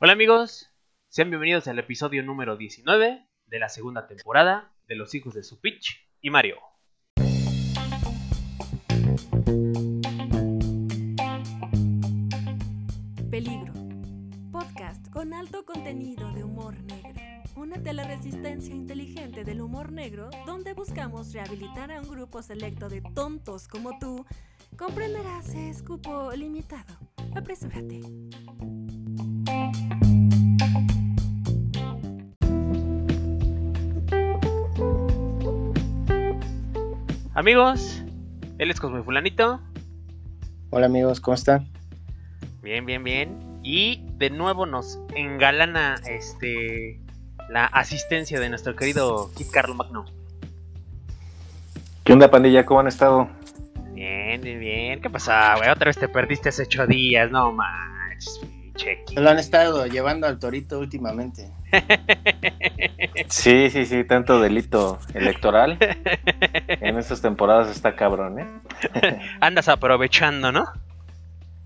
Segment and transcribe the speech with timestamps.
[0.00, 0.70] Hola amigos,
[1.08, 6.08] sean bienvenidos al episodio número 19 de la segunda temporada de Los Hijos de Supich
[6.20, 6.54] y Mario.
[13.28, 13.72] Peligro.
[14.52, 17.20] Podcast con alto contenido de humor negro.
[17.56, 23.02] Únete a resistencia inteligente del humor negro, donde buscamos rehabilitar a un grupo selecto de
[23.16, 24.24] tontos como tú.
[24.76, 26.96] Comprenderás, es cupo limitado.
[27.34, 28.00] Apresúrate.
[37.38, 38.02] Amigos,
[38.58, 39.60] él es Cosme Fulanito.
[40.70, 41.68] Hola amigos, ¿cómo están?
[42.64, 43.60] Bien, bien, bien.
[43.62, 47.00] Y de nuevo nos engalana este
[47.48, 50.06] la asistencia de nuestro querido Kit Carlo Magno.
[52.02, 52.66] ¿Qué onda, pandilla?
[52.66, 53.28] ¿Cómo han estado?
[53.92, 55.00] Bien, bien, bien.
[55.00, 55.70] ¿Qué pasa, güey?
[55.70, 58.40] Otra vez te perdiste hace ocho días, no manches,
[58.74, 59.14] chequi.
[59.14, 61.52] Lo han estado llevando al torito últimamente.
[63.28, 65.78] Sí, sí, sí, tanto delito electoral.
[66.80, 68.46] En estas temporadas está cabrón, ¿eh?
[69.40, 70.64] Andas aprovechando, ¿no?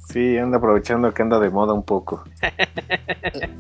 [0.08, 2.24] Sí, anda aprovechando que anda de moda un poco.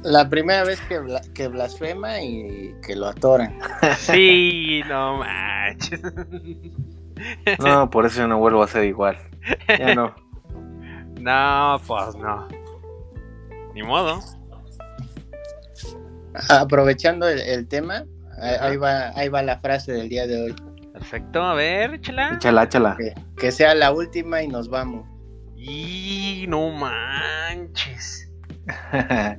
[0.02, 3.58] La primera vez que, bla- que blasfema y que lo atoran.
[3.96, 6.02] Sí, no manches.
[7.60, 9.16] No, por eso yo no vuelvo a ser igual.
[9.78, 10.14] Ya no.
[11.20, 12.48] No, pues no.
[13.74, 14.18] Ni modo.
[16.48, 18.04] Aprovechando el, el tema,
[18.40, 18.66] ahí- Ajá.
[18.66, 20.54] ahí va, ahí va la frase del día de hoy.
[20.92, 22.34] Perfecto, a ver, échala.
[22.36, 22.96] Échala, échala.
[22.96, 25.08] Que, que sea la última y nos vamos.
[25.56, 28.30] Y no manches.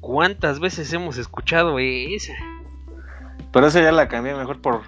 [0.00, 2.32] ¿Cuántas veces hemos escuchado esa?
[3.52, 4.82] Pero eso ya la cambié mejor por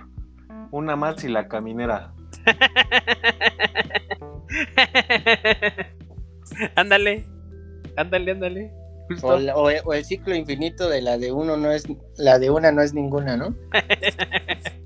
[0.71, 2.13] una más y la caminera.
[6.77, 7.27] ándale,
[7.97, 8.73] ándale, ándale.
[9.23, 11.85] O, la- o- o el ciclo infinito de la de uno no es
[12.17, 13.55] la de una no es ninguna, ¿no?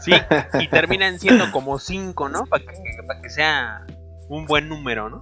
[0.00, 0.12] Sí,
[0.60, 2.44] y terminan siendo como cinco, ¿no?
[2.44, 2.72] Para que,
[3.06, 3.86] pa' que sea
[4.28, 5.18] un buen número, ¿no?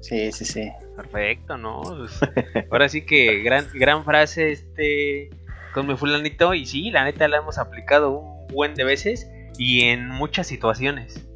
[0.00, 0.70] Sí, sí, sí.
[0.94, 1.82] Perfecto, ¿no?
[1.82, 2.20] Pues,
[2.70, 5.30] ahora sí que gran, gran frase este
[5.74, 9.84] con mi fulanito y sí, la neta la hemos aplicado un buen de veces y
[9.86, 11.26] en muchas situaciones.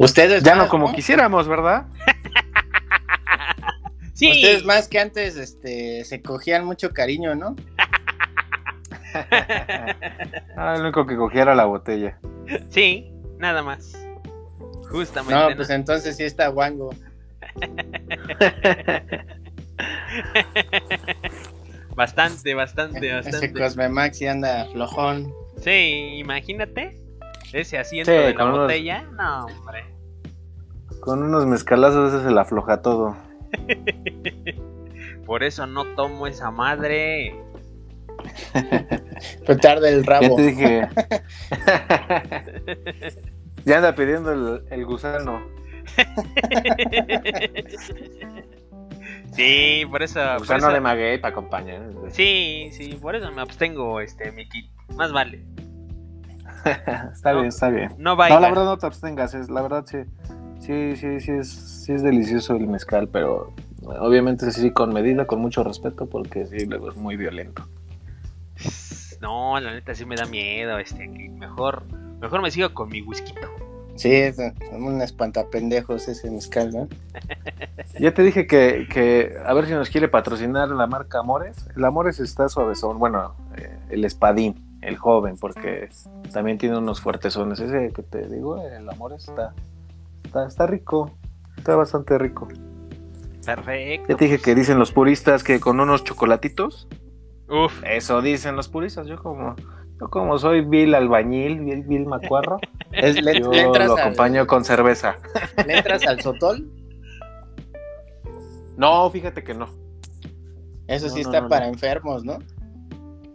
[0.00, 1.86] Ustedes Ya más, no como quisiéramos, ¿verdad?
[4.14, 7.56] Sí, Ustedes más que antes este, se cogían mucho cariño, ¿no?
[10.58, 12.18] Ah, lo único que cogía era la botella.
[12.68, 13.98] sí, nada más.
[14.90, 15.34] Justamente.
[15.34, 15.56] No, ¿no?
[15.56, 16.90] pues entonces sí está guango.
[21.96, 23.52] Bastante, bastante, Ese bastante.
[23.52, 25.32] Cosme Maxi anda flojón.
[25.62, 27.00] Sí, imagínate.
[27.52, 29.02] Ese asiento Sí, de la con unos- botella.
[29.12, 29.84] No, hombre.
[31.00, 33.16] Con unos mezcalazos ese se la afloja todo.
[35.26, 37.34] Por eso no tomo esa madre.
[39.46, 40.36] Pero tarda el Ya rabo.
[40.36, 40.88] te dije.
[43.64, 45.42] ya anda pidiendo el, el gusano.
[49.32, 50.20] Sí, por eso.
[50.20, 51.82] por Gusano eso- de maguey para acompañar.
[52.10, 54.66] Sí, sí, por eso me abstengo, este, mi kit.
[54.96, 55.44] Más vale.
[57.12, 57.38] Está No.
[57.40, 57.94] bien, está bien.
[57.98, 58.34] No vaya.
[58.34, 59.98] No, la verdad no te abstengas, es, la verdad sí,
[60.60, 63.52] sí, sí, sí es, sí es delicioso el mezcal, pero
[63.84, 67.66] obviamente sí con medida, con mucho respeto, porque sí, luego es muy violento.
[69.20, 71.82] No, la neta sí me da miedo, este, que mejor,
[72.20, 73.34] mejor me sigo con mi whisky.
[73.96, 74.38] Sí, es
[74.72, 76.88] un espantapendejos ese mezcal, ¿no?
[77.98, 81.66] Ya te dije que, que a ver si nos quiere patrocinar la marca Amores.
[81.76, 85.88] El Amores está suavezón, bueno, eh, el espadín, el joven, porque
[86.32, 87.60] también tiene unos fuertesones.
[87.60, 89.54] Ese que te digo, el Amores está,
[90.24, 91.10] está, está rico,
[91.56, 92.48] está bastante rico.
[93.44, 94.06] Perfecto.
[94.08, 96.86] Ya te dije que dicen los puristas que con unos chocolatitos
[97.48, 99.08] Uf, Eso dicen los puristas.
[99.08, 99.56] Yo como,
[100.00, 102.60] yo como soy Bill albañil, Bill, Bill macuarro,
[102.92, 105.16] Es- le, yo le lo al- acompaño con cerveza.
[105.66, 106.70] ¿Le entras al sotol?
[108.76, 109.68] No, fíjate que no.
[110.86, 111.72] Eso sí No, está no, para no.
[111.72, 112.38] enfermos, ¿no?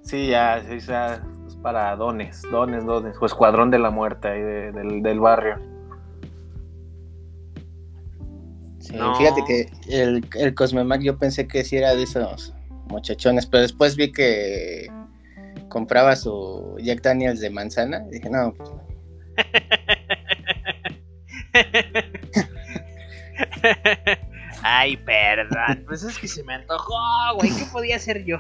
[0.02, 1.22] Sí, ya, sí, ya,
[1.66, 3.16] para dones, dones, dones.
[3.20, 5.56] O escuadrón de la muerte ahí de- del, del barrio.
[8.78, 9.16] Sí, No.
[9.16, 12.54] fíjate que el, el Cosmemac yo pensé que sí era de esos
[12.88, 14.92] muchachones, pero después vi que
[15.68, 18.70] compraba su Jack Daniels de manzana y dije, no, pues,
[24.62, 25.84] Ay, perdón.
[25.88, 26.94] Pues es que se me antojó,
[27.38, 27.50] güey.
[27.50, 28.38] ¿Qué podía hacer yo?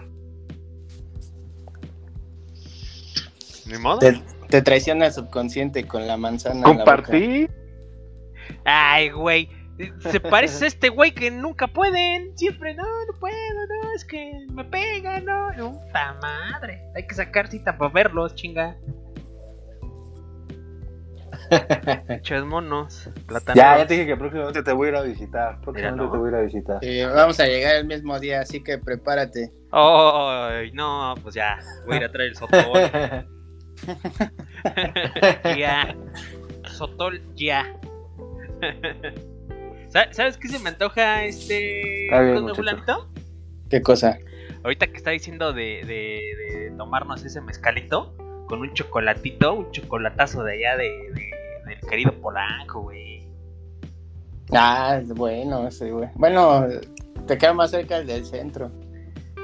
[3.66, 4.00] Ni modo.
[4.00, 6.64] te, te traiciona el subconsciente con la manzana.
[6.64, 7.48] Compartí.
[8.64, 9.50] Ay, güey.
[9.78, 12.38] Eh, Se parece a este güey que nunca pueden.
[12.38, 15.50] Siempre, no, no puedo, no, es que me pega, no.
[15.72, 16.82] Puta madre.
[16.96, 18.78] Hay que sacar cita para verlos, chinga.
[22.10, 23.10] Muchos monos.
[23.54, 25.62] Ya, ya te dije que próximamente te voy a ir a visitar.
[25.62, 26.12] Próximamente no.
[26.12, 26.80] te voy a ir a visitar.
[26.82, 29.52] Sí, vamos a llegar el mismo día, así que prepárate.
[29.72, 31.60] Ay, no, pues ya.
[31.86, 33.26] Voy a ir a traer el sotol.
[35.58, 35.96] ya.
[36.70, 37.74] Sotol, ya.
[39.90, 42.08] Sa- ¿Sabes qué se me antoja este.
[43.06, 43.16] Bien?
[43.70, 44.18] ¿Qué cosa?
[44.64, 48.14] Ahorita que está diciendo de, de- de tomarnos ese mezcalito
[48.48, 51.32] con un chocolatito, un chocolatazo de allá de, de-
[51.68, 53.24] del querido Polanco, güey.
[54.52, 56.10] Ah, bueno, sí, güey.
[56.16, 56.68] Bueno,
[57.28, 58.72] te queda más cerca el del centro.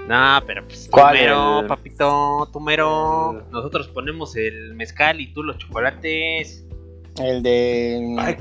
[0.08, 1.14] No, pero pues tú ¿Cuál?
[1.16, 3.32] mero, papito, tú mero.
[3.46, 6.66] El- Nosotros ponemos el mezcal y tú los chocolates.
[7.22, 8.16] El de.
[8.20, 8.36] Ay,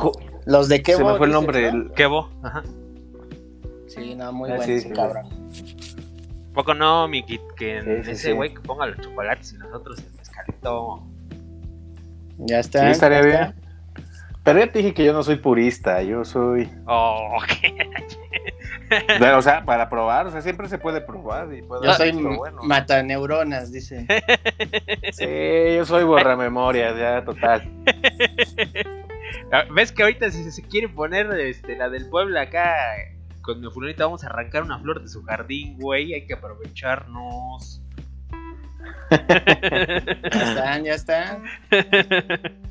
[0.46, 1.68] los de qué se me fue el nombre.
[1.68, 2.30] el- ¿Qué bo?
[2.42, 2.62] Ajá.
[3.88, 5.28] Sí, no, muy Ah, bueno sí, ese sí, cabrón.
[6.54, 8.32] Poco no, mi kit, que en Sí, sí, ese sí.
[8.32, 11.02] güey que ponga los chocolates y nosotros el mezcalito.
[12.38, 12.86] Ya está.
[12.86, 13.54] Sí, estaría ya bien.
[14.42, 16.70] Pero ya te dije que yo no soy purista, yo soy.
[16.87, 17.52] Oh, ok.
[19.19, 21.52] Bueno, o sea, para probar, o sea, siempre se puede probar.
[21.54, 22.62] Y puede Yo soy bueno.
[22.62, 24.06] mataneuronas, dice.
[25.12, 27.62] Sí, yo soy borra memorias, ya, total.
[29.52, 32.72] Ah, ¿Ves que ahorita si se quiere poner este, la del pueblo acá
[33.42, 36.14] con mi fulanita vamos a arrancar una flor de su jardín, güey?
[36.14, 37.82] Hay que aprovecharnos.
[39.10, 41.42] Ya están, ya están.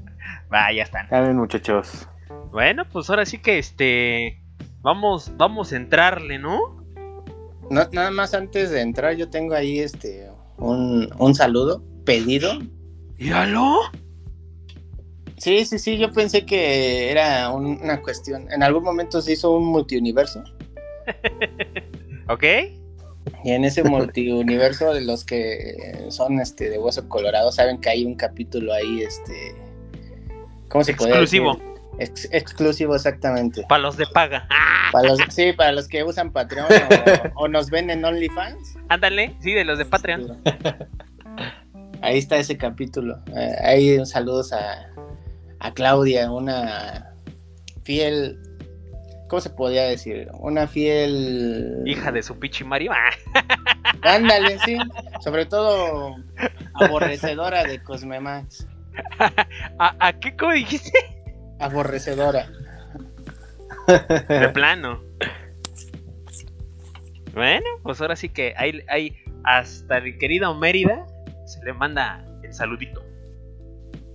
[0.51, 1.07] Va, ya están.
[1.10, 2.07] Ya ven, muchachos.
[2.51, 4.42] Bueno, pues ahora sí que este
[4.81, 6.84] vamos vamos a entrarle, ¿no?
[7.69, 12.54] No, nada más antes de entrar, yo tengo ahí este un, un saludo pedido.
[13.19, 13.80] Míralo.
[15.38, 18.52] Sí, sí, sí, yo pensé que era un- una cuestión.
[18.52, 20.44] En algún momento se hizo un multiuniverso.
[22.28, 22.44] ¿Ok?
[23.44, 28.04] Y en ese multiuniverso de los que son este de hueso colorado, saben que hay
[28.06, 29.56] un capítulo ahí, este.
[30.69, 31.54] ¿Cómo se puede Exclusivo.
[31.56, 31.69] decir?
[32.00, 33.66] Ex- exclusivo, exactamente.
[33.68, 34.48] Para los de paga.
[34.50, 36.68] Ah, Para los, sí, para los que usan Patreon
[37.36, 38.77] o, o nos ven en OnlyFans.
[38.88, 40.42] ándale, sí, de los de Patreon.
[42.01, 43.19] Ahí está ese capítulo.
[43.36, 44.88] Eh, ahí saludos a,
[45.60, 47.13] a Claudia, una
[47.83, 48.39] fiel.
[49.27, 50.30] ¿Cómo se podría decir?
[50.39, 51.83] Una fiel.
[51.86, 52.92] Hija de su pichi Mario.
[52.94, 53.10] Ah,
[54.16, 54.77] Ándale, sí.
[55.21, 56.16] Sobre todo
[56.74, 58.66] aborrecedora de Cosmemax.
[59.80, 60.91] ¿A, a qué cómo dijiste?
[61.59, 62.50] Aborrecedora.
[64.27, 65.01] De plano.
[67.33, 71.06] Bueno, pues ahora sí que hay, hay hasta el querido Mérida
[71.45, 73.03] se le manda el saludito.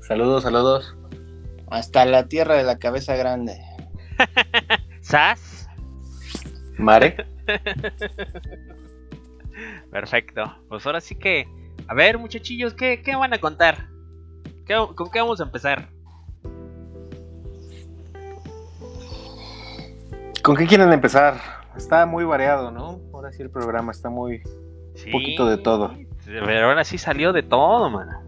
[0.01, 0.97] Saludos, saludos.
[1.71, 3.61] Hasta la tierra de la cabeza grande.
[5.01, 5.69] ¿Sas?
[6.79, 7.27] Mare.
[9.91, 10.43] Perfecto.
[10.69, 11.49] Pues ahora sí que.
[11.89, 13.89] A ver, muchachillos, ¿qué, qué van a contar?
[14.67, 15.89] ¿Qué- ¿Con qué vamos a empezar?
[20.43, 21.35] ¿Con qué quieren empezar?
[21.77, 23.01] Está muy variado, ¿no?
[23.13, 24.43] Ahora sí el programa está muy...
[24.95, 25.95] Sí, Poquito de todo.
[26.25, 28.23] Pero ahora sí salió de todo, mano.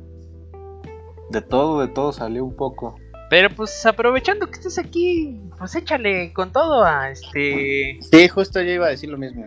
[1.31, 2.99] De todo, de todo salió un poco.
[3.31, 7.99] Pero pues aprovechando que estés aquí, pues échale con todo a este.
[8.01, 9.47] Sí, justo yo iba a decir lo mismo.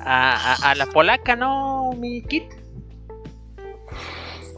[0.00, 2.44] A, a- a la polaca, ¿no, mi kit?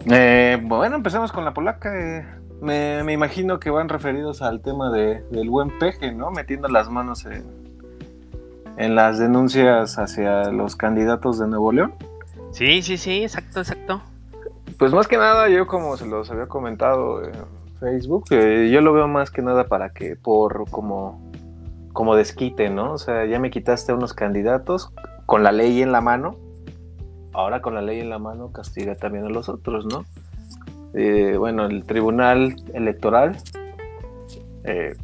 [0.08, 1.92] Eh, bueno, empezamos con la polaca.
[1.94, 2.25] eh.
[2.60, 6.30] Me, me imagino que van referidos al tema de, del buen peje, ¿no?
[6.30, 7.44] Metiendo las manos en,
[8.78, 11.94] en las denuncias hacia los candidatos de Nuevo León.
[12.52, 14.00] Sí, sí, sí, exacto, exacto.
[14.78, 17.34] Pues más que nada, yo como se los había comentado en
[17.78, 21.20] Facebook, eh, yo lo veo más que nada para que por como,
[21.92, 22.92] como desquite, ¿no?
[22.92, 24.92] O sea, ya me quitaste a unos candidatos
[25.26, 26.36] con la ley en la mano,
[27.37, 30.07] ahora con la ley en la mano castiga también a los otros, ¿no?
[30.95, 33.37] Eh, bueno, el tribunal electoral,
[34.64, 34.97] eh,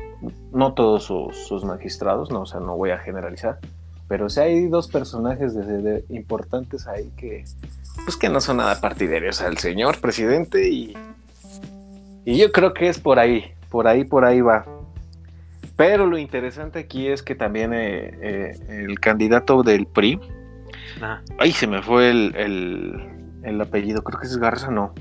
[0.51, 3.59] no todos sus, magistrados, no, o sea, no voy a generalizar,
[4.09, 5.55] pero sí hay dos personajes
[6.09, 7.45] importantes ahí que,
[8.05, 10.97] pues que no son nada partidarios al señor presidente y,
[12.25, 14.65] y yo creo que es por ahí, por ahí, por ahí va.
[15.77, 20.19] Pero lo interesante aquí es que también eh, el candidato del PRI,
[21.03, 21.23] Ajá.
[21.39, 24.95] ay, se me fue el, el, el apellido, creo que es Garza, no.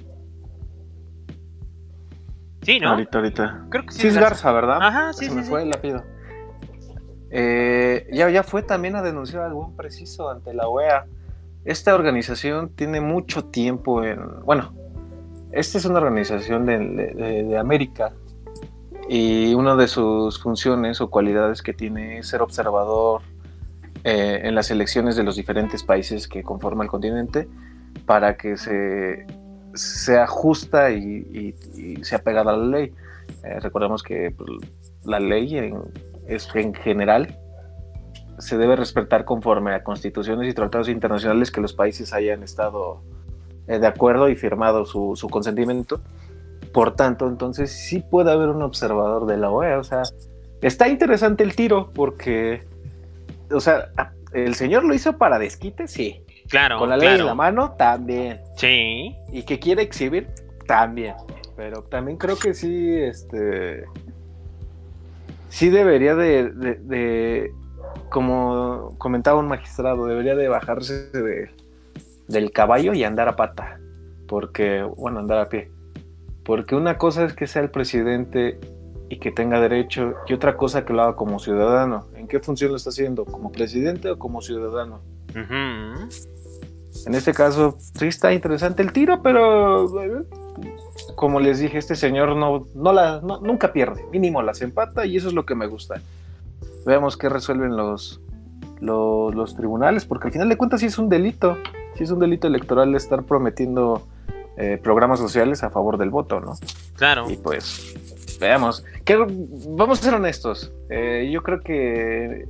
[2.64, 2.90] Sí, ¿no?
[2.92, 3.66] Ahorita, ahorita.
[3.70, 4.02] Creo que sí.
[4.02, 4.78] Sí es Garza, ¿verdad?
[4.82, 5.50] Ajá, sí, se sí, me sí.
[5.50, 6.04] fue el apellido.
[7.32, 11.06] Eh, ya, ya fue también a denunciar algún preciso ante la OEA.
[11.66, 14.42] Esta organización tiene mucho tiempo en.
[14.44, 14.74] Bueno,
[15.52, 18.14] esta es una organización de, de- de América
[19.10, 23.22] Y una de sus funciones o cualidades que tiene es ser observador
[24.04, 27.48] eh, en las elecciones de los diferentes países que conforman el continente
[28.06, 29.26] para que se
[29.74, 31.56] sea justa y,
[32.02, 32.94] sea pegada a la ley.
[33.44, 34.50] Eh, recordemos que pues,
[35.06, 35.74] la ley
[36.28, 37.38] es en general
[38.42, 43.02] se debe respetar conforme a constituciones y tratados internacionales que los países hayan estado
[43.68, 46.02] eh, de acuerdo y firmado su, su, consentimiento.
[46.74, 49.78] Por tanto, entonces sí puede haber un observador de la OEA.
[49.78, 50.04] O sea,
[50.62, 52.64] está interesante el tiro porque,
[53.54, 53.90] o sea,
[54.34, 56.24] el señor lo hizo para desquite, sí.
[56.50, 56.78] Claro.
[56.80, 58.42] Con la ley en la mano, también.
[58.58, 59.16] Sí.
[59.32, 60.28] Y que quiere exhibir,
[60.68, 61.16] también.
[61.56, 63.86] Pero también creo que sí, este.
[65.50, 67.52] Sí debería de,
[68.10, 71.50] como comentaba un magistrado, debería de bajarse de,
[72.28, 73.80] del caballo y andar a pata.
[74.28, 75.70] Porque, bueno, andar a pie.
[76.46, 78.60] Porque una cosa es que sea el presidente
[79.10, 82.08] y que tenga derecho, y otra cosa que lo haga como ciudadano.
[82.32, 83.26] ¿En qué función lo está haciendo?
[83.26, 85.02] ¿Como presidente o como ciudadano?
[85.36, 89.86] En este caso, sí está interesante el tiro, pero
[91.16, 95.28] como les dije, este señor no, no la, nunca pierde, mínimo las empata y eso
[95.28, 96.02] es lo que me gusta.
[96.86, 98.22] Veamos qué resuelven los,
[98.80, 101.58] los, tribunales, porque al final de cuentas sí es un delito,
[101.96, 104.08] sí es un delito electoral estar prometiendo
[104.56, 106.54] eh, programas sociales a favor del voto, ¿no?
[106.96, 107.30] Claro.
[107.30, 107.94] Y pues,
[108.42, 108.84] veamos.
[109.70, 110.74] vamos a ser honestos.
[110.90, 112.50] Eh, yo creo que,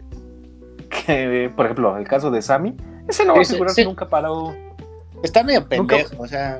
[0.90, 2.76] que, por ejemplo, el caso de Sami,
[3.08, 4.56] ese no va a asegurarse nunca paró.
[5.22, 6.60] Está medio pendejo, o sea.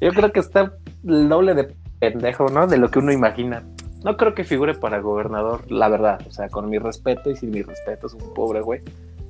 [0.00, 0.72] Yo creo que está
[1.04, 2.66] el doble de pendejo, ¿no?
[2.66, 3.62] De lo que uno imagina.
[4.04, 6.20] No creo que figure para gobernador, la verdad.
[6.26, 8.80] O sea, con mi respeto y sin mi respeto, es un pobre güey.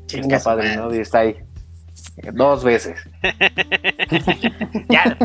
[0.09, 0.95] Está padre, ¿no?
[0.95, 1.37] Y está ahí.
[2.33, 3.01] Dos veces.
[4.89, 5.17] ya,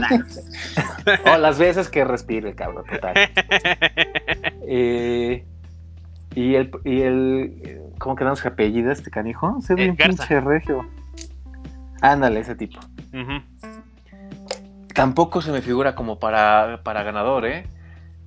[1.33, 3.15] O las veces que respire, cabrón, total.
[4.69, 5.45] Eh,
[6.35, 9.59] y el, y el ¿cómo quedamos su apellido este canijo?
[9.61, 10.85] Se ve un pinche regio.
[12.01, 12.79] Ándale, ese tipo.
[14.93, 17.65] Tampoco se me figura como para, para ganador, ¿eh?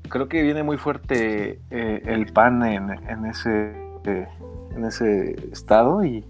[0.08, 3.72] Creo que viene muy fuerte eh, el PAN en, en ese,
[4.04, 4.28] eh,
[4.74, 6.24] en ese estado y,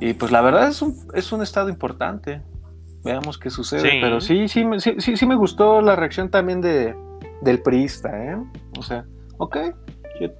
[0.00, 2.42] y pues la verdad es un, es un estado importante.
[3.04, 3.98] Veamos qué sucede.
[4.00, 6.94] Pero sí, sí, sí, sí, sí me gustó la reacción también de,
[7.40, 8.36] del priista, ¿eh?
[8.78, 9.04] O sea,
[9.38, 9.56] ok,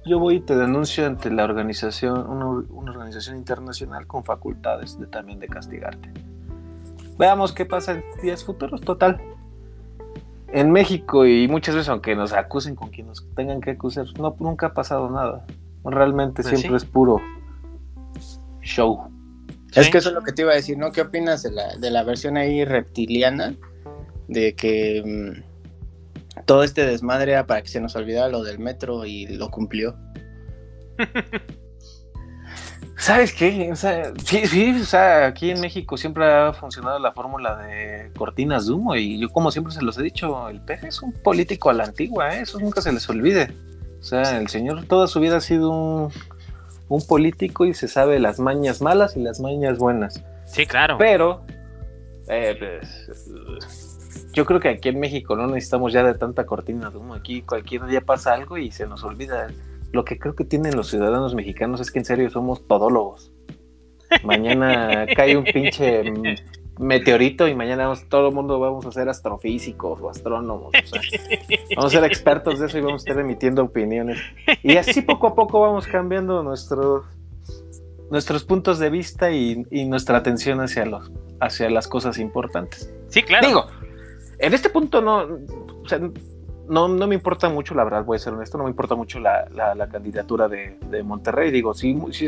[0.05, 2.45] yo, voy y te denuncio ante la organización, una,
[2.91, 6.11] organización internacional con facultades de, también de castigarte.
[7.17, 9.19] Veamos qué pasa en días futuros, total.
[10.49, 14.35] En México y muchas veces aunque nos acusen con quien nos tengan que acusar, no,
[14.39, 15.45] nunca ha pasado nada.
[15.83, 17.19] Realmente pues siempre es puro
[18.61, 19.09] show.
[19.75, 20.91] Es que eso es lo que te iba a decir, ¿no?
[20.91, 23.55] ¿Qué opinas de la, de la versión ahí reptiliana?
[24.27, 29.05] De que mm, todo este desmadre era para que se nos olvidara lo del metro
[29.05, 29.95] y lo cumplió.
[32.97, 33.69] ¿Sabes qué?
[33.71, 38.11] O sea, sí, sí, o sea, aquí en México siempre ha funcionado la fórmula de
[38.15, 41.11] cortinas de humo y yo como siempre se los he dicho, el peje es un
[41.11, 42.41] político a la antigua, ¿eh?
[42.41, 43.51] eso nunca se les olvide.
[43.99, 46.11] O sea, el señor toda su vida ha sido un,
[46.95, 50.23] un político y se sabe las mañas malas y las mañas buenas.
[50.45, 50.97] Sí, claro.
[50.97, 51.45] Pero,
[52.27, 56.97] eh, pues, yo creo que aquí en México no necesitamos ya de tanta cortina de
[56.97, 57.13] humo.
[57.13, 59.47] Aquí cualquier día pasa algo y se nos olvida.
[59.93, 63.31] Lo que creo que tienen los ciudadanos mexicanos es que en serio somos todólogos.
[64.23, 66.03] Mañana cae un pinche
[66.81, 70.71] meteorito y mañana todo el mundo vamos a ser astrofísicos o astrónomos.
[71.75, 74.19] vamos a ser expertos de eso y vamos a estar emitiendo opiniones.
[74.63, 77.05] Y así poco a poco vamos cambiando nuestros
[78.09, 82.93] nuestros puntos de vista y, y nuestra atención hacia los hacia las cosas importantes.
[83.07, 83.47] Sí, claro.
[83.47, 83.65] Digo,
[84.39, 85.27] en este punto no,
[85.83, 85.99] o sea,
[86.67, 89.19] no, no, me importa mucho, la verdad, voy a ser honesto, no me importa mucho
[89.19, 92.27] la, la, candidatura de, de, Monterrey, digo, sí, sí,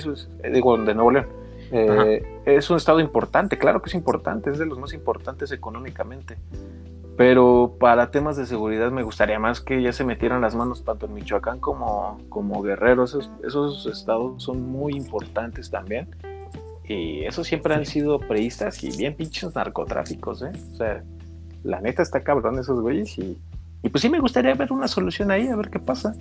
[0.51, 1.42] digo, de Nuevo León.
[1.75, 6.37] Eh, es un estado importante, claro que es importante, es de los más importantes económicamente.
[7.17, 11.05] Pero para temas de seguridad me gustaría más que ya se metieran las manos tanto
[11.05, 13.03] en Michoacán como, como Guerrero.
[13.03, 16.15] Esos, esos estados son muy importantes también.
[16.85, 20.51] Y esos siempre han sido preistas y bien pinches narcotráficos, ¿eh?
[20.73, 21.03] O sea,
[21.63, 23.37] la neta está cabrón esos güeyes y,
[23.81, 26.13] y pues sí me gustaría ver una solución ahí, a ver qué pasa.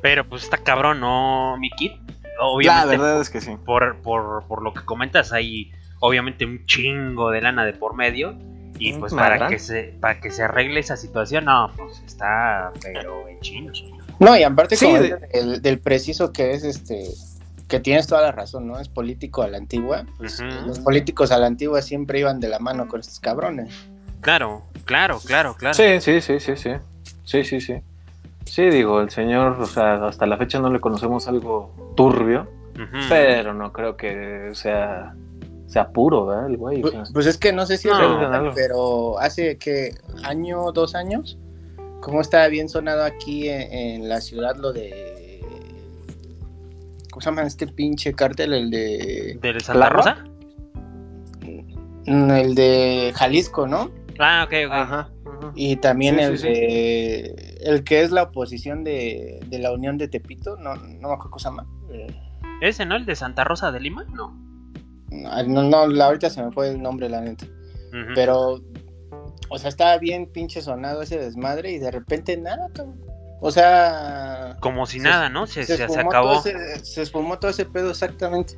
[0.00, 2.03] Pero pues está cabrón, ¿no, mi kit?
[2.40, 3.56] Obviamente, la verdad es que sí.
[3.64, 8.36] Por, por, por, lo que comentas, hay obviamente un chingo de lana de por medio.
[8.78, 12.72] Y mm, pues para que se para que se arregle esa situación, no, pues está
[12.82, 13.72] pero en chino.
[14.18, 14.86] No, y aparte sí,
[15.60, 17.08] del preciso que es este
[17.68, 18.78] que tienes toda la razón, ¿no?
[18.78, 20.04] Es político a la antigua.
[20.18, 23.72] Pues, los políticos a la antigua siempre iban de la mano con estos cabrones.
[24.20, 25.74] Claro, claro, claro, claro.
[25.74, 26.70] Sí, sí, sí, sí, sí.
[27.24, 27.74] Sí, sí, sí.
[28.44, 32.46] Sí, digo, el señor, o sea, hasta la fecha no le conocemos algo turbio,
[33.08, 35.14] pero no creo que sea,
[35.66, 36.46] sea puro, ¿verdad?
[36.48, 36.82] El güey.
[36.82, 37.00] o sea.
[37.00, 38.18] Pues, pues es que no sé si es No.
[38.30, 41.38] real, pero hace que año, dos años,
[42.00, 45.40] cómo estaba bien sonado aquí en, en la ciudad lo de.
[47.10, 48.52] ¿Cómo se llama este pinche cártel?
[48.52, 49.38] El de.
[49.40, 49.88] ¿Del Santa.
[49.88, 50.24] Rosa?
[52.06, 53.90] mm, El de Jalisco, ¿no?
[54.18, 54.72] Ah, ok, ok.
[54.72, 55.08] Ajá.
[55.46, 55.52] Ajá.
[55.56, 56.52] Y también Sí, el sí, sí.
[56.52, 57.58] de.
[57.64, 61.30] El que es la oposición de, de la Unión de Tepito, no, no me acuerdo
[61.30, 61.66] cómo se llama.
[62.60, 62.96] ¿Ese, no?
[62.96, 64.04] ¿El de Santa Rosa de Lima?
[64.12, 64.36] No.
[65.10, 67.46] No, no, la- ahorita se me fue el nombre, la neta.
[68.14, 68.60] Pero,
[69.48, 72.68] o sea, estaba bien pinche sonado ese desmadre y de repente nada.
[73.40, 75.46] O sea, Como si se- nada, ¿no?
[75.46, 76.34] Se, se, se acabó.
[76.40, 78.54] ese- se esfumó todo ese pedo exactamente.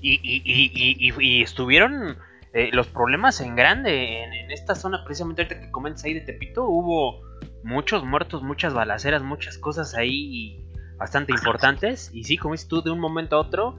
[0.00, 2.16] Y, y, y, y, y- y estuvieron
[2.54, 6.20] eh, los problemas en grande en, en esta zona, precisamente ahorita que comentas ahí de
[6.20, 7.20] Tepito, hubo
[7.64, 10.64] muchos muertos, muchas balaceras, muchas cosas ahí
[10.96, 12.10] bastante importantes.
[12.14, 13.76] Y sí, como dices tú, de un momento a otro,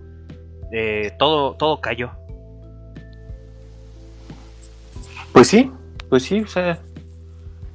[0.72, 2.12] eh, todo, todo cayó.
[5.32, 5.72] Pues sí,
[6.10, 6.79] pues sí, o sea,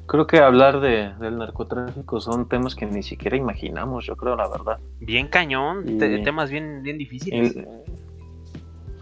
[0.06, 4.48] creo que hablar de, del narcotráfico son temas que ni siquiera imaginamos, yo creo, la
[4.48, 4.78] verdad.
[4.98, 7.56] Bien cañón, Y- temas bien, bien difíciles.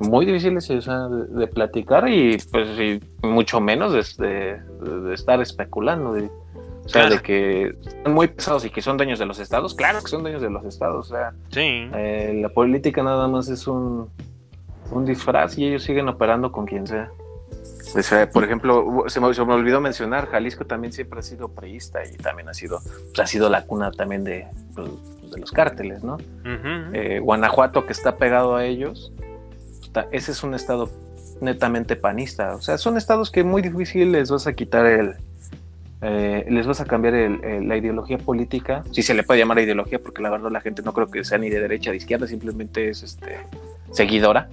[0.00, 5.14] Muy difíciles o sea, de, de platicar y pues y mucho menos de, de- de
[5.14, 6.12] estar especulando.
[6.12, 6.30] de-
[6.84, 7.16] o sea, Claro.
[7.16, 9.74] de que son muy pesados y que son dueños de los estados.
[9.74, 11.10] Claro que son dueños de los estados.
[11.10, 11.60] O sea, Sí,
[11.94, 14.08] eh, la política nada más es un,
[14.90, 17.10] un disfraz y ellos siguen operando con quien sea.
[17.94, 21.48] O sea, por ejemplo, se me, se me olvidó mencionar, Jalisco también siempre ha sido
[21.48, 24.88] priista y también ha sido, pues, ha sido la cuna también de, pues,
[25.30, 26.16] de los cárteles, ¿no?
[26.94, 29.12] Eh, Guanajuato, que está pegado a ellos,
[30.12, 30.90] ese es un estado
[31.40, 32.54] netamente panista.
[32.54, 35.14] O sea, son estados que muy difícil les vas a quitar el.
[36.00, 39.58] eh, les vas a cambiar el- el- la ideología política, si se le puede llamar
[39.58, 41.96] ideología, porque la verdad la gente no creo que sea ni de derecha ni de
[41.96, 43.38] izquierda, simplemente es este
[43.90, 44.48] seguidora.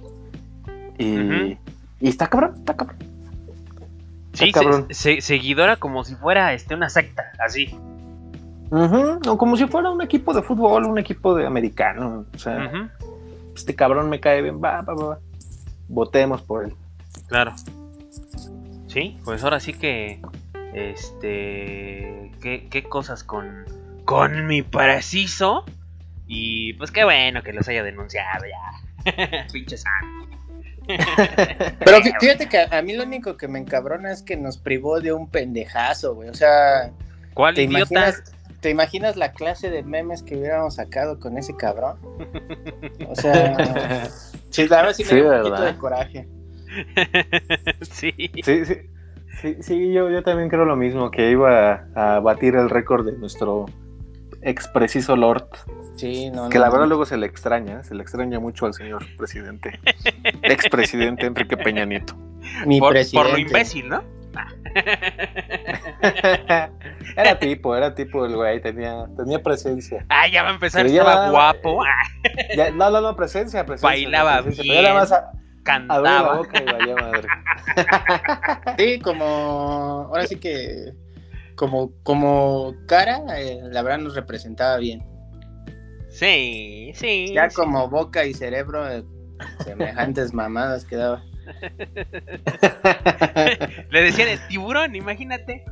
[0.98, 1.56] Y,
[2.00, 2.96] está cabrón, está cabrón.
[4.32, 4.86] Sí, cabrón.
[4.90, 7.76] se- se- seguidora como si fuera este, una secta, así.
[9.28, 12.24] O como si fuera un equipo de fútbol, un equipo de americano.
[12.34, 12.70] O sea,
[13.54, 15.18] este cabrón me cae bien, va, va, va, va.
[15.88, 16.74] Votemos por él.
[17.28, 17.54] Claro.
[18.88, 20.20] Sí, pues ahora sí que.
[20.74, 22.30] Este.
[22.42, 23.64] ¿Qué, qué cosas con.
[24.04, 25.64] Con mi preciso?
[26.26, 29.46] Y pues qué bueno que los haya denunciado ya.
[29.52, 30.36] Pinche santo.
[30.86, 34.58] Pero fí- fíjate que a, a mí lo único que me encabrona es que nos
[34.58, 36.28] privó de un pendejazo, güey.
[36.28, 36.90] O sea,
[37.34, 37.78] ¿Cuál ¿te idiota?
[37.92, 38.22] imaginas,
[38.60, 41.98] ¿te imaginas la clase de memes que hubiéramos sacado con ese cabrón?
[43.08, 44.08] O sea,
[44.62, 45.72] sí, la verdad sí me Sí, dio un poquito ¿verdad?
[45.72, 46.28] de coraje.
[47.82, 48.12] sí.
[48.42, 48.74] Sí, sí,
[49.40, 53.06] sí, sí, yo, yo también creo lo mismo, que iba a, a batir el récord
[53.06, 53.66] de nuestro
[54.42, 55.48] ex preciso Lord,
[55.96, 56.88] Sí, no, que no, la verdad no.
[56.88, 59.78] luego se le extraña, se le extraña mucho al señor presidente,
[60.42, 62.14] ex presidente Enrique Peña Nieto.
[62.66, 63.30] Mi Por, presidente.
[63.30, 64.02] por lo imbécil, ¿no?
[67.16, 70.04] era tipo, era tipo el güey, tenía, tenía presencia.
[70.08, 71.82] Ah, ya va a empezar, Pero ya- estaba guapo.
[71.84, 71.88] ah,
[72.56, 73.88] Ya, no, no, no, presencia, presencia.
[73.88, 74.76] Bailaba presencia, bien.
[74.76, 76.36] Pero era más a, la cantaba.
[76.36, 77.28] boca y valía madre.
[78.78, 80.92] Sí, como ahora sí que
[81.56, 85.04] como como cara, eh, la verdad nos representaba bien.
[86.10, 87.32] Sí, sí.
[87.34, 87.56] Ya sí.
[87.56, 89.04] como boca y cerebro, eh,
[89.64, 91.22] semejantes mamadas quedaba.
[93.90, 95.64] Le decían el tiburón, imagínate.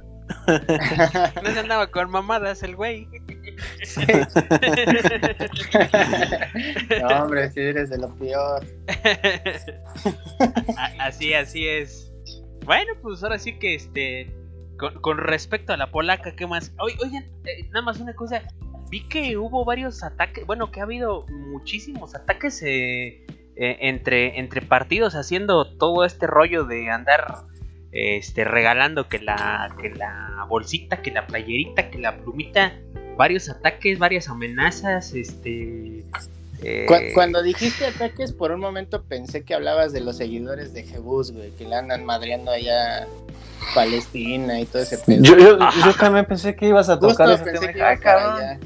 [0.47, 3.07] No se andaba con mamadas el güey.
[7.01, 8.65] no, hombre, si eres de lo peor.
[10.99, 12.11] Así, así es.
[12.65, 14.35] Bueno, pues ahora sí que este.
[14.79, 16.73] Con, con respecto a la polaca, ¿qué más?
[16.79, 18.43] Oy- Oigan, eh, nada más una cosa.
[18.91, 20.47] Vi que hubo varios ataques.
[20.47, 23.24] Bueno, que ha habido muchísimos ataques eh,
[23.57, 27.43] eh, entre, entre partidos haciendo todo este rollo de andar
[27.93, 32.73] este, regalando que la, que la bolsita, que la playerita, que la plumita.
[33.17, 35.13] Varios ataques, varias amenazas.
[35.15, 36.03] Este.
[36.63, 40.83] eh, Cu- Cuando dijiste ataques, por un momento pensé que hablabas de los seguidores de
[40.83, 43.07] Jebus, güey, que le andan madreando allá
[43.73, 45.23] Palestina y todo ese pedo.
[45.23, 47.89] Yo, yo, yo también pensé que ibas a Justo tocar ese pensé tema.
[47.91, 48.61] Ay, cabrón.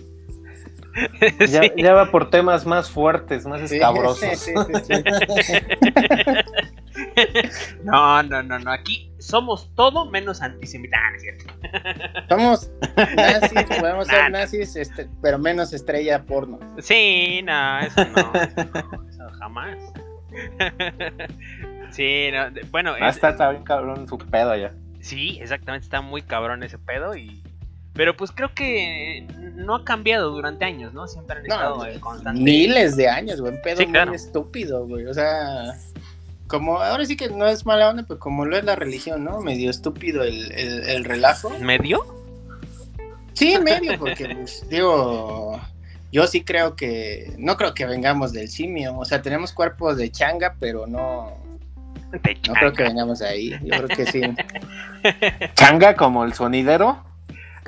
[1.49, 1.73] Ya, sí.
[1.77, 4.39] ya va por temas más fuertes, más escabrosos.
[4.39, 4.95] sí, sí, sí.
[7.85, 8.73] No, no, no, no.
[8.73, 11.01] Aquí somos todo menos antisemitas.
[12.29, 12.71] Somos
[13.17, 14.15] nazis, podemos Nah.
[14.15, 16.59] ser nazis, este, pero menos estrella porno.
[16.79, 18.33] Sí, no, eso no.
[18.35, 19.79] Eso, no, eso jamás.
[21.91, 24.73] Sí, no, bueno, Ah, es- está, está bien cabrón su pedo allá.
[25.01, 27.43] sí, exactamente, está muy cabrón ese pedo y...
[27.99, 31.09] Pero pues creo que no ha cambiado durante años, ¿no?
[31.09, 32.41] Siempre han estado No, en constante...
[32.41, 33.55] miles de años, güey.
[33.55, 34.13] Un pedo Sí, claro.
[34.13, 35.07] muy estúpido, güey.
[35.07, 35.75] O sea,
[36.47, 39.41] como ahora sí que no es mala onda, pero como lo es la religión, ¿no?
[39.41, 41.51] Medio estúpido el, el, el relajo.
[41.59, 42.05] ¿Medio?
[43.33, 45.61] Sí, medio, porque, pues, digo,
[46.13, 48.97] yo sí creo que, no creo que vengamos del simio.
[48.97, 51.37] O sea, tenemos cuerpos de changa, pero no,
[52.13, 53.51] no creo que vengamos de ahí.
[53.65, 54.21] Yo creo que sí.
[55.55, 57.08] Changa como el sonidero.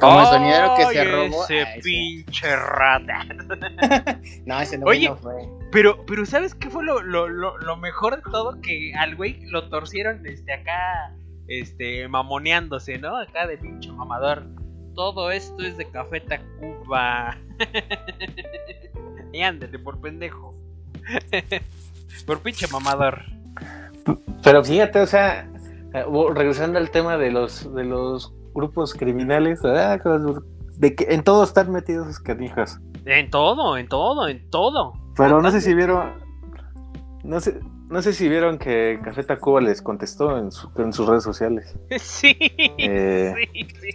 [0.00, 1.44] Como el sonidero que se robó.
[1.44, 2.24] Ese sí.
[2.24, 3.26] pinche rata.
[4.46, 5.48] No, ese no, Oye, no fue.
[5.70, 8.60] Pero, pero ¿sabes qué fue lo, lo, lo, lo mejor de todo?
[8.60, 11.14] Que al güey lo torcieron este acá,
[11.46, 13.16] este, mamoneándose, ¿no?
[13.16, 14.44] Acá de pinche mamador.
[14.94, 17.38] Todo esto es de Café Tacuba.
[19.32, 20.54] y ándale, por pendejo.
[22.26, 23.22] por pinche mamador.
[24.42, 25.48] Pero fíjate, o sea,
[25.94, 31.70] eh, regresando al tema de los de los grupos criminales, de que en todo están
[31.72, 32.80] metidos esos canijas.
[33.04, 34.92] En todo, en todo, en todo.
[35.16, 36.12] Pero no sé si vieron,
[37.24, 37.58] no sé,
[37.88, 41.76] no sé si vieron que Café Tacuba les contestó en, su- en sus redes sociales.
[41.98, 42.36] Sí,
[42.78, 43.90] Eh, sí, sí.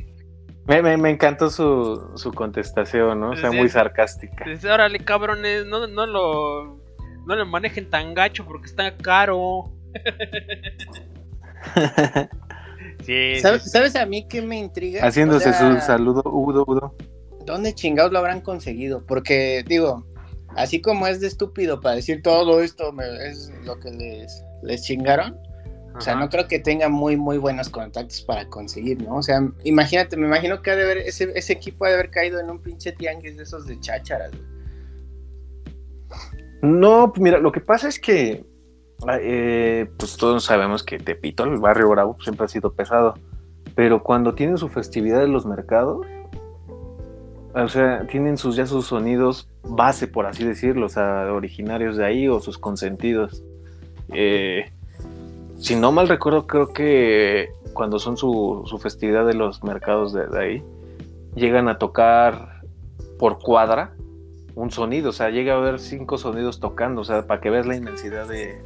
[0.68, 3.30] Me, me- me encantó su, su contestación, ¿no?
[3.32, 4.46] O sea, Sí, muy sarcástica.
[4.46, 6.84] Dice, órale, cabrones, no, no lo.
[7.28, 9.72] No lo manejen tan gacho porque está caro.
[13.06, 15.06] Sí, ¿Sabes, sí, ¿Sabes a mí qué me intriga?
[15.06, 16.96] Haciéndose O sea, su saludo, Udo, Udo.
[17.46, 19.06] ¿Dónde chingados lo habrán conseguido?
[19.06, 20.06] Porque, digo,
[20.56, 24.82] así como es de estúpido para decir todo esto me- es lo que les, les
[24.84, 25.38] chingaron,
[25.96, 29.16] o sea, no creo que tenga muy, muy buenos contactos para conseguir, ¿no?
[29.18, 32.10] O sea, imagínate, me imagino que ha de haber, ese, ese equipo ha de haber
[32.10, 34.44] caído en un pinche tianguis de esos de chácharas, güey.
[36.62, 38.44] No, pues mira, lo que pasa es que,
[39.20, 43.16] eh, pues todos sabemos que Tepito, el barrio Bravo, siempre ha sido pesado.
[43.76, 46.06] Pero cuando tienen su festividad en los mercados,
[47.54, 52.06] o sea, tienen sus ya sus sonidos base, por así decirlo, o sea, originarios de
[52.06, 53.44] ahí o sus consentidos.
[54.14, 54.72] Eh,
[55.58, 60.28] si no mal recuerdo, creo que cuando son su, su festividad de los mercados de,
[60.28, 60.64] de ahí,
[61.36, 62.62] llegan a tocar
[63.20, 63.94] por cuadra
[64.56, 67.66] un sonido, o sea, llega a haber cinco sonidos tocando, o sea, para que veas
[67.66, 68.62] la inmensidad de,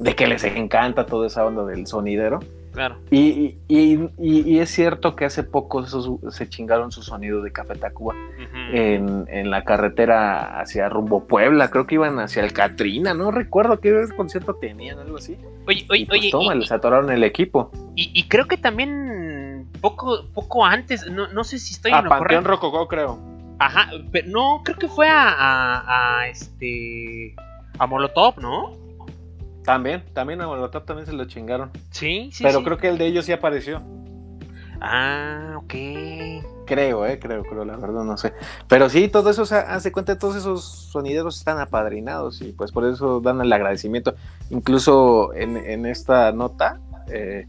[0.00, 2.40] de que les encanta toda esa onda del sonidero.
[2.72, 2.98] Claro.
[3.10, 5.84] Y, y, y- y- y es cierto que hace poco
[6.30, 8.14] se chingaron su sonido de Café Tacuba
[8.72, 13.80] en, en la carretera hacia rumbo Puebla, creo que iban hacia el Catrina, no recuerdo
[13.80, 15.36] qué concierto tenían, algo así.
[15.66, 16.30] Oye, Y oye, pues oye.
[16.30, 17.72] toma, y- les atoraron el equipo.
[17.96, 22.08] Y, y creo que también poco poco antes, no, no sé si estoy A en
[22.08, 22.48] Panteón correcto.
[22.48, 23.18] Rococó, creo.
[23.58, 27.34] Ajá, pero no, creo que fue a, a, a, este
[27.78, 28.78] a Molotov, ¿no?
[29.64, 31.70] También, también a Molotov también se lo chingaron.
[31.90, 32.42] Sí, sí.
[32.44, 32.64] Pero sí.
[32.64, 33.80] creo que el de ellos sí apareció.
[34.80, 35.74] Ah, ok.
[36.66, 38.32] Creo, eh, creo, creo, la verdad no sé.
[38.68, 42.70] Pero sí, todo eso, o sea, hace cuenta, todos esos sonideros están apadrinados y pues
[42.72, 44.14] por eso dan el agradecimiento.
[44.50, 47.46] Incluso en, en esta nota, eh,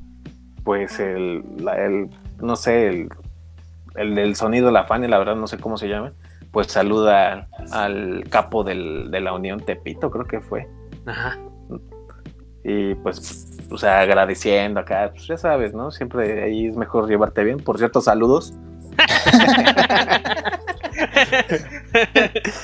[0.64, 2.10] pues el, la- el,
[2.42, 3.10] no sé, el,
[3.96, 6.12] el del sonido La Fania, la verdad no sé cómo se llama,
[6.52, 10.68] pues saluda al capo del, de la Unión Tepito, creo que fue.
[11.06, 11.38] Ajá.
[12.64, 15.92] Y pues, o sea, agradeciendo acá, pues ya sabes, ¿no?
[15.92, 17.58] Siempre ahí es mejor llevarte bien.
[17.58, 18.54] Por cierto, saludos.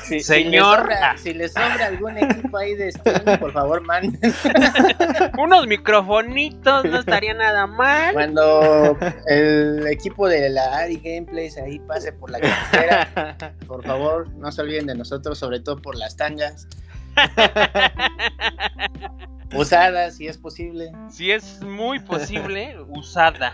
[0.05, 0.77] Si, Señor.
[0.77, 4.19] Si le, sobra, si le sobra algún equipo ahí de stream, por favor, manden.
[5.37, 8.13] Unos microfonitos no estaría nada mal.
[8.13, 14.51] Cuando el equipo de la Ari Gameplays ahí pase por la carretera, por favor, no
[14.51, 16.67] se olviden de nosotros, sobre todo por las tangas.
[19.55, 20.91] Usadas, si es posible.
[21.09, 23.53] Si es muy posible, usada.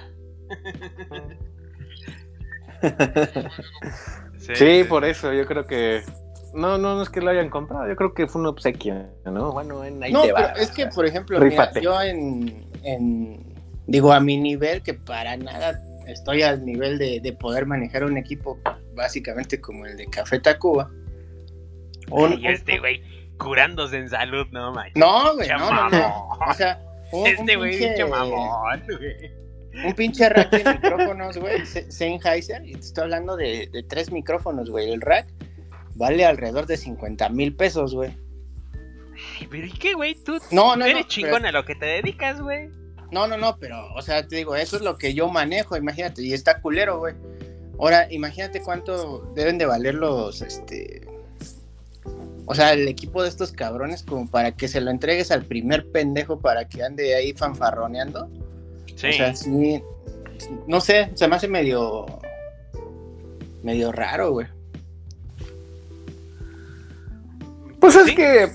[4.39, 6.01] Sí, por eso, yo creo que.
[6.53, 9.51] No, no, no es que lo hayan comprado, yo creo que fue un obsequio, ¿no?
[9.51, 13.53] Bueno, en ahí No, te pero es que, por ejemplo, mira, yo en, en-
[13.87, 15.77] Digo, a mi nivel, que para nada
[16.07, 18.59] estoy al nivel de, de poder manejar un equipo
[18.95, 20.89] básicamente como el de Café Tacuba.
[22.11, 23.01] Un- Ay, este güey
[23.37, 24.95] curándose en salud, no manches.
[24.95, 26.29] No, güey, Pinche no, no.
[26.49, 26.79] O sea,
[27.11, 29.85] un, Este güey, pinche, mamón, güey.
[29.85, 34.11] un pinche rack de micrófonos, güey, Se- Sennheiser, y te estoy hablando de, de tres
[34.11, 34.91] micrófonos, güey.
[34.91, 35.27] El rack
[35.95, 38.17] vale alrededor de 50 mil pesos, güey.
[39.39, 40.15] Ay, Pero ¿y qué, güey?
[40.15, 42.69] Tú No, no, eres no, chingón pero- a lo que te dedicas, güey.
[43.11, 46.23] No, no, no, pero, o sea, te digo, eso es lo que yo manejo, imagínate,
[46.23, 47.13] y está culero, güey.
[47.79, 51.01] Ahora, imagínate cuánto deben de valer los, este,
[52.45, 55.89] o sea, el equipo de estos cabrones como para que se lo entregues al primer
[55.91, 58.29] pendejo para que ande ahí fanfarroneando.
[58.95, 59.07] Sí.
[59.09, 59.81] O sea, sí,
[60.67, 62.05] no sé, se me hace medio,
[63.61, 64.47] medio raro, güey.
[67.79, 68.15] Pues es ¿Sí?
[68.15, 68.49] que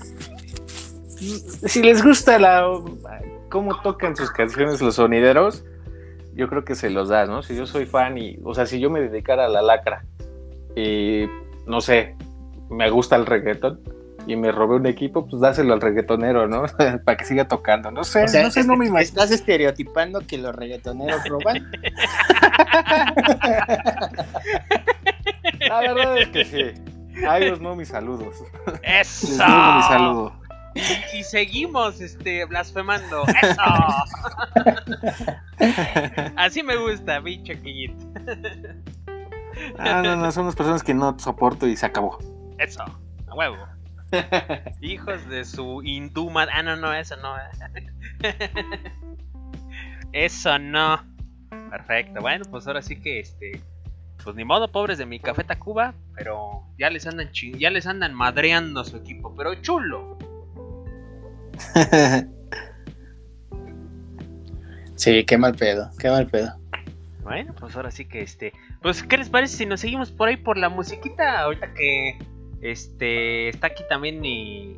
[1.67, 2.65] si les gusta la
[3.49, 5.65] cómo tocan sus canciones los sonideros,
[6.33, 7.43] yo creo que se los das, ¿no?
[7.43, 10.05] Si yo soy fan y, o sea, si yo me dedicara a la lacra
[10.75, 11.25] y
[11.65, 12.15] no sé,
[12.69, 13.79] me gusta el reggaetón
[14.27, 16.65] y me robé un equipo, pues dáselo al reggaetonero, ¿no?
[17.05, 17.89] Para que siga tocando.
[17.91, 18.99] No sé, O sea, no sé, no me imagino.
[19.01, 21.71] estás estereotipando que los reggaetoneros roban.
[25.67, 27.25] La verdad es que sí.
[27.27, 28.35] A ellos no mis saludos.
[28.83, 29.43] Les ¡Eso!
[29.43, 30.33] digo mi saludo.
[30.75, 33.23] Y, y seguimos este, blasfemando.
[33.41, 33.61] ¡Eso!
[36.37, 38.05] Así me gusta, bicho chiquillito.
[39.77, 42.19] Ah, no, no, son las personas que no soporto y se acabó.
[42.59, 42.83] Eso,
[43.27, 43.57] a huevo.
[44.81, 47.35] Hijos de su hindú Ah, no, no, eso no.
[50.11, 50.99] Eso no.
[51.69, 52.19] Perfecto.
[52.21, 53.61] Bueno, pues ahora sí que este.
[54.23, 55.93] Pues ni modo, pobres de mi Café Tacuba.
[56.15, 59.33] Pero ya les andan ching- ya les andan madreando a su equipo.
[59.35, 60.17] Pero chulo.
[64.95, 66.59] Sí, qué mal pedo, qué mal pedo.
[67.23, 68.51] Bueno, pues ahora sí que este.
[68.81, 71.39] Pues, ¿qué les parece si nos seguimos por ahí por la musiquita?
[71.39, 72.19] Ahorita que
[72.61, 74.77] este está aquí también mi,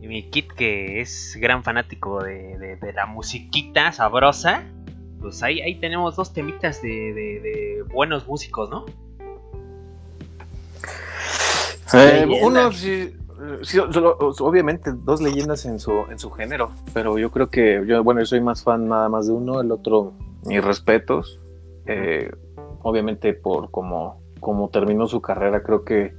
[0.00, 4.64] mi kit que es gran fanático de, de- de la musiquita sabrosa.
[5.20, 8.84] Pues ahí, ahí tenemos dos temitas de, de- buenos músicos, ¿no?
[11.94, 13.14] Eh, uno, sí,
[13.62, 18.02] sí, solo- obviamente, dos leyendas en su, en su género, pero yo creo que, yo,
[18.02, 20.12] bueno, yo soy más fan nada más de uno, el otro,
[20.44, 21.40] mis respetos.
[21.86, 22.30] Eh,
[22.82, 26.14] obviamente, por cómo, cómo terminó su carrera, creo que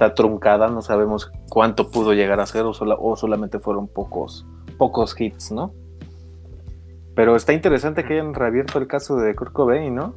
[0.00, 4.46] está truncada, no sabemos cuánto pudo llegar a ser o, sola- o solamente fueron pocos,
[4.78, 5.74] pocos hits, ¿no?
[7.14, 10.14] Pero está interesante que hayan reabierto el caso de Kurt Cobain, ¿no?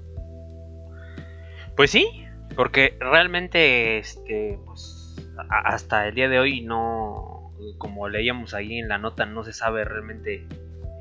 [1.75, 2.07] Pues sí,
[2.55, 5.17] porque realmente este pues
[5.49, 9.83] hasta el día de hoy no como leíamos ahí en la nota no se sabe
[9.83, 10.47] realmente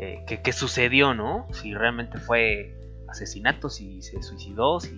[0.00, 1.46] eh, qué, qué sucedió, ¿no?
[1.52, 2.74] Si realmente fue
[3.08, 4.90] asesinato, si se suicidó, si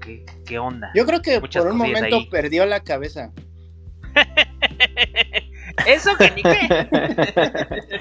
[0.00, 0.90] qué, qué onda.
[0.94, 2.28] Yo creo que Muchas por un momento ahí.
[2.30, 3.32] perdió la cabeza.
[5.86, 6.68] Eso que ni qué.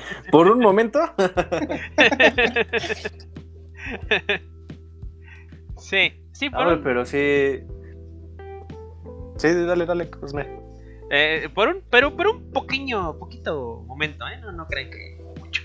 [0.31, 0.99] Por un momento.
[5.77, 7.61] Sí, sí, por A ver, un, pero sí.
[9.37, 10.47] Sí, dale, dale, Cosme.
[11.11, 14.39] eh, por un, pero por un pequeño, poquito momento, ¿eh?
[14.41, 15.63] No, no creen que mucho.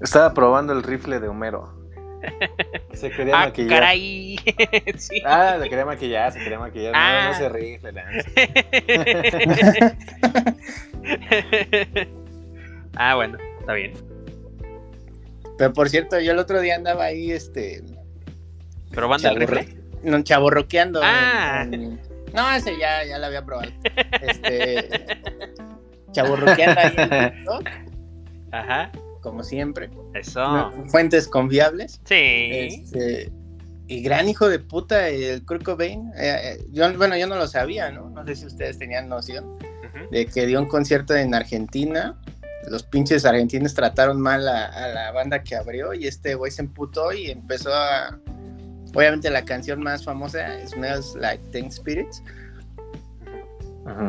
[0.00, 1.75] Estaba probando el rifle de Homero.
[2.92, 3.80] Se quería Ah, maquillar.
[3.80, 4.36] caray.
[4.96, 5.22] sí.
[5.24, 6.92] Ah, se quería maquillar, se quería maquillar.
[6.96, 7.24] Ah.
[7.24, 8.24] No, no se rifle, Lance.
[12.96, 13.92] ah, bueno, está bien.
[15.58, 17.82] Pero por cierto, yo el otro día andaba ahí, este,
[18.90, 19.76] Probando el rifle.
[20.02, 21.00] no, chaborroqueando.
[21.02, 21.62] Ah.
[21.64, 22.00] en- en-
[22.34, 23.70] no, ese ya, ya lo había probado.
[24.20, 24.88] Este,
[26.12, 27.68] chaborroqueando ahí en TikTok,
[28.52, 28.90] Ajá.
[29.26, 29.90] Como siempre.
[30.14, 30.70] Eso.
[30.86, 32.00] Fuentes confiables.
[32.04, 32.14] Sí.
[32.14, 33.32] Este,
[33.88, 36.12] y gran hijo de puta, el Kurt Cobain.
[36.16, 38.08] eh, eh, yo, bueno, yo no lo sabía, ¿no?
[38.08, 39.58] No sé si ustedes tenían noción
[40.12, 42.16] de que dio un concierto en Argentina.
[42.68, 46.62] Los pinches argentinos trataron mal a, a la banda que abrió y este güey se
[46.62, 48.16] emputó y empezó a...
[48.94, 52.22] Obviamente la canción más famosa, Smells Like Teen Spirits.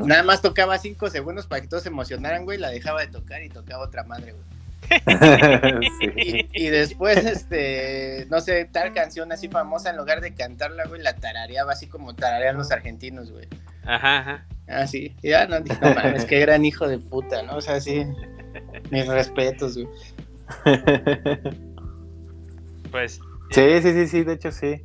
[0.06, 3.44] Nada más tocaba cinco segundos para que todos se emocionaran, güey, la dejaba de tocar
[3.44, 4.57] y tocaba otra madre, güey.
[6.00, 6.12] sí.
[6.16, 11.02] Y, y después, este, no sé, tal canción así famosa, en lugar de cantarla, güey,
[11.02, 13.48] la tarareaba así como tararean los argentinos, güey.
[13.86, 14.46] Ajá, ajá.
[14.68, 17.56] Así, y ya no dije, no mames, qué gran hijo de puta, ¿no?
[17.58, 18.06] O sea, sí,
[18.92, 19.88] mis respetos, güey.
[22.92, 23.20] Pues.
[23.52, 24.82] sí, sí, sí, sí, de hecho sí.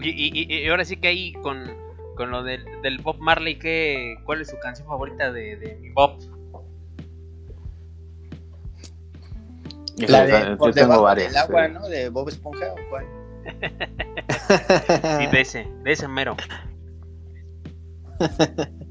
[0.00, 1.64] Y, y- y- y ahora sí que ahí con,
[2.16, 5.90] con lo del, del Bob Marley, ¿qué, ¿cuál es su canción favorita de, de mi
[5.90, 6.18] Bob?
[9.96, 11.32] La Yo de por tengo varias.
[11.32, 11.72] del agua, sí.
[11.72, 11.88] ¿no?
[11.88, 13.06] De Bob Esponja o cuál.
[15.18, 16.36] Sí, de ese, de ese mero.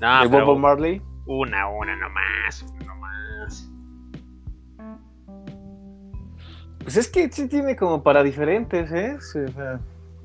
[0.00, 1.00] No, ¿De Bob Marley?
[1.26, 3.70] una, una nomás, una nomás.
[6.82, 9.16] Pues es que sí tiene como para diferentes, ¿eh?
[9.20, 9.80] Sí, o sea,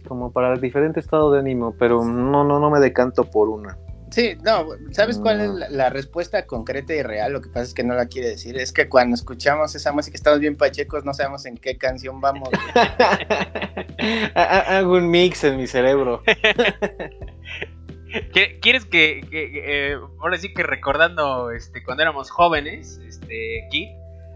[0.08, 3.78] como para diferente estado de ánimo, pero no, no, no me decanto por una.
[4.12, 7.32] Sí, no, ¿sabes cuál es la, la respuesta concreta y real?
[7.32, 8.58] Lo que pasa es que no la quiere decir.
[8.58, 12.50] Es que cuando escuchamos esa música estamos bien pachecos, no sabemos en qué canción vamos.
[14.36, 16.22] Hago un mix en mi cerebro.
[18.34, 23.70] ¿Qué- ¿Quieres que, que- que, eh, ahora sí que recordando este cuando éramos jóvenes, este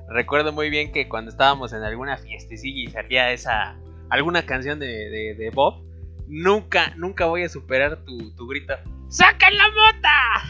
[0.07, 3.75] recuerdo muy bien que cuando estábamos en alguna fiestecilla y salía esa
[4.09, 5.83] alguna canción de, de, de Bob,
[6.27, 8.75] nunca nunca voy a superar tu, tu grito.
[9.15, 10.43] ¡Saca la mota!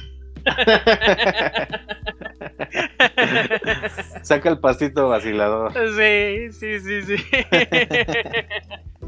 [4.23, 5.71] Saca el pastito vacilador.
[5.71, 7.15] Sí, sí, sí, sí.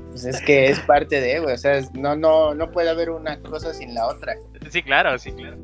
[0.09, 1.55] Pues es que es parte de, güey.
[1.55, 4.35] O sea, no, no, no puede haber una cosa sin la otra.
[4.69, 5.57] Sí, claro, sí, claro.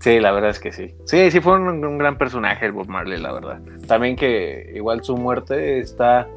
[0.00, 0.94] Sí, la verdad es que sí.
[1.06, 3.58] Sí, sí fue un, un gran personaje el Bob Marley, la verdad.
[3.86, 6.28] También que igual su muerte está...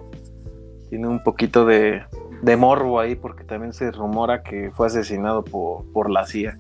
[0.89, 2.01] Tiene un poquito de,
[2.45, 6.57] de morbo ahí porque también se rumora que fue asesinado por, por la CIA.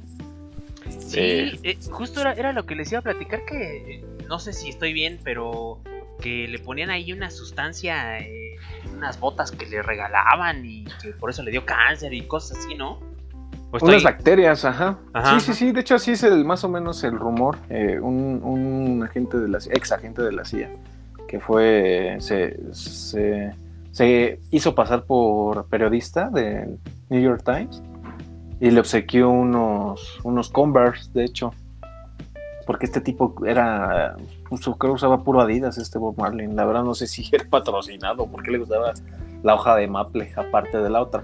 [0.99, 1.59] Sí, Eh.
[1.63, 4.69] eh, justo era, era lo que les iba a platicar que eh, no sé si
[4.69, 5.79] estoy bien, pero
[6.21, 8.55] que le ponían ahí una sustancia, eh,
[8.95, 12.75] unas botas que le regalaban y que por eso le dio cáncer y cosas así,
[12.75, 12.99] ¿no?
[13.71, 14.97] Pues Unas estoy- bacterias, ajá.
[15.13, 15.71] Ajá, sí, sí, sí.
[15.71, 17.57] De hecho, así es el, más o menos el rumor.
[17.69, 20.69] Eh, un, un agente de la CIA, ex agente de la CIA,
[21.27, 22.15] que fue.
[22.19, 23.53] Se, se,
[23.95, 26.79] se hizo pasar por periodista del
[27.09, 27.81] New York Times
[28.59, 31.53] y le obsequió unos, unos Converse, de hecho.
[32.65, 34.17] Porque este tipo era.
[34.49, 36.47] pues, creo que usaba puro Adidas, este Bob Marley.
[36.47, 38.91] La verdad, no sé si era patrocinado, porque le gustaba
[39.43, 41.23] la hoja de maple, aparte de la otra.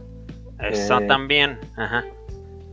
[0.62, 2.06] Eso eh, también, ajá.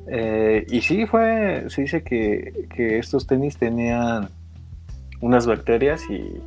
[0.06, 4.28] Eh, y sí, fue, se dice que, que estos tenis tenían
[5.20, 6.40] unas bacterias y,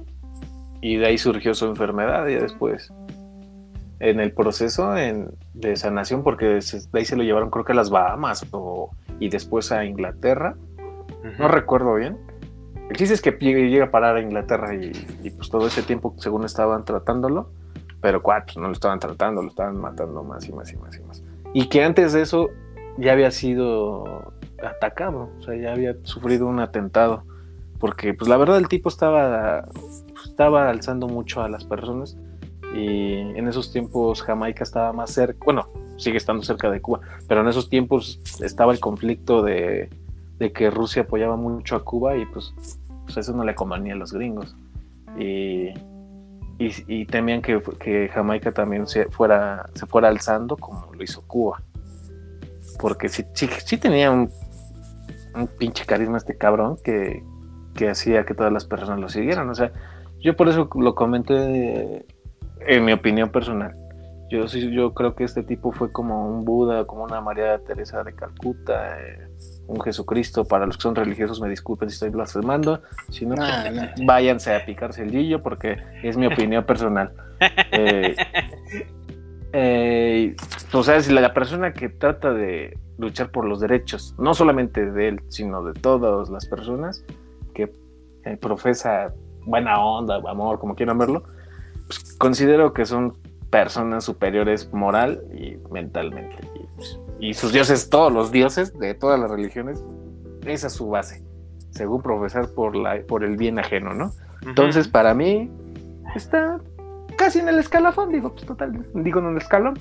[0.80, 2.94] y de ahí surgió su enfermedad y después
[4.02, 7.72] en el proceso en- de sanación, porque se- de ahí se lo llevaron creo que
[7.74, 10.56] a las Bahamas o, y después a Inglaterra,
[11.38, 12.18] no recuerdo bien.
[12.90, 14.92] El chiste es que llega, a parar a Inglaterra y,
[15.24, 17.52] y, pues todo ese tiempo según estaban tratándolo,
[18.02, 20.98] pero cuál, pues no lo estaban tratando, lo estaban matando más y más y más
[20.98, 21.24] y más.
[21.54, 22.50] Y que antes de eso
[22.98, 27.24] ya había sido atacado, o sea, ya había sufrido un atentado,
[27.80, 29.66] porque pues la verdad el tipo estaba,
[30.26, 32.18] estaba alzando mucho a las personas
[32.74, 37.42] y en esos tiempos Jamaica estaba más cerca, bueno, sigue estando cerca de Cuba, pero
[37.42, 39.90] en esos tiempos estaba el conflicto de,
[40.40, 42.54] de que Rusia apoyaba mucho a Cuba y pues,
[43.04, 44.56] pues eso no le convenía a los gringos.
[45.20, 45.74] Y,
[46.58, 51.62] y, temían que, que Jamaica también se fuera, se fuera alzando como lo hizo Cuba.
[52.80, 54.32] Porque sí, sí, sí tenía un,
[55.36, 57.24] un pinche carisma este cabrón que,
[57.76, 59.50] que hacía que todas las personas lo siguieran.
[59.50, 59.72] O sea,
[60.22, 62.06] yo por eso lo comenté
[62.68, 63.76] en mi opinión personal.
[64.30, 68.02] Yo sí, yo creo que este tipo fue como un Buda, como una María Teresa
[68.04, 69.28] de Calcuta, eh,
[69.68, 70.46] un Jesucristo.
[70.46, 72.82] Para los que son religiosos, me disculpen si estoy blasfemando.
[73.10, 77.12] Si no, No, pues, váyanse a picarse el guillo porque es mi opinión personal.
[77.72, 78.16] Eh,
[79.54, 80.36] eh,
[80.72, 84.92] o sea, si la, la persona que trata de luchar por los derechos, no solamente
[84.92, 87.04] de él, sino de todas las personas
[87.54, 87.72] que
[88.26, 89.14] eh, profesa
[89.46, 91.24] buena onda, amor, como quieran verlo,
[92.00, 93.18] pues, considero que son
[93.50, 96.38] personas superiores moral y mentalmente.
[96.56, 99.84] Y, pues, y sus dioses, todos los dioses de todas las religiones,
[100.46, 101.24] esa es su base,
[101.72, 104.14] según profesar por, la, por el bien ajeno, ¿no?
[104.44, 105.52] Entonces, para mí,
[106.16, 106.60] está
[107.18, 109.80] casi en el escalafón, digo, pues total, digo en el escalón.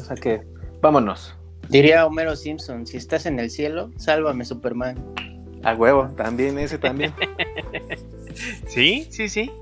[0.00, 0.42] O sea que,
[0.80, 1.36] vámonos.
[1.68, 4.96] Diría Homero Simpson, si estás en el cielo, sálvame Superman.
[5.62, 7.12] A huevo, también, ese también.
[8.66, 9.52] Sí, sí, sí.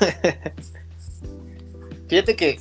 [2.08, 2.58] Fíjate que,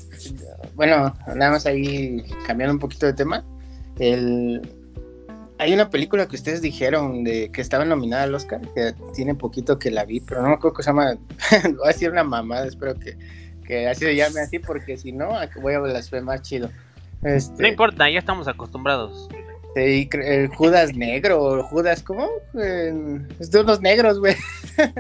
[0.76, 3.44] bueno, nada más ahí cambiando un poquito de tema.
[3.98, 4.62] El...
[5.58, 9.78] Hay una película que ustedes dijeron de que estaba nominada al Oscar, que tiene poquito
[9.78, 11.18] que la vi, pero no me acuerdo que se llama.
[11.64, 13.18] Voy a decir una mamada, espero que,
[13.66, 16.70] que así se llame así, porque si no, voy a blasfemar chido.
[17.24, 19.28] Este, No importa, ya estamos acostumbrados.
[19.76, 22.30] Sí, el Judas Negro, Judas, ¿cómo?
[22.60, 24.36] Eh, es de unos negros, güey.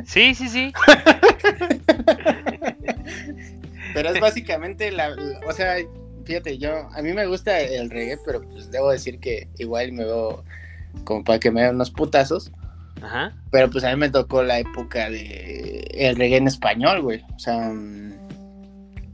[0.05, 0.73] Sí, sí, sí.
[3.93, 5.15] Pero es básicamente la,
[5.47, 5.77] o sea,
[6.25, 10.05] fíjate, yo, a mí me gusta el reggae, pero pues debo decir que igual me
[10.05, 10.43] veo
[11.03, 12.51] como para que me den unos putazos,
[13.01, 13.33] Ajá.
[13.51, 17.39] pero pues a mí me tocó la época de el reggae en español, güey, o
[17.39, 18.13] sea, mm,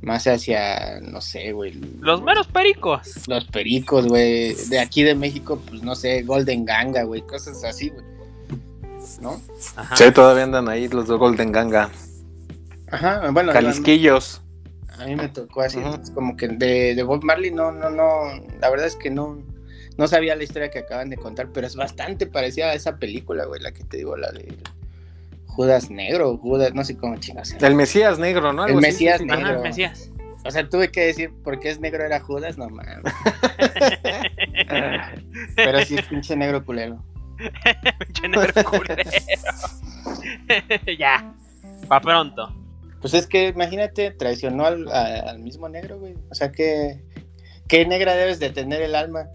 [0.05, 3.27] más hacia, no sé, güey, Los meros pericos.
[3.27, 7.89] los pericos, güey, de aquí de México, pues no sé, Golden Ganga, güey, cosas así,
[7.89, 8.05] güey,
[9.19, 9.41] ¿no?
[9.75, 9.95] Ajá.
[9.95, 11.89] Sí, todavía andan ahí los de Golden Ganga.
[12.91, 14.41] Ajá, bueno, Calisquillos.
[14.99, 18.21] A mí me tocó así, es como que de, de Bob Marley no, no, no,
[18.61, 19.43] la verdad es que no,
[19.97, 23.45] no sabía la historia que acaban de contar, pero es bastante parecida a esa película,
[23.45, 24.55] güey, la que te digo, la de
[25.55, 27.49] Judas Negro, Judas, no sé cómo chingas.
[27.49, 27.67] se llama.
[27.67, 28.63] El Mesías negro, ¿no?
[28.65, 29.29] El Algo así, Mesías sí, sí.
[29.29, 29.53] negro.
[29.53, 30.11] Ajá, Mesías.
[30.45, 32.99] O sea, tuve que decir por qué es negro era Judas, no mames.
[35.55, 37.03] Pero sí es pinche negro culero.
[38.05, 39.03] Pinche negro culero.
[40.99, 41.33] ya,
[41.87, 42.53] pa' pronto.
[43.01, 46.15] Pues es que imagínate, traicionó al, a- al mismo negro, güey.
[46.29, 47.01] O sea que.
[47.67, 49.27] ¿Qué negra debes de tener el alma?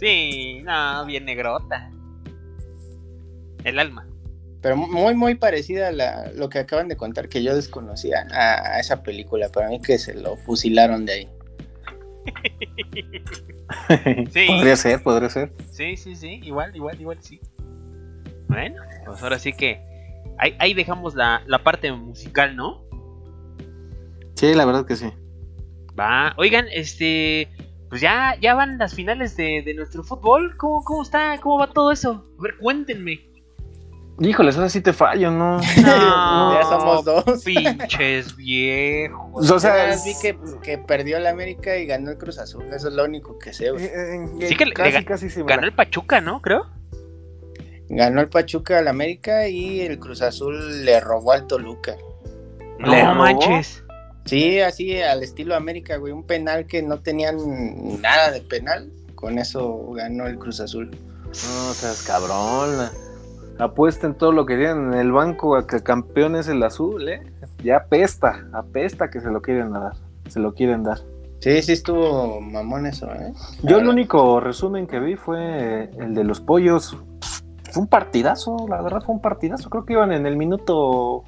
[0.00, 1.90] Sí, no, bien negrota.
[3.64, 4.06] El alma.
[4.60, 8.74] Pero muy, muy parecida a la- lo que acaban de contar, que yo desconocía a,
[8.74, 9.48] a esa película.
[9.50, 11.28] Para mí que se lo fusilaron de ahí.
[14.32, 14.46] Sí.
[14.46, 15.52] Podría ser, podría ser.
[15.70, 17.38] Sí, sí, sí, igual, igual, igual, sí.
[18.48, 19.78] Bueno, pues ahora sí que
[20.38, 22.82] ahí, ahí dejamos la, la parte musical, ¿no?
[24.34, 25.10] Sí, la verdad que sí.
[25.98, 27.48] Va, oigan, este,
[27.90, 30.56] pues ya, ya van las finales de, de nuestro fútbol.
[30.56, 31.38] ¿Cómo, ¿Cómo está?
[31.42, 32.24] ¿Cómo va todo eso?
[32.38, 33.27] A ver, cuéntenme.
[34.20, 35.58] Híjoles, ahora sí te fallo, ¿no?
[35.82, 37.24] No, ya somos dos.
[37.44, 39.50] Pinches viejos.
[39.50, 42.64] O sea, vi que, que perdió el América y ganó el Cruz Azul.
[42.72, 43.70] Eso es lo único que sé.
[43.70, 43.84] güey.
[44.48, 46.42] Sí que casi, le ga- casi Ganó la- el Pachuca, ¿no?
[46.42, 46.66] Creo.
[47.90, 51.96] Ganó el Pachuca al América y el Cruz Azul le robó al Toluca.
[52.80, 53.82] No manches.
[54.26, 56.12] Sí, así al estilo América, güey.
[56.12, 57.36] Un penal que no tenían
[58.02, 58.92] nada de penal.
[59.14, 60.90] Con eso ganó el Cruz Azul.
[61.24, 62.90] No seas cabrón.
[63.58, 67.22] Apuesten todo lo que tienen en el banco a que campeón es el azul, ¿eh?
[67.62, 69.94] Ya apesta, apesta que se lo quieren dar.
[70.28, 70.98] Se lo quieren dar.
[71.40, 73.32] Sí, sí estuvo mamón eso, ¿eh?
[73.62, 76.96] Yo el único resumen que vi fue el de los pollos.
[77.72, 79.70] Fue un partidazo, la verdad fue un partidazo.
[79.70, 81.24] Creo que iban en el minuto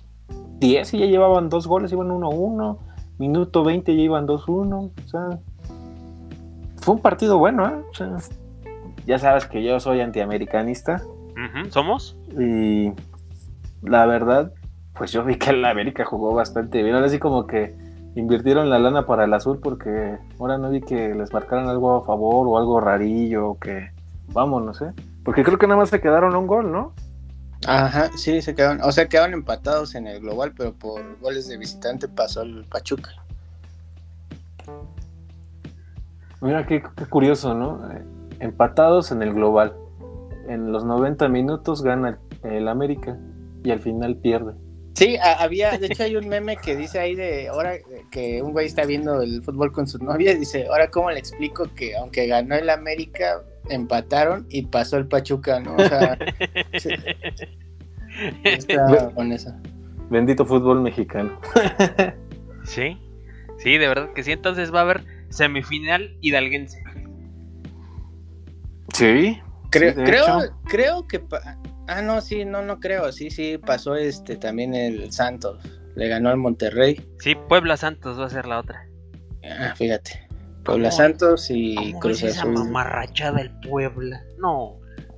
[0.59, 2.79] 10 y ya llevaban dos goles, iban 1-1.
[3.19, 4.73] Minuto 20 ya iban 2-1.
[4.73, 5.41] O sea,
[6.81, 7.85] fue un partido bueno, ¿eh?
[7.91, 8.17] O sea,
[9.05, 11.03] ya sabes que yo soy antiamericanista
[11.71, 12.17] ¿Somos?
[12.39, 12.93] Y
[13.83, 14.53] la verdad,
[14.95, 16.95] pues yo vi que el América jugó bastante bien.
[16.95, 17.75] Ahora sí como que
[18.15, 22.05] invirtieron la lana para el azul porque ahora no vi que les marcaran algo a
[22.05, 23.91] favor o algo rarillo o que
[24.33, 24.93] vamos, no sé.
[25.25, 26.93] Porque creo que nada más se quedaron un gol, ¿no?
[27.67, 31.59] Ajá, sí, se quedaron, o sea, quedaron empatados en el global, pero por goles de
[31.59, 33.11] visitante pasó el Pachuca.
[36.41, 37.91] Mira qué, qué curioso, ¿no?
[37.93, 38.03] Eh,
[38.41, 39.75] empatados en el global.
[40.51, 43.17] En los 90 minutos gana el, el América
[43.63, 44.55] y al final pierde.
[44.95, 47.75] Sí, a- había, de hecho hay un meme que dice ahí de ahora
[48.11, 51.69] que un güey está viendo el fútbol con su novia, dice, ahora cómo le explico
[51.75, 55.77] que aunque ganó el América, empataron y pasó el Pachuca, ¿no?
[55.77, 56.19] O sea,
[56.79, 56.91] sí,
[58.45, 59.53] está con eso.
[60.11, 61.39] Bendito fútbol mexicano.
[62.65, 62.99] Sí.
[63.59, 64.33] Sí, de verdad que sí.
[64.33, 66.83] Entonces va a haber semifinal hidalguense.
[68.93, 69.39] Sí.
[69.71, 71.57] Creo, Sí, creo, creo que pa-
[71.89, 75.59] ah no, sí, no, no creo, sí, sí, pasó este también el Santos,
[75.95, 78.87] le ganó al Monterrey, Sí, Puebla Santos va a ser la otra.
[79.45, 80.27] ah, fíjate,
[80.65, 80.97] Puebla ¿Cómo?
[80.99, 82.53] Santos y ¿Cómo Cruz ves esa Azul.
[82.55, 84.23] mamarrachada el Puebla?
[84.39, 84.77] No.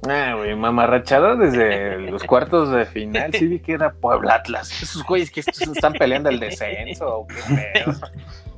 [0.09, 3.33] Ah, güey, mamarrachada desde los cuartos de final.
[3.33, 4.83] Sí vi que era Puebla Atlas.
[4.83, 7.21] Esos güeyes que estos están peleando el descenso.
[7.21, 7.37] ¿o qué
[7.85, 7.93] pedo?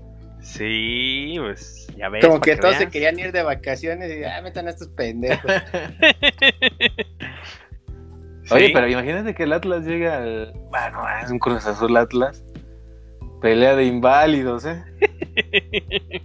[0.56, 2.24] Sí, pues ya ves.
[2.24, 5.50] Como que todos se querían ir de vacaciones y ah, metan a estos pendejos.
[8.50, 8.72] Oye, Sí.
[8.72, 10.52] pero imagínate que el Atlas llega al.
[10.70, 12.44] Bueno, es un Cruz Azul Atlas.
[13.40, 14.82] Pelea de inválidos, ¿eh?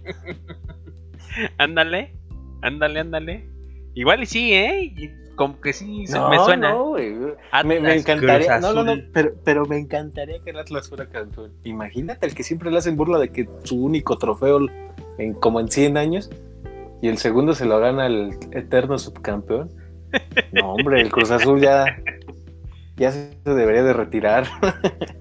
[1.58, 2.14] Ándale,
[2.62, 3.50] ándale, ándale.
[3.94, 4.94] Igual y sí, ¿eh?
[5.40, 6.72] Como que sí se No, me suena.
[6.72, 7.14] no, güey.
[7.64, 8.60] Me, me encantaría.
[8.60, 8.92] No, no, no.
[9.10, 11.50] Pero, pero me encantaría que el Atlas fuera campeón.
[11.64, 14.60] Imagínate el que siempre le hacen burla de que su único trofeo
[15.16, 16.28] en como en 100 años
[17.00, 19.70] y el segundo se lo gana el eterno subcampeón.
[20.52, 21.86] No, hombre, el Cruz Azul ya.
[22.98, 24.44] Ya se debería de retirar.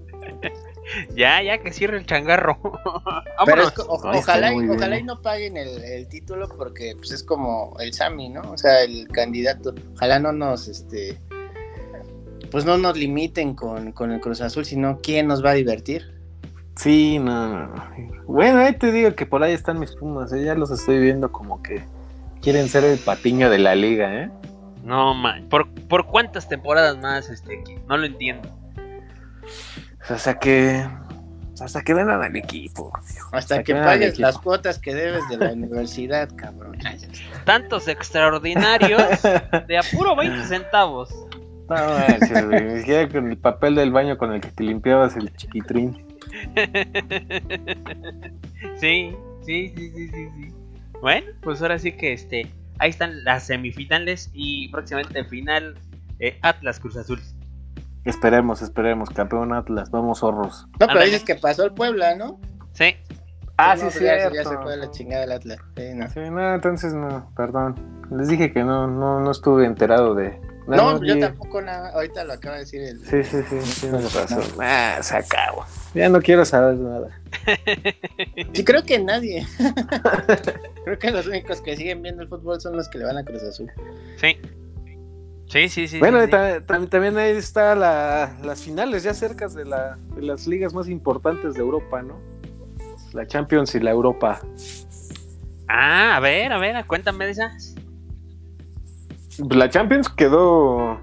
[1.15, 2.59] Ya, ya que cierre el changarro.
[2.63, 3.67] Pero Vámonos.
[3.67, 6.93] es co- o- Ay, está ojalá, y- ojalá y no paguen el, el título porque
[6.97, 8.41] pues es como el Sami, ¿no?
[8.51, 9.73] O sea, el candidato.
[9.95, 11.17] Ojalá no nos, este,
[12.51, 16.17] pues no nos limiten con, con el Cruz Azul, sino quién nos va a divertir.
[16.75, 17.89] Sí, no, no, no.
[18.25, 20.43] Bueno, ahí te digo que por ahí están mis pumas, ¿eh?
[20.45, 21.83] ya los estoy viendo como que
[22.41, 24.31] quieren ser el patiño de la liga, ¿eh?
[24.85, 25.49] No, man.
[25.49, 27.59] ¿Por, ¿Por cuántas temporadas más, este?
[27.59, 27.75] aquí?
[27.89, 28.49] No lo entiendo.
[30.09, 30.85] Hasta que.
[31.61, 32.91] Hasta que vendan al equipo.
[33.33, 36.77] Hasta que pagues las cuotas que debes de la universidad, cabrón.
[37.45, 39.21] Tantos extraordinarios
[39.67, 41.09] de a puro 20 centavos.
[41.67, 45.15] No manches, güey, Ni siquiera con el papel del baño con el que te limpiabas
[45.15, 46.05] el chiquitrín.
[48.77, 49.13] Sí,
[49.45, 50.53] sí, sí, sí, sí, sí.
[51.01, 52.47] Bueno, pues ahora sí que este,
[52.77, 55.77] ahí están las semifinales y próximamente final
[56.19, 57.19] eh, Atlas Cruz Azul.
[58.09, 59.09] Esperemos, esperemos.
[59.09, 59.89] Campeón Atlas.
[59.91, 60.67] Vamos, zorros.
[60.79, 62.39] No, pero dices que pasó el Puebla, ¿no?
[62.73, 62.95] Sí,
[63.61, 65.59] Ah, No, sí, pues ya, se fue a la chingada el Atlas.
[65.75, 66.09] Sí, no.
[66.09, 67.75] Sí, no, entonces no, perdón.
[68.09, 70.39] Les dije que no, no, no estuve enterado de.
[70.65, 71.89] No, no yo vi- tampoco nada.
[71.93, 72.99] Ahorita lo acaba de decir el.
[73.05, 74.43] Sí, sí, sí, tienes razón.
[74.61, 75.65] Ah, se acabó.
[75.93, 77.09] Ya no quiero saber nada.
[78.53, 79.45] Sí, creo que nadie.
[80.85, 83.23] creo que los únicos que siguen viendo el fútbol son los que le van a
[83.25, 83.69] Cruz Azul.
[84.17, 84.37] Sí.
[85.49, 85.97] Sí, sí, sí.
[85.97, 86.31] bueno, sí,
[86.89, 91.55] también ahí está la, las finales ya cerca de, la, de las ligas más importantes
[91.55, 92.19] de Europa, ¿no?
[93.13, 94.39] La Champions y la Europa.
[95.67, 97.73] Ah, a ver, a ver, cuéntame de esas.
[99.49, 100.99] La Champions quedó,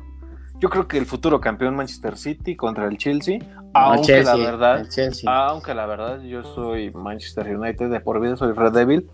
[0.61, 3.41] yo creo que el futuro campeón Manchester City contra el Chelsea,
[3.75, 5.49] aunque Chelsea, la verdad, el Chelsea.
[5.49, 9.11] aunque la verdad yo soy Manchester United de por vida, soy Red Devil.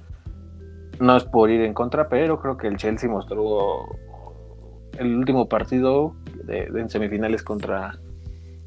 [1.01, 3.87] No es por ir en contra, pero creo que el Chelsea mostró
[4.99, 6.15] el último partido
[6.45, 7.99] de, de- en semifinales contra,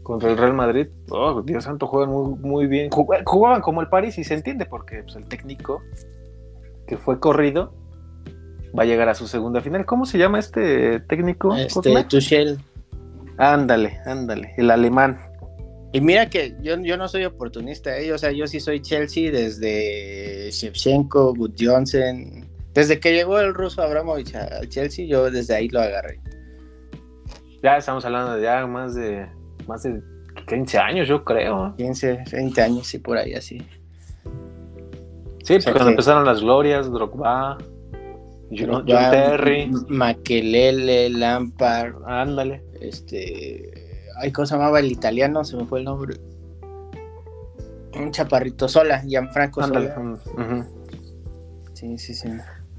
[0.04, 0.88] contra el Real Madrid.
[1.10, 2.90] Oh, Dios santo, juegan muy, muy bien.
[2.90, 5.82] Jug- Jugaban como el París y se entiende porque pues, el técnico
[6.88, 7.74] que fue corrido
[8.78, 9.86] va a llegar a su segunda final.
[9.86, 11.56] ¿Cómo se llama este técnico?
[11.56, 12.04] Este?
[12.10, 12.60] Tuchel.
[13.38, 15.18] Ándale, ándale, el alemán.
[15.92, 18.12] Y mira que yo, yo no soy oportunista, ¿eh?
[18.12, 22.46] o sea, yo sí soy Chelsea desde Shevchenko, Good Johnson.
[22.76, 26.20] Desde que llegó el ruso Abramovich al Chelsea, yo desde ahí lo agarré.
[27.64, 29.28] Ya estamos hablando de ya más de
[29.68, 30.00] más de
[30.48, 31.74] 15 años, yo creo.
[31.78, 33.66] 15, 20 años y por ahí así.
[35.44, 37.58] Sí, O sea cuando que- empezaron las glorias, Drogba,
[38.52, 42.62] John, John Terry, M- Makelele, Lampard, ándale.
[42.82, 43.72] este.
[44.18, 45.44] Ay, ¿cómo se llamaba el italiano?
[45.44, 46.18] Se me fue el nombre.
[47.98, 49.94] Un chaparrito Sola, Gianfranco ándale.
[49.94, 50.12] Sola.
[50.34, 50.66] ujú.
[51.74, 52.30] Sí, sí, sí.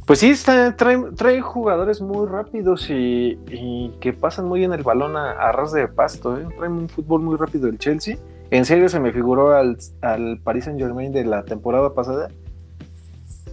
[0.07, 0.72] Pues sí, trae,
[1.16, 5.72] trae jugadores muy rápidos y, y que pasan muy bien el balón a, a ras
[5.72, 6.38] de pasto.
[6.38, 6.46] ¿eh?
[6.57, 8.16] Trae un fútbol muy rápido el Chelsea.
[8.50, 12.28] En serio se me figuró al, al Paris Saint Germain de la temporada pasada.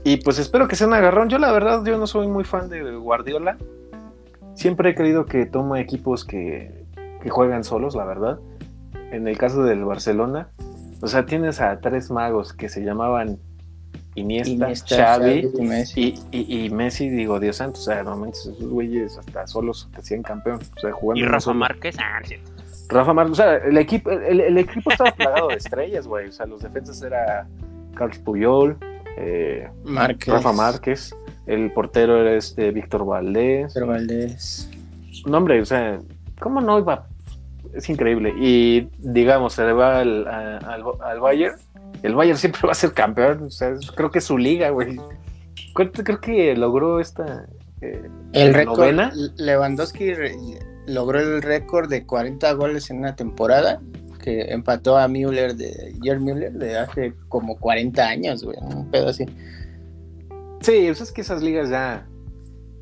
[0.04, 1.30] Y pues espero que sea un agarrón.
[1.30, 3.58] Yo la verdad, yo no soy muy fan de Guardiola.
[4.54, 6.86] Siempre he creído que toma equipos que,
[7.24, 8.38] que juegan solos, la verdad.
[9.12, 10.50] En el caso del Barcelona,
[11.02, 13.40] o sea, tienes a tres magos que se llamaban
[14.16, 16.14] Iniesta, Iniesta, Xavi Xavi y Messi.
[16.32, 20.02] y, y, y Messi, digo, Dios santo, o sea, normalmente esos güeyes hasta solos te
[20.02, 20.60] hacían campeón.
[20.78, 21.60] O sea, jugando Y Rafa solo.
[21.60, 22.52] Márquez, ah, es cierto.
[22.90, 26.28] Rafa Márquez, o sea, el equipo, el, el equipo estaba plagado de estrellas, güey.
[26.28, 27.48] O sea, los defensas era
[27.96, 28.78] Carlos Puyol,
[29.18, 30.34] eh, Márquez.
[30.34, 31.16] Rafa Márquez,
[31.48, 33.74] el portero era este Víctor Valdés.
[33.74, 34.70] Pedro Valdés.
[35.26, 36.00] No, hombre, o sea,
[36.40, 37.08] ¿cómo no iba?
[37.74, 38.34] Es increíble.
[38.38, 41.56] Y digamos, se le va al, al, al Bayern.
[42.04, 43.44] El Bayern siempre va a ser campeón.
[43.44, 45.00] O sea, creo que es su liga, güey.
[45.74, 47.48] ¿Cuánto creo que logró esta?
[47.82, 48.96] eh, El récord.
[49.38, 50.36] Lewandowski re-
[50.86, 53.82] logró el récord de 40 goles en una temporada.
[54.22, 58.58] Que empató a Müller de Gerd Müller de hace como 40 años, güey.
[58.62, 59.26] Un pedo así.
[60.62, 62.08] Sí, pues es que esas ligas ya,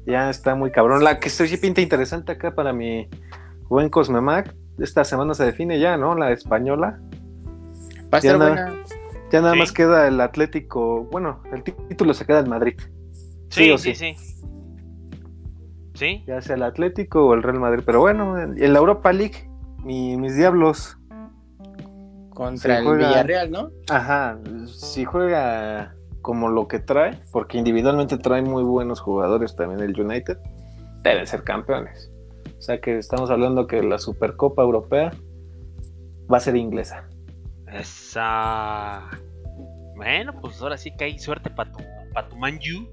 [0.05, 1.03] ya está muy cabrón.
[1.03, 3.07] La que se pinta interesante acá para mi
[3.69, 4.53] buen Cosmemac.
[4.77, 6.13] Esta semana se define ya, ¿no?
[6.15, 6.99] La española.
[8.13, 8.83] Va a estar buena.
[9.31, 9.59] Ya nada Sí.
[9.59, 11.05] más queda el Atlético.
[11.11, 12.73] Bueno, el tí- título se queda en Madrid.
[13.49, 13.95] Sí Sí, o sí,
[15.93, 16.23] sí.
[16.25, 17.83] Ya sea el Atlético o el Real Madrid.
[17.85, 19.49] Pero bueno, en la Europa League,
[19.83, 20.97] mi- mis diablos.
[22.31, 23.69] Contra el juega- Villarreal, ¿no?
[23.89, 29.99] Ajá, si juega como lo que trae, porque individualmente trae muy buenos jugadores también el
[29.99, 30.37] United,
[31.03, 32.11] deben ser campeones.
[32.57, 35.11] O sea que estamos hablando que la Supercopa Europea
[36.31, 37.09] va a ser inglesa.
[37.73, 39.09] Esa.
[39.95, 41.79] Bueno, pues ahora sí que hay suerte para tu,
[42.13, 42.87] pa' tu Manju.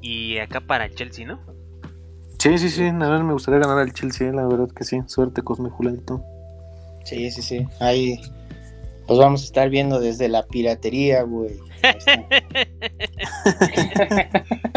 [0.00, 1.40] Y acá para el Chelsea, ¿no?
[2.38, 5.00] Sí, sí, sí, a ver, me gustaría ganar al Chelsea, la verdad que sí.
[5.06, 6.22] Suerte, Cosme Julanito.
[7.04, 7.66] Sí, sí, sí.
[7.80, 8.20] Ahí.
[9.06, 11.52] Pues vamos a estar viendo desde la piratería, güey.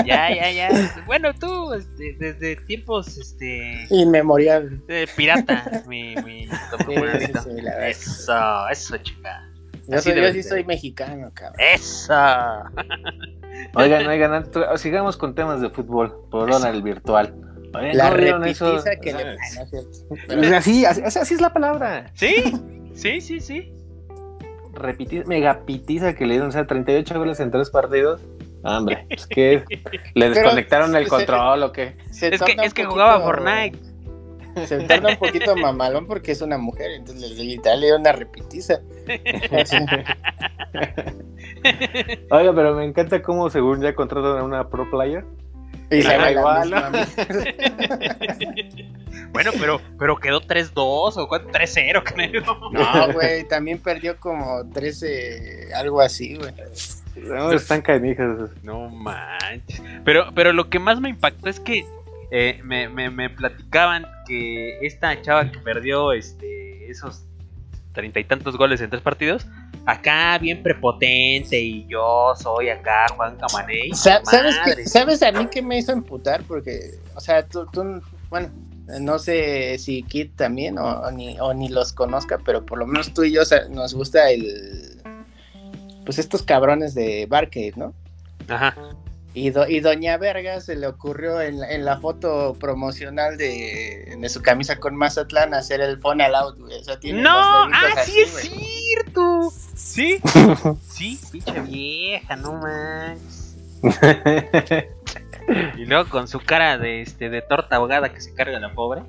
[0.06, 1.04] Ya, ya, ya.
[1.06, 3.86] Bueno, tú, este, desde tiempos, este.
[3.90, 4.86] Inmemorial.
[4.88, 6.48] de pirata, mi, mi
[7.44, 7.90] Sí, la.
[7.90, 9.50] Eso, eso, chica.
[9.88, 10.44] Yo, soy, sí ser.
[10.44, 11.60] soy mexicano, cabrón.
[11.74, 12.14] Eso.
[13.76, 14.46] Oigan, oigan,
[14.78, 16.28] sigamos con temas de fútbol.
[16.32, 17.34] Por ahora el virtual.
[17.74, 18.78] Oigan, La ¿no vieron eso?
[18.78, 19.24] repetiza que le.
[19.24, 20.56] Ah, Ay, no es cierto.
[20.56, 22.12] Así, así, así es la palabra.
[22.14, 22.54] ¿Sí?
[22.94, 23.74] Sí, sí, sí.
[24.80, 28.22] Repiti- megapitiza que le dieron, o sea, 38 goles en tres partidos.
[28.64, 29.64] Ah, Hombre, es que
[30.16, 31.96] le Pero desconectaron el se- control o qué.
[32.12, 33.78] Se Es que, torna es un que poquito- jugaba Fortnite.
[34.66, 38.12] Se torna un poquito mamalón porque es una mujer, entonces le- literal le dio una
[38.12, 38.80] repetiza.
[42.32, 45.24] Oiga, pero me encanta cómo según ya contratan a una pro player
[45.92, 46.82] Y se igual, ¿no?
[49.32, 52.72] Bueno, pero, pero quedó 3-2 o cuánto, 3-0, creo.
[52.72, 56.52] No, güey, también perdió como 13, algo así, güey.
[57.16, 58.50] No, están canijas.
[58.64, 59.82] No manches.
[60.04, 61.86] Pero, pero lo que más me impactó es que
[62.32, 67.24] eh, me, me, me platicaban que esta chava que perdió este esos
[67.94, 69.48] treinta y tantos goles en tres partidos,
[69.86, 73.92] acá bien prepotente y yo soy acá Juan Camaney.
[73.94, 74.92] Sa- ¿Sabes.
[74.92, 76.44] ¿Sabes a mí qué me hizo emputar?
[76.44, 78.50] Porque, o sea, tú, tú bueno,
[79.00, 82.86] no sé si Kit también o, o ni, o ni los conozca, pero por lo
[82.88, 85.02] menos tú y yo o sea, nos gusta el.
[86.06, 87.94] Pues estos cabrones de Barcade, ¿no?
[88.48, 88.76] Ajá.
[89.34, 94.18] Y, do- y Doña Verga se le ocurrió en, la- en la foto promocional de,
[94.20, 96.80] de su camisa con Mazatlán hacer el phone out, güey.
[96.80, 99.54] O sea, tiene No, ah, así, sí es cierto.
[99.76, 100.20] Sí,
[100.90, 103.56] sí, pinche vieja, no manches.
[105.78, 109.02] Y luego con su cara de este de torta ahogada que se carga la pobre.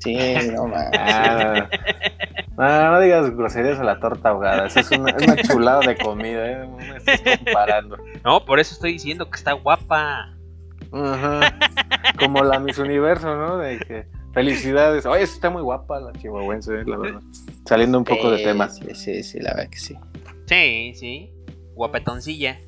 [0.00, 0.16] Sí,
[0.52, 0.98] no mames.
[0.98, 1.68] Ah,
[2.56, 4.66] no, no digas groserías a la torta ahogada.
[4.66, 6.66] Eso es una, es una chulada de comida, ¿eh?
[6.66, 7.96] No me estés comparando.
[8.24, 10.34] No, por eso estoy diciendo que está guapa.
[12.18, 13.58] Como la Miss Universo, ¿no?
[13.58, 15.06] De que felicidades.
[15.06, 17.20] Oye, está muy guapa la chihuahuense, la verdad.
[17.66, 18.68] Saliendo un poco de tema.
[18.68, 19.96] Sí, sí, sí, la verdad que sí.
[20.46, 21.32] Sí, sí.
[21.74, 22.58] Guapetoncilla.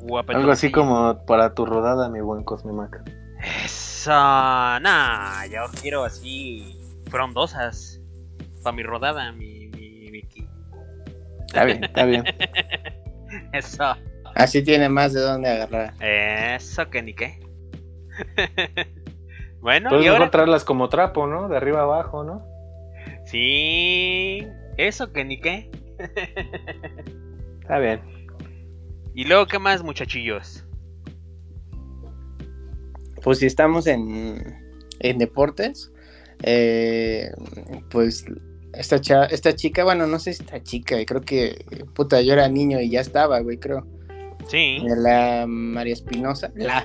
[0.00, 0.38] Guapetoncilla.
[0.38, 3.02] Algo así como para tu rodada, mi buen Cosmimac.
[3.64, 4.10] Eso.
[4.10, 6.78] Nah, yo quiero así.
[7.10, 8.00] Frondosas.
[8.62, 10.48] Para mi rodada, mi, mi Vicky.
[11.46, 12.24] Está bien, está bien.
[13.52, 13.96] Eso.
[14.34, 15.94] Así tiene más de dónde agarrar.
[16.00, 17.40] Eso que ni qué.
[19.60, 20.20] bueno, Puedes y ahora.
[20.20, 21.48] mejor traerlas como trapo, ¿no?
[21.48, 22.46] De arriba abajo, ¿no?
[23.26, 24.46] Sí.
[24.76, 25.70] Eso que ni qué.
[27.60, 28.00] Está bien.
[29.14, 30.64] Y luego, ¿qué más, muchachillos?
[33.22, 34.42] Pues si estamos en,
[35.00, 35.90] en deportes,
[36.42, 37.30] eh,
[37.90, 38.24] pues
[38.74, 41.64] esta, cha- esta chica, bueno, no sé si esta chica, creo que,
[41.94, 43.86] puta, yo era niño y ya estaba, güey, creo.
[44.48, 44.78] Sí.
[44.96, 46.84] La María Espinosa, la,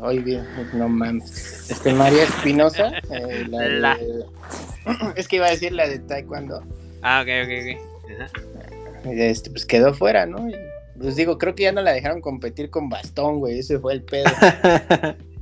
[0.00, 1.70] hoy bien, no mames.
[1.70, 4.24] Este, María Espinosa, eh, la, de-
[5.16, 6.62] es que iba a decir la de Taekwondo,
[7.02, 9.06] Ah, ok, ok, ok.
[9.12, 10.48] Este, pues quedó fuera, ¿no?
[10.50, 10.54] Y,
[10.98, 14.02] pues digo, creo que ya no la dejaron competir con bastón, güey, ese fue el
[14.02, 14.24] pedo.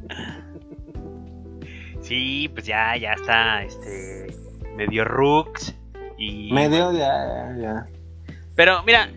[2.00, 4.26] Sí, pues ya, ya está, este,
[4.76, 5.74] medio rooks
[6.18, 6.52] y...
[6.52, 7.86] Medio, ya, ya.
[8.54, 9.08] Pero mira,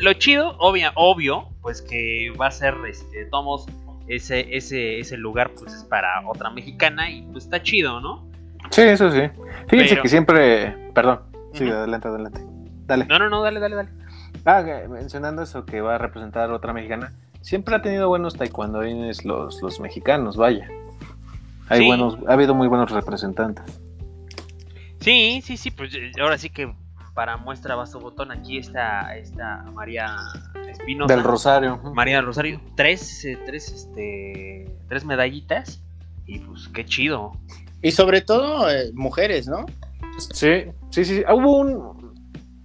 [0.00, 3.66] lo chido, obvia, obvio, pues que va a ser, este, tomos,
[4.08, 8.28] ese, ese, ese lugar, pues es para otra mexicana y pues está chido, ¿no?
[8.70, 9.22] Sí, eso sí.
[9.68, 10.76] Fíjense Pero- que siempre.
[10.94, 11.20] Perdón.
[11.54, 12.40] Sí, adelante, adelante.
[12.86, 13.04] Dale.
[13.06, 13.88] No, no, no, dale, dale, dale.
[14.44, 19.60] Ah, mencionando eso que va a representar otra mexicana, siempre ha tenido buenos taekwondoines los,
[19.62, 20.68] los mexicanos, vaya.
[21.68, 21.86] Hay Sí.
[21.86, 23.64] buenos, ha habido muy buenos representantes.
[25.00, 26.72] Sí, sí, sí, pues eh, ahora sí que
[27.14, 30.14] para muestra vaso botón aquí está, está María
[30.68, 31.14] Espinosa.
[31.14, 31.78] Del Rosario.
[31.94, 35.80] María del Rosario, tres, eh, tres, este, tres medallitas
[36.26, 37.32] y pues qué chido.
[37.82, 39.64] Y sobre todo, eh, mujeres, ¿no?
[40.18, 41.22] Sí, sí, sí.
[41.26, 42.10] Ah, Hubo un.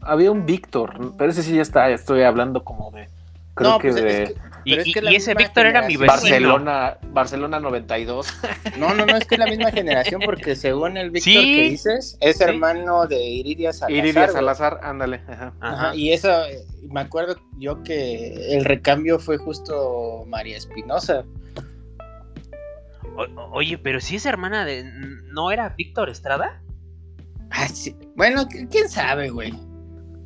[0.02, 3.08] Había un Víctor, pero ese sí ya está, estoy hablando como de.
[3.56, 6.08] Creo no, que pues, de es que- Y, es que ese Víctor era mi vecino.
[6.08, 8.28] Barcelona, Barcelona 92.
[8.78, 11.56] No, no, no, es que es la misma generación porque según el Víctor Sí.
[11.56, 12.44] que dices, es Sí.
[12.44, 13.98] hermano de Iridia Salazar.
[14.06, 14.28] Iridia.
[14.28, 15.22] Salazar, ándale.
[15.62, 15.96] Ajá.
[15.96, 21.24] Y eso, eh, me acuerdo yo que el recambio fue justo María Espinosa.
[23.54, 24.84] Oye, pero si es hermana de.
[25.32, 26.62] ¿No era Víctor Estrada?
[27.50, 27.96] Ah, sí.
[28.16, 29.54] Bueno, qu- quién sabe, güey.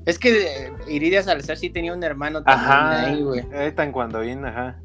[0.06, 3.02] Es que eh, Iridia Salazar sí tenía un hermano también Ajá.
[3.06, 3.42] ahí, güey.
[3.54, 4.80] Ahí taekwondoín, ajá.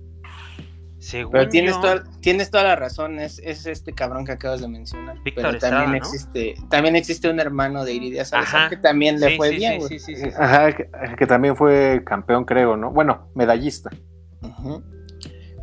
[0.99, 4.63] Según Pero tienes yo- toda, tienes toda la razón, es, es este cabrón que acabas
[4.63, 5.17] de mencionar.
[5.23, 5.97] Víctor Pero Estrada, también ¿no?
[6.09, 8.69] existe, también existe un hermano de Iridia Salazar Ajá.
[8.71, 9.99] que también le Sí, fue sí, bien, sí, güey.
[9.99, 10.29] sí, sí, sí.
[10.37, 10.89] Ajá, que,
[11.19, 12.91] que también fue campeón, creo, ¿no?
[12.91, 13.91] Bueno, medallista.
[14.41, 14.83] Ujú.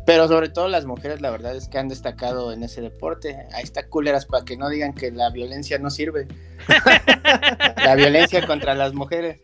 [0.04, 3.46] Pero sobre todo las mujeres, la verdad es que han destacado en ese deporte.
[3.52, 6.26] Ahí está culeras para que no digan que la violencia no sirve.
[7.84, 9.40] la violencia contra las mujeres.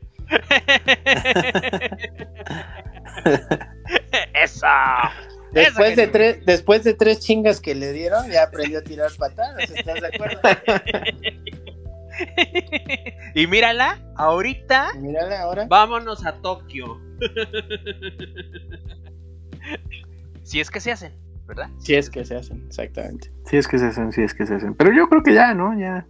[4.35, 4.67] ¡Eso!
[5.53, 9.71] Después de tres, después de tres chingas que le dieron, ya aprendió a tirar patadas,
[9.71, 10.41] ¿estás de acuerdo?
[13.35, 15.67] y mírala, ahorita Mírala ahora.
[15.69, 17.01] vámonos a Tokio.
[20.49, 21.13] Si es que se hacen,
[21.47, 21.69] ¿verdad?
[21.79, 23.31] Si es que se hacen, exactamente.
[23.45, 24.75] Sí, es que se hacen, sí, es que se hacen.
[24.75, 25.79] Pero yo creo que ya, ¿no?
[25.79, 26.07] Ya.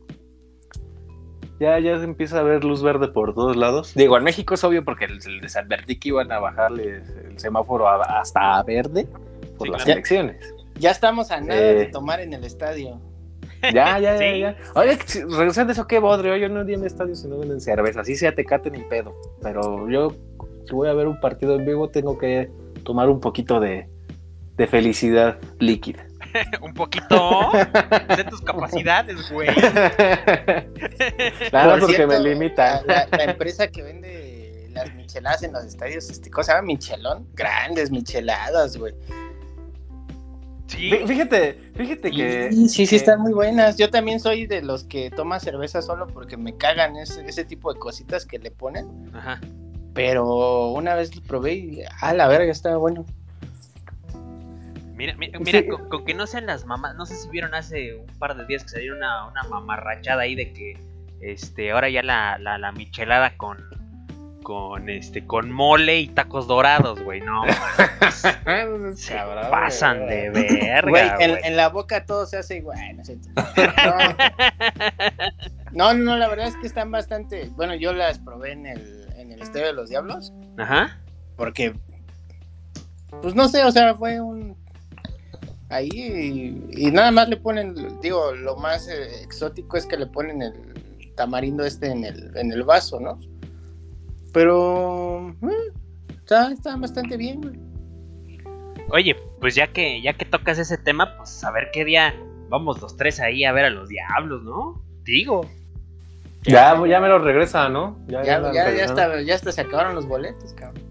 [1.60, 3.92] Ya, ya se empieza a ver luz verde por todos lados.
[3.96, 8.20] Digo, en México es obvio porque les, advertí que iban a bajarle el semáforo a-
[8.20, 9.08] hasta a verde.
[9.56, 9.96] por Sí, las claro.
[9.96, 10.54] elecciones.
[10.76, 11.86] Ya estamos a nada de Eh.
[11.86, 13.00] tomar en el estadio.
[13.74, 14.24] Ya, ya, Sí.
[14.24, 14.56] ya, ya.
[14.76, 16.36] Oye, si- regresando a eso, qué bodrio.
[16.36, 18.02] Yo no iría en estadio si no venden cerveza.
[18.02, 19.12] Así sea tecate ni pedo.
[19.42, 20.12] Pero yo,
[20.64, 22.48] si voy a ver un partido en vivo, tengo que
[22.84, 23.88] tomar un poquito de,
[24.58, 26.04] de felicidad líquida.
[26.60, 27.50] Un poquito.
[28.16, 29.48] de tus capacidades, güey.
[31.50, 32.86] Claro, Por porque cierto, me limitan.
[32.86, 36.62] La, empresa que vende las micheladas en los estadios, este, ¿cómo se llama?
[36.66, 37.26] Michelón.
[37.34, 38.94] Grandes micheladas, güey.
[40.66, 40.90] Sí.
[40.90, 42.52] Fí- Fíjate, fíjate que.
[42.52, 43.76] Sí, sí, están muy buenas.
[43.78, 47.72] Yo también soy de los que toma cerveza solo porque me cagan ese, ese tipo
[47.72, 49.10] de cositas que le ponen.
[49.14, 49.40] Ajá.
[49.94, 53.06] Pero una vez lo probé y, a la verga, estaba bueno.
[54.98, 55.66] Mira, mira, mira, Sí.
[55.68, 58.44] con, con que no sean las mamás, no sé si vieron hace un par de
[58.46, 60.76] días que salió una, una mamarrachada ahí de que
[61.20, 63.58] este ahora ya la, la, la michelada con
[64.42, 67.42] con este con mole y tacos dorados, güey, no,
[68.10, 71.10] se Cabrón, pasan de verga, Güey,
[71.44, 72.78] en, la boca todo se hace igual.
[72.96, 73.18] No, sé.
[75.72, 77.50] no, no, no, la verdad es que están bastante.
[77.56, 80.32] Bueno, yo las probé en el, en el Estadio de los Diablos.
[80.56, 80.98] Ajá.
[81.36, 81.74] Porque,
[83.20, 84.56] pues no sé, o sea, fue un.
[85.70, 90.06] Ahí y, y nada más le ponen, digo, lo más eh, exótico es que le
[90.06, 93.18] ponen el tamarindo este en el, en el vaso, ¿no?
[94.32, 95.34] Pero.
[95.42, 95.72] eh,
[96.10, 97.58] está, está bastante bien, güey.
[98.90, 102.14] Oye, pues ya que ya que tocas ese tema, pues a ver qué día
[102.48, 104.82] vamos los tres ahí a ver a los diablos, ¿no?
[105.04, 105.42] Digo.
[106.44, 107.98] Ya, ya me lo regresa, ¿no?
[108.06, 109.12] Ya, ya, ya, regresaron.
[109.12, 110.84] hasta, ya hasta se acabaron los boletos, cabrón.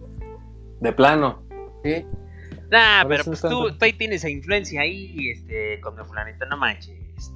[0.81, 1.41] De plano.
[1.83, 2.05] Sí.
[2.69, 6.45] Nah, Por pero pues tú, tú ahí tienes esa influencia ahí, este, con el fulanito,
[6.47, 6.95] no manches.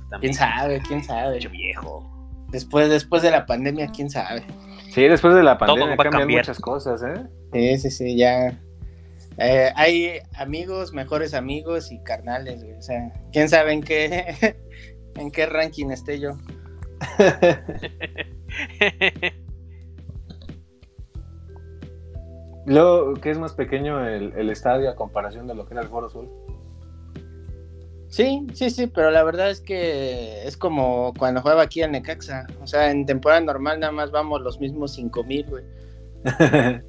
[0.09, 0.19] También.
[0.19, 0.81] ¿Quién sabe?
[0.87, 1.35] ¿Quién sabe?
[1.35, 2.07] Mucho viejo.
[2.49, 4.43] Después, después de la pandemia, ¿quién sabe?
[4.89, 6.41] Sí, después de la Todo pandemia cambian cambiar.
[6.41, 7.23] muchas cosas, ¿eh?
[7.53, 8.59] Sí, sí, sí, ya.
[9.37, 12.75] Eh, hay amigos, mejores amigos y carnales, güey.
[12.75, 14.57] O sea, quién sabe en qué,
[15.15, 16.37] en qué ranking esté yo.
[22.65, 25.89] Luego, ¿qué es más pequeño el, el estadio a comparación de lo que era el
[25.89, 26.27] Foro Sur?
[28.11, 32.45] Sí, sí, sí, pero la verdad es que es como cuando juega aquí en Necaxa.
[32.61, 35.63] O sea, en temporada normal nada más vamos los mismos cinco mil, güey.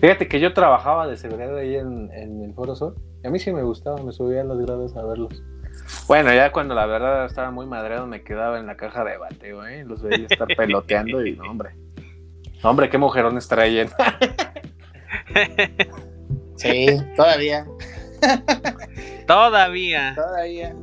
[0.00, 2.96] Fíjate que yo trabajaba de seguridad ahí en, en el Foro Sur.
[3.22, 5.42] Y a mí sí me gustaba, me subía a las gradas a verlos.
[6.08, 9.66] Bueno, ya cuando la verdad estaba muy madreado me quedaba en la caja de bateo,
[9.66, 9.84] ¿eh?
[9.84, 11.70] Los veía estar peloteando y no, hombre.
[12.62, 13.90] No, hombre, qué mujerones traen.
[16.56, 17.66] Sí, todavía,
[19.26, 20.14] Todavía.
[20.14, 20.74] todavía.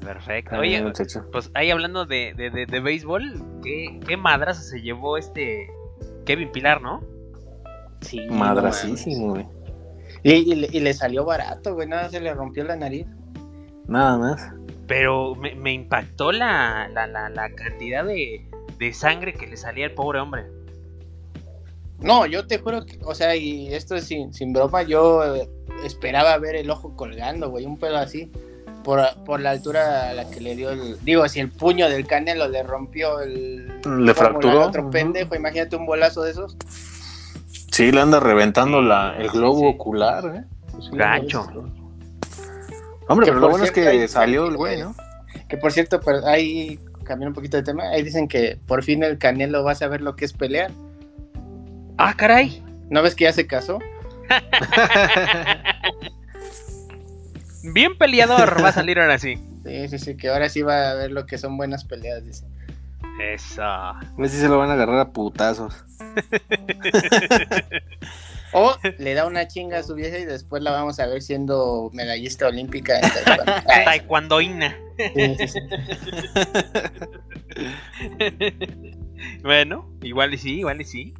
[0.00, 0.56] Perfecto.
[0.56, 1.24] Ay, Oye, muchacho.
[1.32, 5.68] pues ahí hablando de, de, de, de béisbol, ¿qué, qué madrazo se llevó este
[6.26, 7.02] Kevin Pilar, ¿no?
[8.00, 9.46] Sí, Madracísimo, güey.
[10.22, 11.88] y, y le- y le salió barato, güey.
[11.88, 13.06] Nada, se le rompió la nariz.
[13.86, 14.50] Nada más.
[14.86, 18.46] Pero me, me impactó la, la, la, la cantidad de,
[18.78, 20.44] de sangre que le salía al pobre hombre.
[22.04, 25.22] No, yo te juro que, o sea, y esto es sin, sin broma, yo
[25.84, 28.30] esperaba ver el ojo colgando, güey, un pedo así,
[28.84, 32.06] por, por la altura a la que le dio el, digo, si el puño del
[32.06, 33.80] canelo le rompió el...
[33.84, 34.66] Le fracturó.
[34.66, 36.56] Otro pendejo, imagínate un bolazo de esos.
[37.72, 39.66] Sí, le anda reventando la, el globo sí.
[39.74, 40.44] ocular, ¿eh?
[40.82, 41.46] Sí, Gacho.
[43.08, 44.94] Hombre, Que pero lo bueno es que hay- salió el güey, ¿no?
[45.48, 49.02] Que por cierto, pero ahí, cambiando un poquito de tema, ahí dicen que por fin
[49.02, 50.70] el canelo va a saber lo que es pelear.
[51.96, 52.62] ¡Ah, caray!
[52.90, 53.78] ¿No ves que ya se casó?
[57.62, 59.38] Bien peleador va a salir ahora sí.
[59.64, 62.44] Sí, sí, sí, que ahora sí va a ver lo que son buenas peleas, dice.
[63.20, 63.62] Eso.
[63.62, 65.74] A ver si se lo van a agarrar a putazos.
[68.56, 71.90] O le da una chinga a su vieja y después la vamos a ver siendo
[71.92, 73.00] medallista olímpica.
[73.00, 73.52] en taekwondo.
[73.66, 74.76] Taekwondoína.
[74.96, 75.58] sí, sí, sí.
[79.42, 81.14] Bueno, igual y sí, igual y sí.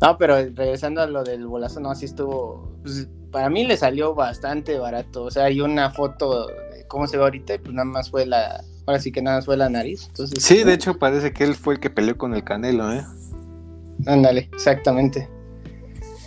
[0.00, 2.72] No, pero regresando a lo del bolazo, no, así estuvo.
[2.82, 5.24] pues, para mí le salió bastante barato.
[5.24, 8.26] O sea, hay una foto de cómo se ve ahorita y pues nada más fue
[8.26, 8.62] la.
[8.86, 10.06] Ahora sí que nada más fue la nariz.
[10.08, 13.02] Entonces, Sí, de hecho parece que él fue el que peleó con el Canelo, ¿eh?
[14.06, 15.28] Ándale, exactamente.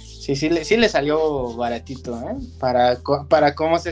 [0.01, 2.35] Sí, sí, le, sí le salió baratito, ¿eh?
[2.59, 2.97] Para,
[3.29, 3.91] para cómo se...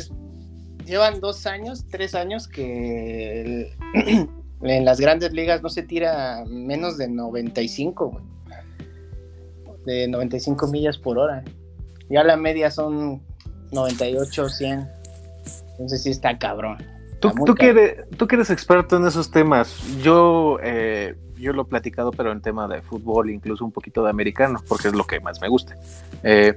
[0.86, 4.30] Llevan dos años, tres años que el-
[4.62, 8.24] en las grandes ligas no se tira menos de 95, güey.
[9.86, 11.44] De 95 millas por hora.
[12.10, 13.22] Ya la media son
[13.72, 14.88] 98, 100.
[15.72, 16.78] Entonces sí está cabrón.
[17.20, 21.54] Tú, Está tú, que eres, tú que eres experto en esos temas, yo, eh, yo
[21.54, 24.94] lo he platicado, pero en tema de fútbol, incluso un poquito de americano, porque es
[24.94, 25.76] lo que más me gusta.
[26.24, 26.56] Eh,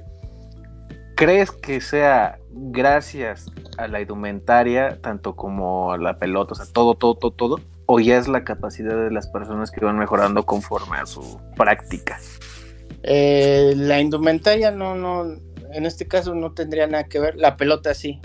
[1.19, 6.95] ¿crees que sea gracias a la indumentaria, tanto como a la pelota, o sea, todo,
[6.95, 7.59] todo, todo, todo?
[7.87, 12.19] ¿O ya es la capacidad de las personas que van mejorando conforme a su práctica?
[13.03, 15.25] Eh, la indumentaria no, no,
[15.71, 17.35] en este caso no tendría nada que ver.
[17.35, 18.19] La pelota sí.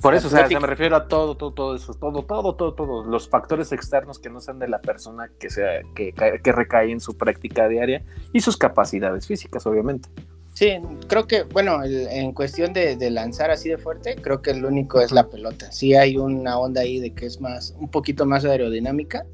[0.00, 0.60] Por eso, o sea, Atlético.
[0.60, 4.28] me refiero a todo, todo, todo eso, todo, todo, todo, todo, los factores externos que
[4.28, 8.40] no sean de la persona que sea, que, que recae en su práctica diaria y
[8.40, 10.10] sus capacidades físicas, obviamente.
[10.52, 10.74] Sí,
[11.08, 14.64] creo que, bueno, el- en cuestión de, de lanzar así de fuerte, creo que el
[14.66, 15.72] único es la pelota.
[15.72, 19.24] Sí hay una onda ahí de que es más, un poquito más aerodinámica.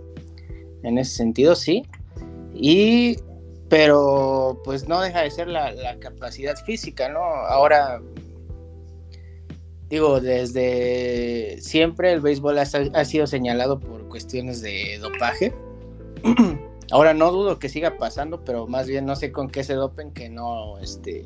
[0.85, 1.85] En ese sentido, sí.
[2.55, 3.17] Y,
[3.73, 7.21] pero pues no deja de ser la, la capacidad física, ¿no?
[7.21, 8.03] Ahora,
[9.89, 15.55] digo, desde siempre el béisbol ha, ha sido señalado por cuestiones de dopaje.
[16.91, 20.11] Ahora no dudo que siga pasando, pero más bien no sé con qué se dopen
[20.11, 21.25] que no, este,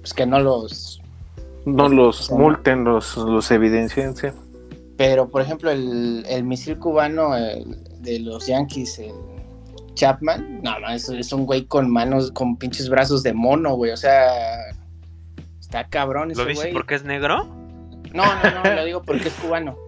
[0.00, 1.02] pues que no los.
[1.66, 4.16] No los multen, los, los evidencien.
[4.16, 4.28] sí.
[4.96, 9.12] Pero por ejemplo el, el misil cubano el de los Yankees, el
[10.00, 13.90] Chapman, no, no, es, es un güey con manos, con pinches brazos de mono, güey,
[13.90, 14.32] o sea,
[15.60, 16.72] está cabrón ¿Lo ese dices güey.
[16.72, 17.44] porque es negro?
[18.14, 19.76] No, no, no, lo digo porque es cubano.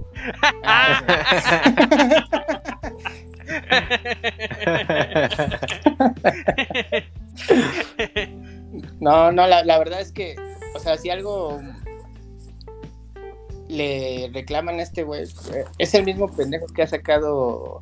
[9.01, 10.37] No, no, la, la verdad es que,
[10.75, 11.61] o sea, si algo
[13.69, 15.25] le reclaman a este güey,
[15.79, 17.81] es el mismo pendejo que ha sacado,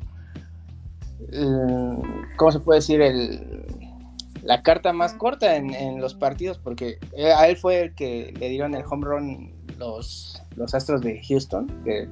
[2.37, 3.01] ¿cómo se puede decir?
[3.01, 3.65] El,
[4.43, 8.33] la carta más corta en, en los partidos, porque eh, a él fue el que
[8.39, 12.07] le dieron el home run los, los Astros de Houston, que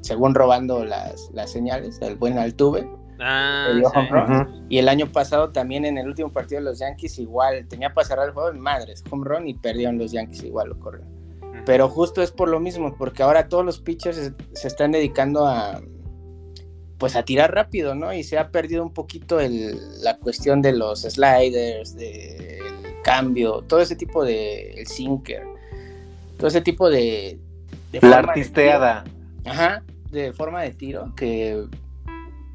[0.00, 2.88] según robando las, las señales, el buen Altuve.
[3.20, 3.82] Ah, sí.
[3.82, 4.66] home run.
[4.68, 8.06] Y el año pasado también en el último partido de los Yankees igual, tenía para
[8.06, 11.08] cerrar el juego en madres, home run y perdieron los Yankees igual lo corrieron.
[11.66, 15.46] Pero justo es por lo mismo, porque ahora todos los pitchers se, se están dedicando
[15.46, 15.80] a
[16.98, 18.12] pues a tirar rápido, ¿no?
[18.12, 22.58] Y se ha perdido un poquito el, la cuestión de los sliders, del
[23.04, 25.44] cambio, todo ese tipo de el sinker,
[26.36, 27.38] todo ese tipo de,
[27.92, 29.04] de La de artisteada.
[29.04, 29.52] tiro.
[29.52, 31.64] Ajá, de forma de tiro que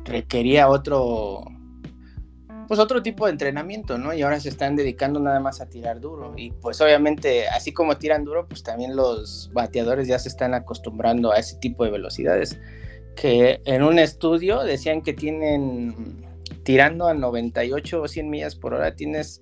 [0.05, 1.45] requería otro
[2.67, 4.13] pues otro tipo de entrenamiento, ¿no?
[4.13, 6.33] Y ahora se están dedicando nada más a tirar duro.
[6.35, 11.31] Y pues obviamente, así como tiran duro, pues también los bateadores ya se están acostumbrando
[11.31, 12.59] a ese tipo de velocidades.
[13.15, 16.25] Que en un estudio decían que tienen,
[16.63, 19.41] tirando a 98 o 100 millas por hora, tienes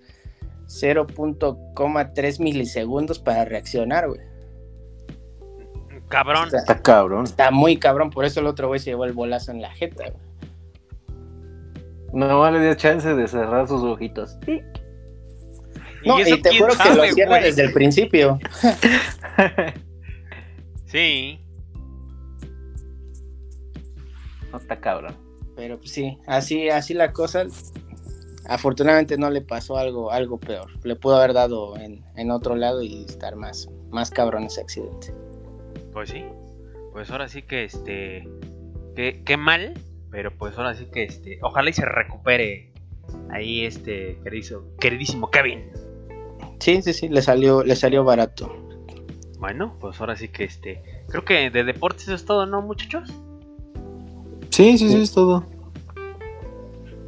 [0.67, 4.21] 0.3 milisegundos para reaccionar, güey.
[6.09, 6.47] Cabrón.
[6.47, 7.23] O sea, Está cabrón.
[7.23, 10.09] está muy cabrón, por eso el otro güey se llevó el bolazo en la jeta,
[10.09, 10.31] güey.
[12.13, 14.37] No le dio chance de cerrar sus ojitos.
[16.05, 18.39] No, y, eso te juro que lo cierra desde el principio.
[20.91, 21.40] Sí.
[24.51, 25.15] No está cabrón.
[25.55, 27.45] Pero pues sí, así, así la cosa.
[28.47, 30.69] Afortunadamente no le pasó algo, algo peor.
[30.83, 35.13] Le pudo haber dado en, en otro lado y estar más, más cabrón ese accidente.
[35.93, 36.25] Pues sí.
[36.91, 38.27] Pues ahora sí que este.
[38.95, 39.73] Qué, qué mal.
[40.09, 41.39] Pero pues ahora sí que este.
[41.41, 42.71] Ojalá y se recupere.
[43.29, 45.69] Ahí este queridísimo, queridísimo Kevin.
[46.59, 48.55] Sí, sí, sí, le salió, le salió barato.
[49.39, 50.83] Bueno, pues ahora sí que este.
[51.09, 53.11] Creo que de deportes eso es todo, ¿no, muchachos?
[54.51, 55.45] Sí, sí, sí, es todo.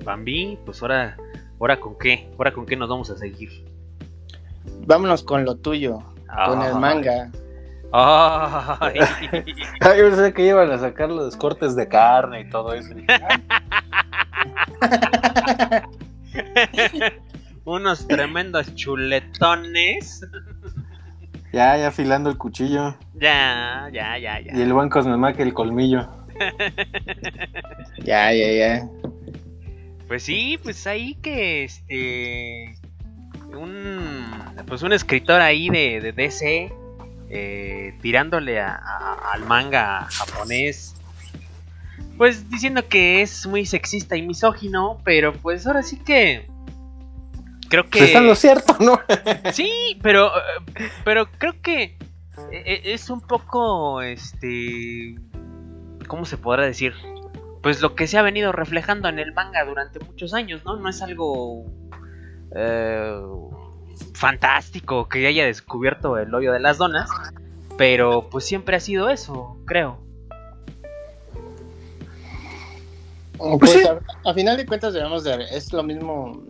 [0.03, 1.17] Bambi, pues ahora.
[1.59, 2.29] ¿Ahora con qué?
[2.37, 3.49] ¿Ahora con qué nos vamos a seguir?
[4.85, 5.99] Vámonos con lo tuyo,
[6.45, 6.79] con el Ay.
[6.79, 7.31] manga.
[7.91, 8.99] Ay.
[9.81, 12.93] Ah, yo pensé que iban a sacar los cortes de carne y todo eso.
[17.65, 20.25] Unos tremendos chuletones.
[21.51, 22.95] Ya, ya afilando el cuchillo.
[23.15, 24.53] Ya, ya, ya, ya.
[24.53, 26.09] Y el buen Cosmemaque el colmillo.
[28.03, 28.87] Ya, ya, ya.
[30.07, 32.75] Pues sí, pues ahí que este.
[33.55, 34.33] Un.
[34.67, 36.71] Pues un escritor ahí de, de DC.
[37.29, 40.95] eh, tirándole a- a- al manga japonés.
[42.17, 44.99] Pues diciendo que es muy sexista y misógino.
[45.03, 46.47] Pero pues ahora sí que.
[47.69, 47.99] Creo que.
[47.99, 48.99] Pues está en lo cierto, ¿no?
[49.53, 49.71] Sí,
[50.03, 51.97] pero, eh, pero creo que
[52.51, 55.15] eh, es un poco, este,
[56.03, 56.93] ¿cómo se podrá decir?
[57.61, 60.75] Pues lo que se ha venido reflejando en el manga durante muchos años, ¿no?
[60.75, 61.65] No es algo
[62.55, 63.21] eh,
[64.13, 67.09] fantástico que haya descubierto el hoyo de las donas,
[67.77, 69.99] pero pues siempre ha sido eso, creo.
[73.59, 73.83] Pues, sí.
[73.85, 73.99] a,
[74.29, 75.43] a final de cuentas debemos de...
[75.51, 76.43] Es lo mismo...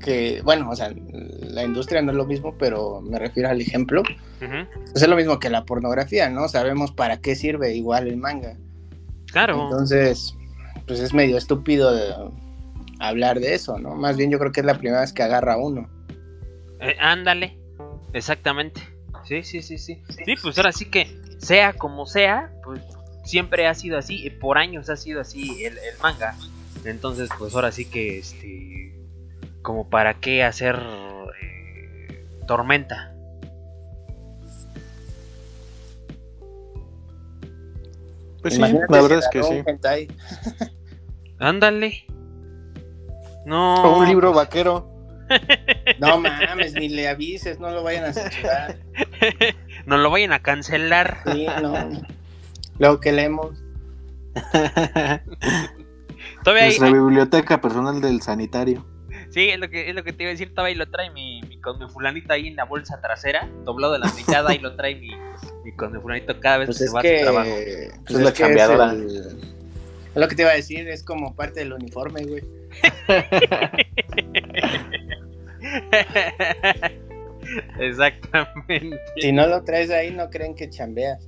[0.00, 4.02] que, bueno, o sea, la industria no es lo mismo, pero me refiero al ejemplo.
[4.38, 6.48] Pues es lo mismo que la pornografía, ¿no?
[6.48, 8.56] Sabemos para qué sirve igual el manga.
[9.32, 9.64] Claro.
[9.64, 10.34] Entonces,
[10.86, 12.14] pues es medio estúpido de
[12.98, 13.94] hablar de eso, ¿no?
[13.94, 15.88] Más bien yo creo que es la primera vez que agarra uno.
[16.80, 17.58] Eh, ándale,
[18.12, 18.80] exactamente.
[19.24, 20.02] Sí, sí, sí, sí.
[20.24, 22.80] Sí, pues ahora sí que, sea como sea, pues
[23.24, 26.34] siempre ha sido así, y por años ha sido así el, el manga.
[26.84, 28.94] Entonces, pues ahora sí que, este,
[29.62, 30.80] como para qué hacer
[31.42, 33.14] eh, tormenta.
[38.42, 39.62] Pues sí, la si verdad es que sí.
[39.66, 40.08] hentai.
[41.38, 42.04] Ándale.
[43.46, 43.82] No.
[43.82, 44.94] O un libro vaquero.
[45.98, 48.78] No mames, ni le avises, no lo vayan a censurar.
[49.86, 51.18] No lo vayan a cancelar.
[51.32, 51.74] Sí, no.
[52.78, 53.62] Luego que leemos.
[56.44, 58.86] Todavía hay, Nuestra biblioteca personal del sanitario.
[59.30, 61.10] Sí, es lo que es lo que te iba a decir, todavía ahí lo trae
[61.10, 64.58] mi, mi con mi fulanito ahí en la bolsa trasera, doblado de la mitad, ahí
[64.58, 65.10] lo trae mi,
[65.64, 67.50] mi con mi fulanito cada vez Pues que se va a su trabajo.
[67.50, 68.32] pues Es la
[68.92, 69.38] el-
[70.14, 72.42] Es lo que te iba a decir, es como parte del uniforme, güey.
[77.78, 78.98] Exactamente.
[79.16, 81.26] Si no lo traes ahí, no creen que chambeas.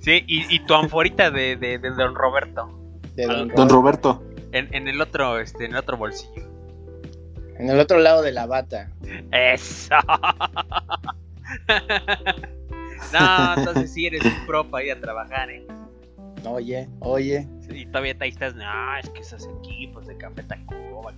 [0.00, 2.68] Sí, y, y tu anforita de, de, de Don Roberto.
[3.14, 4.22] De don Don Roberto.
[4.56, 6.48] En, en el otro, este, en el otro bolsillo.
[7.58, 8.90] En el otro lado de la bata.
[9.32, 9.94] Eso.
[13.12, 15.64] No, entonces sí eres un pro para ir a trabajar, eh.
[16.44, 17.46] Oye, oye.
[17.68, 21.12] Y todavía te estás, no, es que esos equipos de Café Tacuba.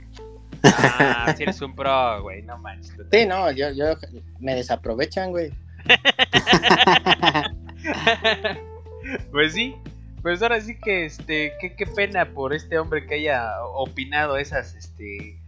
[0.65, 2.95] Ah, si eres un pro, güey, no manches.
[3.11, 3.95] Sí, no, yo, yo
[4.39, 5.53] me desaprovechan, güey.
[9.31, 9.77] pues sí,
[10.23, 14.75] pues ahora sí que, este, qué, qué pena por este hombre que haya opinado esas,
[14.75, 15.41] este,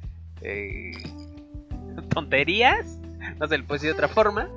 [0.42, 0.92] eh,
[2.10, 2.98] tonterías,
[3.38, 4.48] no se le puede decir de otra forma,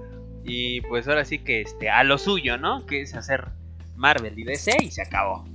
[0.43, 2.85] y pues ahora sí que, este, a lo suyo, ¿no?
[2.85, 3.47] Que es hacer
[3.95, 5.45] Marvel y DC y se acabó.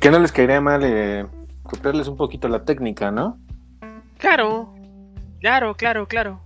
[0.00, 1.26] Que no les caería mal eh,
[1.62, 3.38] copiarles un poquito la técnica, ¿no?
[4.18, 4.74] Claro,
[5.40, 6.40] claro, claro, claro.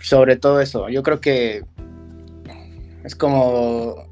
[0.00, 0.88] Sobre todo eso.
[0.88, 1.64] Yo creo que
[3.04, 4.08] es como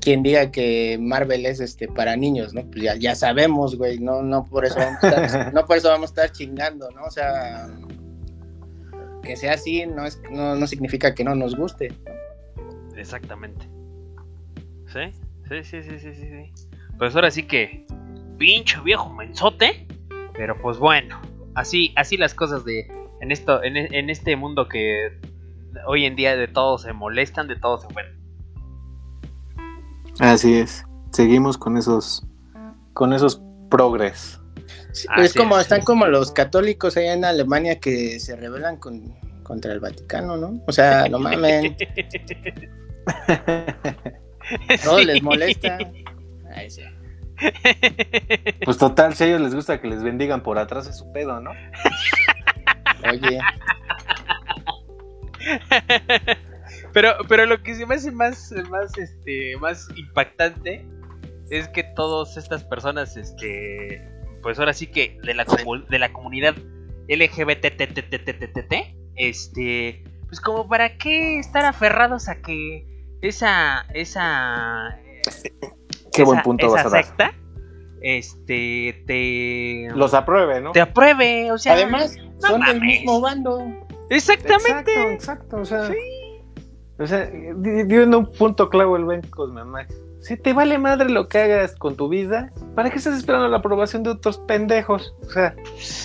[0.00, 2.62] quien diga que Marvel es este para niños, ¿no?
[2.70, 3.98] Pues ya, ya sabemos, güey.
[3.98, 7.04] No, no por eso vamos a estar, no por eso vamos a estar chingando, ¿no?
[7.04, 7.68] O sea,
[9.22, 11.92] que sea así no es, no, no significa que no nos guste.
[12.96, 13.68] Exactamente.
[14.92, 15.12] ¿Sí?
[15.48, 16.52] Sí, sí, sí, sí, sí, sí.
[16.98, 17.86] Pues ahora sí que
[18.38, 19.86] pincho viejo mensote,
[20.34, 21.20] pero pues bueno,
[21.54, 22.86] así así las cosas de
[23.20, 25.12] en esto en, en este mundo que
[25.86, 28.20] hoy en día de todos se molestan, de todos se ofenden.
[30.20, 30.84] Así es.
[31.10, 32.24] Seguimos con esos
[32.94, 34.38] con esos progres.
[34.92, 35.62] Sí, es como, es.
[35.62, 40.60] están como los católicos allá en Alemania que se rebelan con, contra el Vaticano, ¿no?
[40.66, 41.76] O sea, no mamen,
[44.84, 45.04] todo Sí.
[45.06, 45.78] les molesta.
[46.54, 46.82] Ay, sí.
[48.64, 51.40] Pues total, si a ellos les gusta que les bendigan por atrás es su pedo,
[51.40, 51.50] ¿no?
[53.10, 53.40] Oye,
[56.92, 60.84] pero, pero lo que se me hace más, más, este, más impactante
[61.50, 64.08] es que todas estas personas, este,
[64.42, 66.54] pues ahora sí que de la, comu- de la comunidad
[67.08, 68.74] LGBTTTTTT,
[69.16, 72.86] este, pues como para qué estar aferrados a que
[73.20, 74.98] esa, esa,
[76.12, 77.04] Qué buen punto esa vas a dar.
[77.04, 77.34] secta,
[78.00, 80.72] este, te, Los apruebe, ¿no?
[80.72, 82.98] te apruebe, o sea, además, no son del mames.
[83.00, 83.86] mismo bando.
[84.16, 85.12] Exactamente.
[85.14, 85.56] Exacto, exacto.
[85.58, 85.90] O sea,
[86.98, 89.94] o sea di- dio en un punto clavo el buen Cosmemax.
[90.20, 93.56] Si te vale madre lo que hagas con tu vida, ¿para qué estás esperando la
[93.56, 95.14] aprobación de otros pendejos?
[95.26, 95.56] O sea,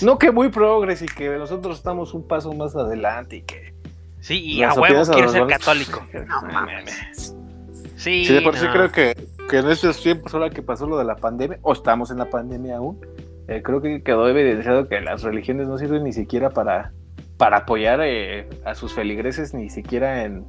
[0.01, 3.73] no que muy progres y que nosotros estamos un paso más adelante y que.
[4.19, 6.03] Sí, y a huevo quiero ser valores- católico.
[6.27, 7.35] No mames.
[7.95, 8.71] Sí, Sí, de por sí no.
[8.73, 9.15] creo que,
[9.49, 12.25] que en estos tiempos, ahora que pasó lo de la pandemia, o estamos en la
[12.29, 12.99] pandemia aún,
[13.47, 16.91] eh, creo que quedó evidenciado que las religiones no sirven ni siquiera para,
[17.37, 20.45] para apoyar eh, a sus feligreses, ni siquiera en,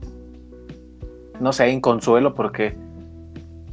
[1.41, 2.75] no sé, en consuelo, porque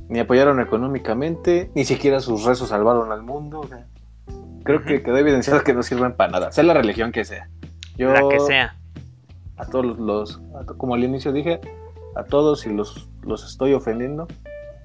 [0.10, 3.62] ni apoyaron económicamente, ni siquiera sus rezos salvaron al mundo.
[3.62, 3.86] o sea,
[4.64, 7.50] creo que quedó evidenciado que no sirven para nada, sea la religión que sea.
[7.98, 8.76] Yo, La que sea.
[9.58, 11.62] a todos los, a como al inicio dije,
[12.16, 14.28] a todos y los, los estoy ofendiendo,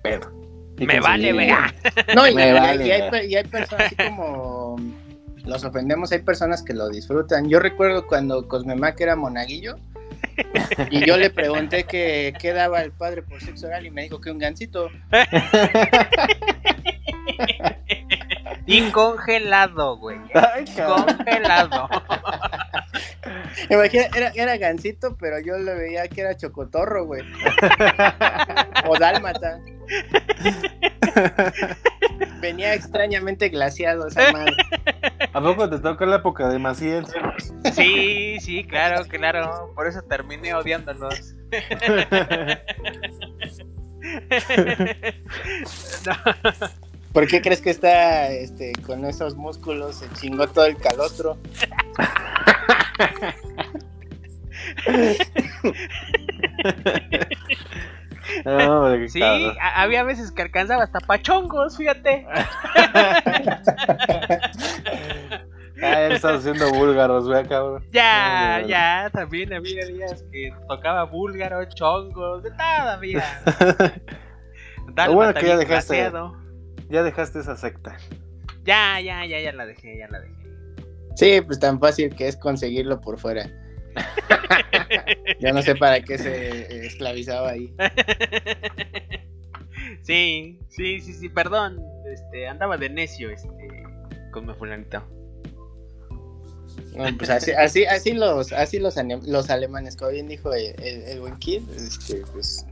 [0.02, 0.30] pero.
[0.78, 1.74] Me vale, vea.
[2.14, 4.76] No, y, Me y- vale, y hay, y hay personas así como
[5.44, 7.48] los ofendemos, hay personas que lo disfrutan.
[7.48, 9.76] Yo recuerdo cuando Cosmemac era monaguillo
[10.90, 14.20] y yo le pregunté que qué daba el padre por sexo oral y me dijo
[14.20, 14.88] que un gancito.
[18.66, 20.18] y congelado, güey.
[20.34, 20.64] Ay.
[20.64, 21.88] Congelado.
[23.68, 27.22] Imagina, era, era gansito, pero yo le veía que era chocotorro, güey.
[28.86, 29.60] o dálmata.
[32.40, 34.56] Venía extrañamente glaciado esa madre.
[35.32, 37.06] ¿A poco te toca la época de Maciel?
[37.72, 39.72] Sí, sí, claro, claro.
[39.74, 41.34] Por eso terminé odiándolos.
[46.06, 46.14] No,
[47.12, 49.96] ¿Por qué crees que está este, con esos músculos?
[49.96, 51.36] Se chingó todo el calostro.
[58.44, 59.22] No, sí,
[59.74, 62.26] había veces que alcanzaba hasta pachongos, fíjate.
[65.82, 67.82] Ah, ya estás haciendo búlgaros, vea, cabrón.
[67.90, 73.24] Ya, Ay, ya, también había días que tocaba búlgaro, chongos, de todavía.
[74.94, 75.96] Lo bueno que ya dejaste.
[75.96, 76.39] glaseado.
[76.90, 77.96] Ya dejaste esa secta.
[78.64, 80.34] Ya, ya, ya, ya la dejé, ya la dejé.
[81.16, 83.48] Sí, pues tan fácil que es conseguirlo por fuera.
[85.40, 87.74] Yo no sé para qué se esclavizaba ahí.
[90.02, 91.78] Sí, sí, sí, sí, perdón.
[92.10, 93.48] Este, andaba de necio, este,
[94.32, 95.02] con mi fulanito.
[96.96, 100.74] No, pues así, así, así los, así los, ane- los alemanes, como bien dijo el,
[100.82, 102.66] el, el buen Kid, este, pues,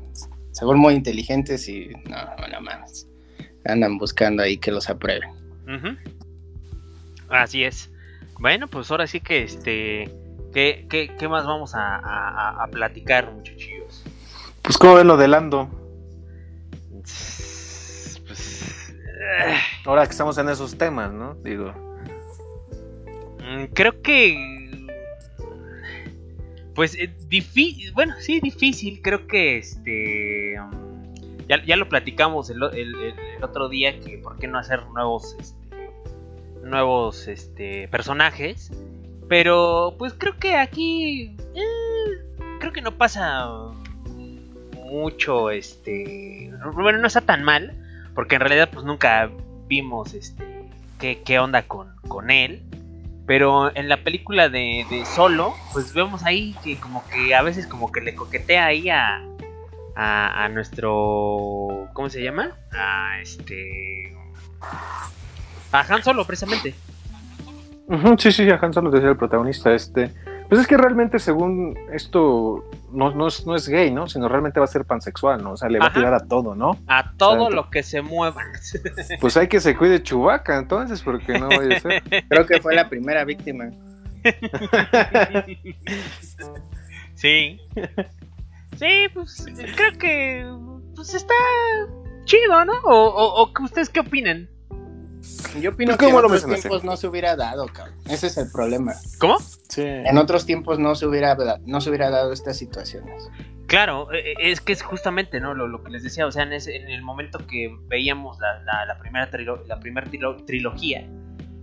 [0.53, 3.07] según muy inteligentes y no, no, no mames.
[3.69, 5.31] Andan buscando ahí que los aprueben.
[7.29, 7.91] Así es.
[8.41, 10.11] Bueno, pues ahora sí que este.
[10.55, 14.03] ¿Qué, qué, qué más vamos a, a- platicar, muchachillos?
[14.63, 15.69] Pues, ¿cómo ven lo de Lando?
[18.27, 18.95] Pues.
[18.99, 19.55] eh,
[19.85, 21.35] Ahora que estamos en esos temas, ¿no?
[21.45, 21.73] Digo.
[23.41, 24.87] mm, creo que.
[26.75, 26.97] Pues
[27.29, 27.93] difícil.
[27.93, 29.01] Bueno, sí, difícil.
[29.03, 30.57] Creo que este.
[30.61, 30.88] mm,
[31.49, 32.63] Ya, ya lo platicamos el,
[33.43, 35.37] otro día que por qué no hacer nuevos.
[35.39, 35.59] Este,
[36.63, 38.71] nuevos este, personajes.
[39.29, 42.27] Pero pues creo que aquí eh,
[42.61, 43.49] creo que no pasa
[44.75, 47.75] mucho este bueno no está tan mal
[48.15, 49.31] porque en realidad pues nunca
[49.67, 52.63] vimos este qué, qué onda con, con él
[53.27, 57.67] pero en la película de, de Solo pues vemos ahí que como que a veces
[57.67, 59.28] como que le coquetea ahí a
[59.99, 62.53] a, a nuestro ¿cómo se llama?
[62.73, 64.15] a este
[65.73, 66.75] a Han Solo precisamente
[68.19, 69.73] sí, sí, a Han Solo decía el protagonista.
[69.75, 70.11] Este.
[70.49, 74.09] Pues es que realmente, según esto, no, no, es, no es gay, ¿no?
[74.09, 75.53] Sino realmente va a ser pansexual, ¿no?
[75.53, 76.79] O sea, le va a tirar a todo, ¿no?
[76.87, 77.51] a todo Santo.
[77.51, 78.43] lo que se mueva
[79.21, 82.03] Pues hay que se cuide Chubaca, entonces, porque no vaya a ser.
[82.29, 83.71] Creo que fue la primera víctima.
[87.15, 87.61] Sí.
[88.79, 89.45] Sí, pues
[89.77, 90.47] creo que
[90.95, 91.35] pues está
[92.25, 92.73] chido, ¿no?
[92.85, 94.49] O, o, ustedes qué opinan?
[95.61, 97.97] Yo opino Pues, que en ¿cómo lo otros tiempos no se hubiera dado, cabrón.
[98.09, 98.95] Ese es el problema.
[99.19, 99.39] ¿Cómo?
[99.69, 99.83] Sí.
[99.85, 103.29] En otros tiempos no se hubiera, no se hubiera dado estas situaciones.
[103.67, 105.55] Claro, eh, es que es justamente, ¿no?
[105.55, 108.63] Lo, lo que les decía, o sea, en, ese- en el momento que veíamos la,
[108.63, 111.07] la, la primera, trilo- la primera trilo- trilogía,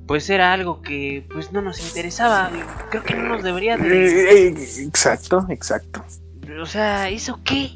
[0.05, 2.51] pues era algo que pues no nos interesaba.
[2.91, 4.47] Creo que no nos debería de...
[4.47, 6.03] Eh, eh, Exacto, exacto.
[6.61, 7.69] O sea, ¿eso qué?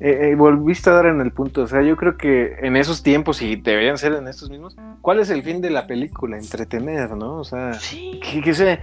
[0.00, 3.02] Eh, eh, volviste a dar en el punto, o sea, yo creo que en esos
[3.02, 6.38] tiempos, y deberían ser en estos mismos, ¿cuál es el fin de la película?
[6.38, 7.38] Entretener, ¿no?
[7.38, 8.20] O sea, Sí.
[8.22, 8.78] que, que, se-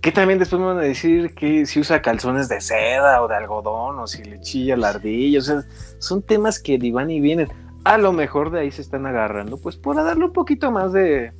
[0.00, 3.36] que también después me van a decir que si usa calzones de seda o de
[3.36, 5.62] algodón, o si le chilla la ardilla, o sea,
[6.00, 7.46] son temas que ni van y vienen.
[7.84, 11.30] A lo mejor de ahí se están agarrando, pues para darle un poquito más de,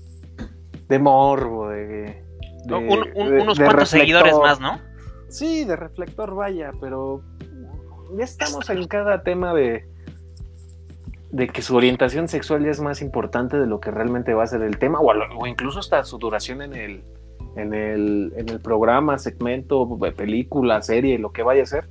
[0.89, 2.23] de morbo, de...
[2.65, 4.79] de- Un- un- de- unos de cuantos seguidores más, ¿no?
[5.29, 7.23] Sí, de reflector, vaya, pero
[8.17, 9.85] ya estamos en cada tema de,
[11.33, 14.47] de que su orientación sexual ya es más importante de lo que realmente va a
[14.47, 17.05] ser el tema, o, a lo- o incluso hasta su duración en el,
[17.57, 21.89] en el, en el programa, segmento, película, serie, lo que vaya a ser.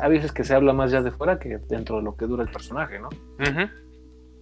[0.00, 2.44] A veces que se habla más ya de fuera que dentro de lo que dura
[2.44, 3.08] el personaje, ¿no?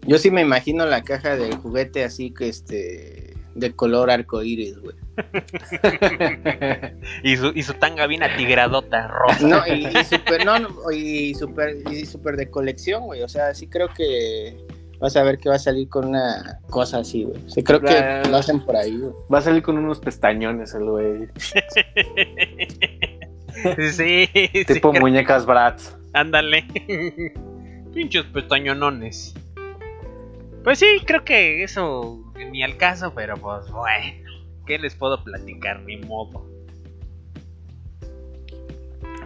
[0.06, 3.27] Yo sí me imagino la caja del juguete así que este
[3.58, 4.96] de color arcoíris, güey.
[7.22, 9.46] Y su, y su tanga bien atigradota, rosa.
[9.46, 13.22] No, y, y super, no, no, y super, y super de colección, güey.
[13.22, 14.56] O sea, sí creo que
[15.00, 17.40] vas a ver que va a salir con una cosa así, güey.
[17.48, 19.12] Sí creo que lo hacen por ahí, güey.
[19.32, 21.28] Va a salir con unos pestañones el güey,
[23.90, 25.96] Sí, sí, tipo muñecas Bratz.
[26.12, 26.64] Ándale.
[27.94, 29.34] Pinchos pestañonones.
[30.62, 34.28] Pues sí, creo que eso ni al caso, pero pues bueno.
[34.66, 35.80] ¿Qué les puedo platicar?
[35.82, 36.46] Ni modo.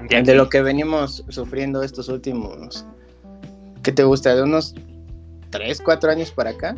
[0.08, 2.84] De lo que venimos sufriendo estos últimos,
[3.82, 4.34] ¿qué te gusta?
[4.34, 4.74] De unos
[5.50, 6.76] 3, 4 años para acá.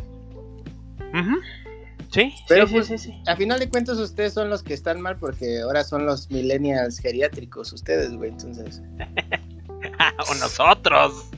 [2.11, 3.13] Sí, Pero sí, pues- sí.
[3.27, 6.99] A final de cuentas, ustedes son los que están mal porque ahora son los millennials
[6.99, 8.29] geriátricos, ustedes, güey.
[8.31, 8.81] Entonces,
[10.29, 11.29] o nosotros.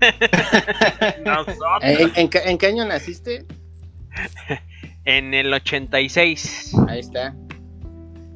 [1.24, 1.60] nosotros.
[1.82, 3.46] ¿en, en en qué año naciste?
[5.04, 6.74] En el 86.
[6.88, 7.34] Ahí está.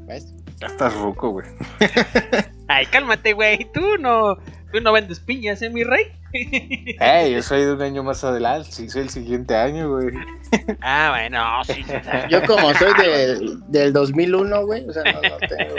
[0.07, 0.35] ¿Ves?
[0.59, 1.47] Ya estás ruco, güey.
[2.69, 3.71] Ay, cálmate, güey.
[3.73, 4.37] Tú no,
[4.73, 6.07] tú no vendes piñas, ¿eh, mi rey?
[6.33, 10.09] Ey, yo soy de un año más adelante, sí, soy el siguiente año, güey.
[10.81, 11.75] ah, bueno, sí.
[11.75, 11.93] sí, sí.
[12.31, 15.77] Yo como soy del, del 2001, güey, o sea, no, no tengo...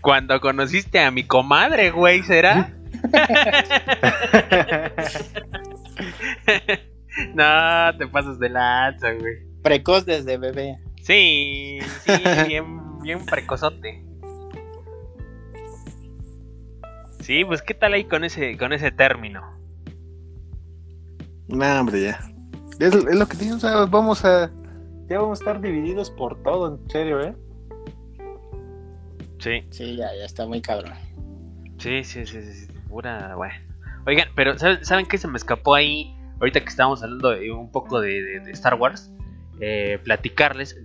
[0.00, 2.70] Cuando conociste a mi comadre, güey, ¿será?
[7.34, 9.34] no, te pasas de lanza, güey.
[9.62, 10.78] Precoz desde bebé.
[11.02, 12.12] Sí, sí,
[12.46, 14.04] bien, bien precozote.
[17.20, 19.42] Sí, pues qué tal ahí con ese, con ese término.
[21.48, 22.20] No, hombre, ya.
[22.80, 24.50] Es, es lo que digo, o sea, vamos a.
[25.08, 27.34] Ya vamos a estar divididos por todo, en serio, ¿eh?
[29.38, 30.94] Sí, Sí, ya, ya está muy cabrón.
[31.78, 33.54] sí, sí, sí, sí, sí, pura, bueno.
[34.06, 36.16] Oigan, pero ¿saben, ¿saben qué se me escapó ahí?
[36.42, 39.14] Ahorita que estábamos hablando un poco de, Star Wars,
[39.60, 40.76] eh, platicarles,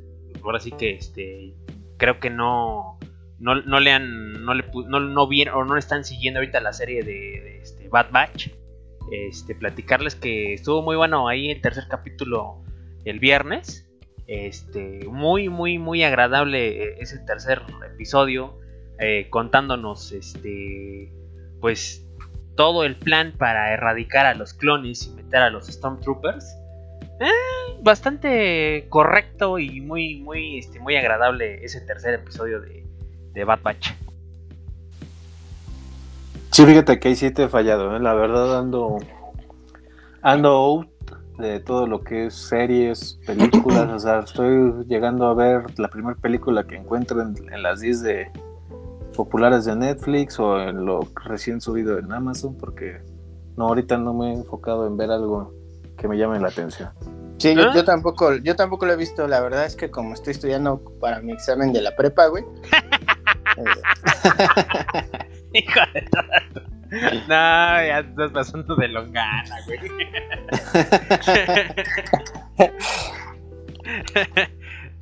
[0.44, 1.56] ahora sí que este,
[1.98, 3.00] creo que no,
[3.40, 6.74] no, no le han, no le, no, no vieron o no están siguiendo ahorita la
[6.74, 8.52] serie de, de, este, Bad Batch.
[9.12, 12.62] Este, platicarles que estuvo muy bueno ahí el tercer capítulo
[13.04, 13.90] el viernes.
[14.28, 17.64] Este, muy, muy, muy agradable eh, ese tercer
[17.96, 18.60] episodio.
[19.00, 21.12] eh, contándonos, este,
[21.62, 22.07] pues,
[22.58, 26.58] todo el plan para erradicar a los clones y meter a los Stormtroopers.
[27.22, 32.86] Eh, bastante correcto y muy, muy, este, muy agradable ese tercer episodio de,
[33.34, 33.60] de Bad.
[36.52, 38.00] Sí, fíjate que ahí sí te ¿eh?
[38.00, 38.98] La verdad ando.
[40.24, 40.90] Ando out
[41.38, 43.90] de todo lo que es series, películas.
[43.92, 48.02] o sea, estoy llegando a ver la primera película que encuentro en, en las 10
[48.02, 48.32] de
[49.18, 53.02] populares de Netflix o en lo recién subido en Amazon, porque
[53.58, 55.56] no, ahorita no me he enfocado en ver algo
[55.98, 56.92] que me llame la atención.
[57.40, 57.74] Sí, yo, ¿Ah?
[57.76, 59.28] yo tampoco, yo tampoco lo he visto.
[59.28, 62.44] La verdad es que como estoy estudiando para mi examen de la prepa, güey.
[63.58, 63.64] eh,
[65.54, 66.24] Hijo de todo.
[67.28, 69.80] No, ya te estás pasando de longana, güey.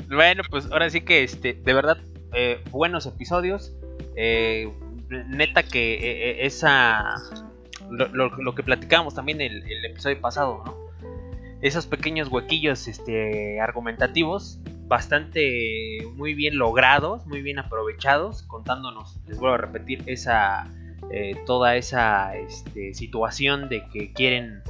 [0.10, 1.98] bueno, pues ahora sí que este, de verdad,
[2.34, 3.76] eh, buenos episodios.
[4.16, 4.72] Eh,
[5.10, 7.16] neta que eh, eh, esa
[7.90, 10.76] lo, que platicábamos también el, el episodio pasado, ¿no?
[11.62, 19.56] Esos pequeños huequillos este, argumentativos, bastante muy bien logrados, muy bien aprovechados, contándonos, les vuelvo
[19.56, 20.68] a repetir, esa
[21.46, 24.64] toda esa este, situación de que quieren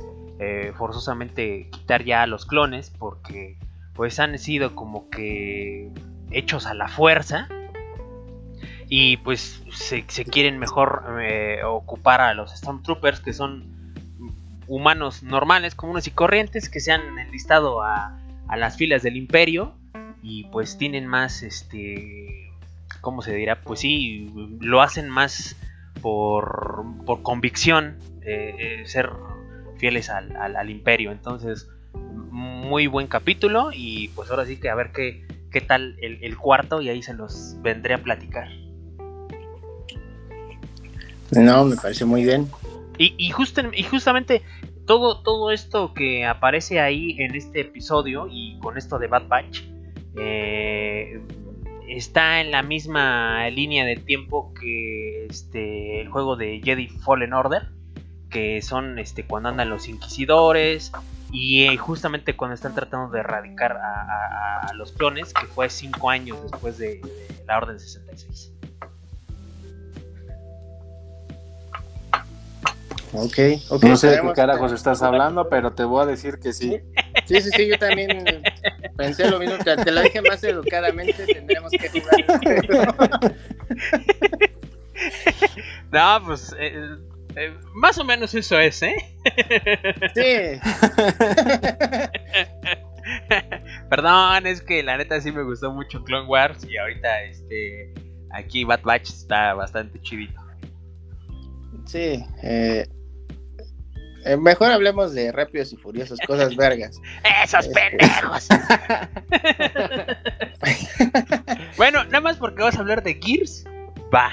[0.75, 3.57] forzosamente quitar ya a los clones porque
[3.93, 5.89] pues han sido como que
[6.31, 7.47] hechos a la fuerza
[8.89, 13.93] y pues se, quieren mejor eh, ocupar a los Stormtroopers que son
[14.67, 18.17] humanos normales, comunes y corrientes que se han enlistado a,
[18.47, 19.75] a las filas del imperio
[20.21, 22.51] y pues tienen más este
[23.01, 23.61] ¿cómo se dirá?
[23.61, 24.31] Pues sí,
[24.61, 25.55] lo hacen más
[26.01, 29.11] por, por convicción eh, eh, ser
[29.77, 31.11] fieles al, al- imperio.
[31.11, 36.35] Entonces, muy buen capítulo y pues ahora sí que a ver qué, qué tal el
[36.37, 38.47] cuarto y ahí se los vendré a platicar.
[41.31, 42.47] No, me parece muy bien.
[42.97, 44.41] Y, y, justa- y justamente
[44.85, 49.61] todo, todo esto que aparece ahí en este episodio y con esto de Bad Batch
[50.17, 51.19] eh,
[51.87, 57.63] está en la misma línea de tiempo que este, el juego de Jedi Fallen Order,
[58.29, 60.91] que son este, cuando andan los inquisidores
[61.31, 66.37] y eh, justamente cuando están tratando de erradicar a los clones, que fue cinco años
[66.49, 68.51] después de, de la Orden 66.
[73.13, 73.37] Ok,
[73.69, 73.83] ok.
[73.83, 76.79] No sé de qué carajos estás hablando, pero te voy a decir que sí.
[77.25, 78.43] Sí, sí, sí, yo también
[78.97, 79.57] pensé lo mismo.
[79.63, 82.25] Te, te lo dije más educadamente, tendremos que jugar.
[85.91, 86.97] No, pues eh,
[87.35, 88.95] eh, más o menos eso es, ¿eh?
[90.13, 90.59] Sí,
[93.89, 97.93] Perdón, es que la neta sí me gustó mucho Clone Wars y ahorita este
[98.31, 100.39] aquí Bad Batch está bastante chidito.
[101.85, 102.23] Sí.
[102.43, 102.85] eh,
[104.25, 106.99] eh, mejor hablemos de Rápidos y Furiosos, cosas vergas.
[107.43, 107.79] ¡Esos Este.
[107.79, 108.47] pendejos!
[111.77, 113.65] bueno, nada más porque vas a hablar de Gears,
[114.13, 114.31] va.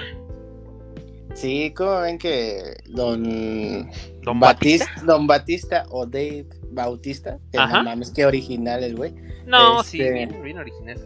[1.35, 3.89] Sí, como ven que don
[4.23, 5.07] Don Batista, Batista.
[5.07, 7.39] Don Batista o Dave Bautista.
[7.51, 7.79] Que Ajá.
[7.79, 9.15] no mames, qué original el güey.
[9.47, 10.99] No, sí, Este- bien, bien original.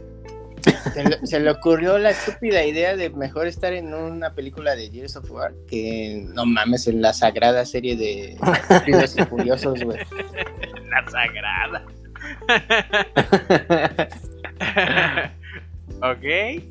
[0.94, 4.90] Se le, se le ocurrió la estúpida idea de mejor estar en una película de
[4.90, 8.36] Gears of War que no mames en la sagrada serie de
[8.68, 9.98] Rápidos y Furiosos, güey.
[10.90, 11.84] La sagrada.
[16.02, 16.62] ok.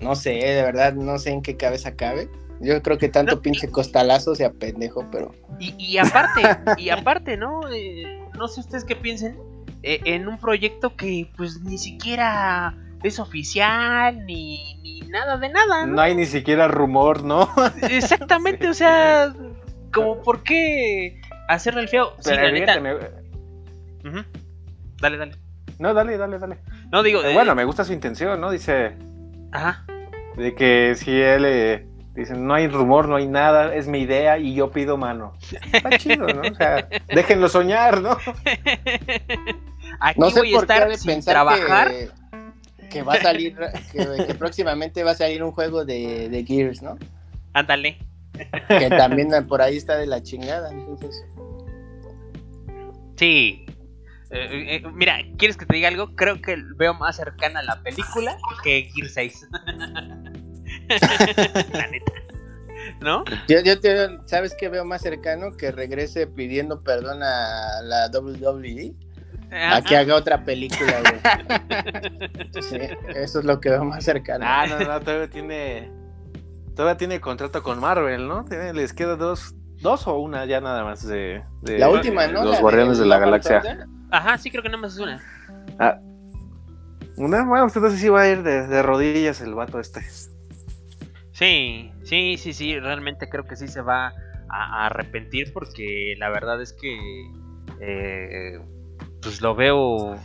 [0.00, 2.28] No sé, de verdad, no sé en qué cabeza cabe.
[2.60, 6.42] Yo creo que tanto No, pinche costalazo sea pendejo, pero Y, y aparte,
[6.76, 7.60] y aparte, ¿no?
[7.72, 9.38] Eh, no sé ustedes qué piensen.
[9.82, 15.86] eh, en un proyecto que pues ni siquiera es oficial, ni, ni nada de nada,
[15.86, 15.94] ¿no?
[15.94, 17.48] No hay ni siquiera rumor, ¿no?
[17.82, 19.32] Exactamente, o sea,
[19.92, 22.12] como por qué hacerle el feo.
[22.18, 22.80] Sí, Pero la neta.
[22.80, 24.24] me- Ujú.
[25.00, 25.32] Dale, dale.
[25.78, 26.58] No, dale, dale, dale.
[26.92, 28.50] No digo, Pero eh, bueno, me gusta su intención, ¿no?
[28.50, 28.96] Dice
[29.52, 29.84] ajá.
[30.36, 34.36] de que si él eh, dice no hay rumor, no hay nada, es mi idea
[34.38, 35.32] y yo pido mano.
[35.72, 36.42] Está chido, ¿no?
[36.42, 38.16] O sea, déjenlo soñar, ¿no?
[40.00, 41.90] Aquí no sé voy a por qué ha estar sin pensar trabajar.
[41.90, 42.08] que,
[42.90, 43.56] que va a salir,
[43.92, 46.98] que, que próximamente va a salir un juego de, de Gears, ¿no?
[47.54, 47.98] Ándale.
[48.68, 51.24] Que también por ahí está de la chingada, entonces.
[53.16, 53.64] Sí.
[54.30, 56.14] Eh, eh, mira, ¿quieres que te diga algo?
[56.14, 59.48] Creo que veo más cercana la película que Gear 6.
[61.72, 62.12] la neta.
[63.00, 63.24] ¿No?
[63.48, 65.56] Yo, yo te, ¿sabes qué veo más cercano?
[65.56, 68.94] Que regrese pidiendo perdón a la WWE
[69.52, 72.50] a que haga otra película, güey.
[72.62, 72.78] Sí,
[73.14, 74.44] eso es lo que veo más cercano.
[74.46, 75.90] Ah, no, no, todavía tiene.
[76.76, 78.44] Todavía tiene contrato con Marvel, ¿no?
[78.44, 82.44] Tiene- les queda dos, dos o una ya nada más de, de- la última, ¿no?
[82.44, 83.62] Los Guardianes de la Galaxia.
[84.10, 85.22] Ajá, sí, creo que nada más es una.
[85.78, 85.98] Ah,
[87.16, 90.00] una, bueno, pues entonces sí va a ir de, de rodillas el vato este.
[91.32, 96.28] Sí, sí, sí, sí, realmente creo que sí se va a, a arrepentir porque la
[96.30, 96.96] verdad es que
[97.80, 98.60] eh,
[99.22, 100.16] pues lo veo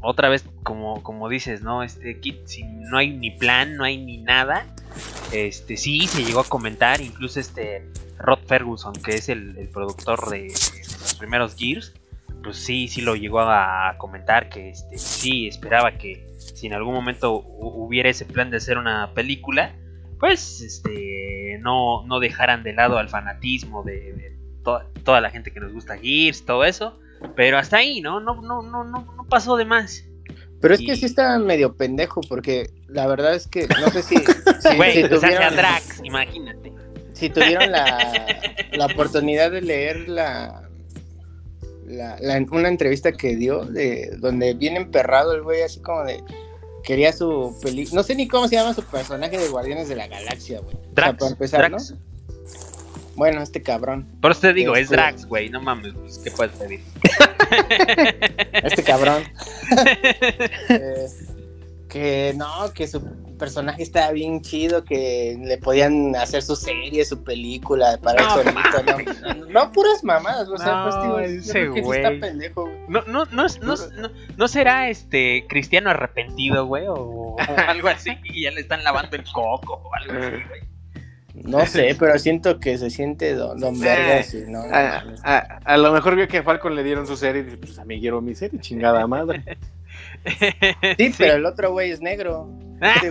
[0.00, 1.82] otra vez como, como dices, ¿no?
[1.82, 4.66] Este Kit, si no hay ni plan, no hay ni nada.
[5.32, 7.84] Este sí se llegó a comentar, incluso este
[8.18, 11.94] Rod Ferguson, que es el, productor de, los primeros Gears,
[12.42, 16.94] pues sí, sí lo llegó a comentar que este sí esperaba que si en algún
[16.94, 19.74] momento hu- hubiera ese plan de hacer una película,
[20.18, 25.52] pues este no, no dejaran de lado al fanatismo de, de to- toda la gente
[25.52, 26.98] que nos gusta Gears, todo eso.
[27.36, 28.20] Pero hasta ahí, ¿no?
[28.20, 30.04] No, no, no, no, no pasó de más.
[30.60, 34.02] Pero es Y- que sí está medio pendejo, porque la verdad es que no sé
[34.02, 34.16] si,
[34.60, 36.72] si, Güey, si hace a tuvieron, Drax, imagínate.
[37.12, 38.12] si tuvieron la,
[38.72, 40.68] la oportunidad de leer la,
[41.86, 46.22] la- la- una entrevista que dio, de donde viene emperrado el güey, así como de.
[46.84, 48.00] Quería su película.
[48.00, 50.74] No sé ni cómo se llama su personaje de Guardianes de la Galaxia, güey.
[50.76, 51.90] O sea, Drax, para empezar, Drax.
[51.90, 51.98] ¿no?
[53.18, 54.06] Bueno, este cabrón.
[54.22, 56.80] Por eso te digo, es Este- Drax, güey, no mames, pues, ¿qué puedes pedir?
[58.52, 59.24] Este cabrón.
[60.70, 61.06] Eh,
[61.88, 63.02] que no, que su
[63.38, 68.52] personaje estaba bien chido, que le podían hacer su serie, su película para No, él
[68.52, 69.12] solito.
[69.38, 72.62] No, no, puras mamadas, o sea, No, pues ese que sí está pendejo.
[72.62, 72.76] güey.
[72.88, 77.36] No, no, no, no, no, no será este cristiano arrepentido, güey, o, o
[77.66, 80.60] algo así, y ya le están lavando el coco o algo así, güey.
[81.44, 84.66] No sé, pero siento que se siente don, don Vergas y no.
[84.66, 85.20] no A, mames.
[85.24, 87.78] a- a lo mejor vio que a Falcon le dieron su serie y dice, pues
[87.78, 89.42] a mí quiero mi serie, chingada madre.
[90.98, 92.48] Sí, pero el otro güey es negro.
[92.80, 93.08] ¿Qué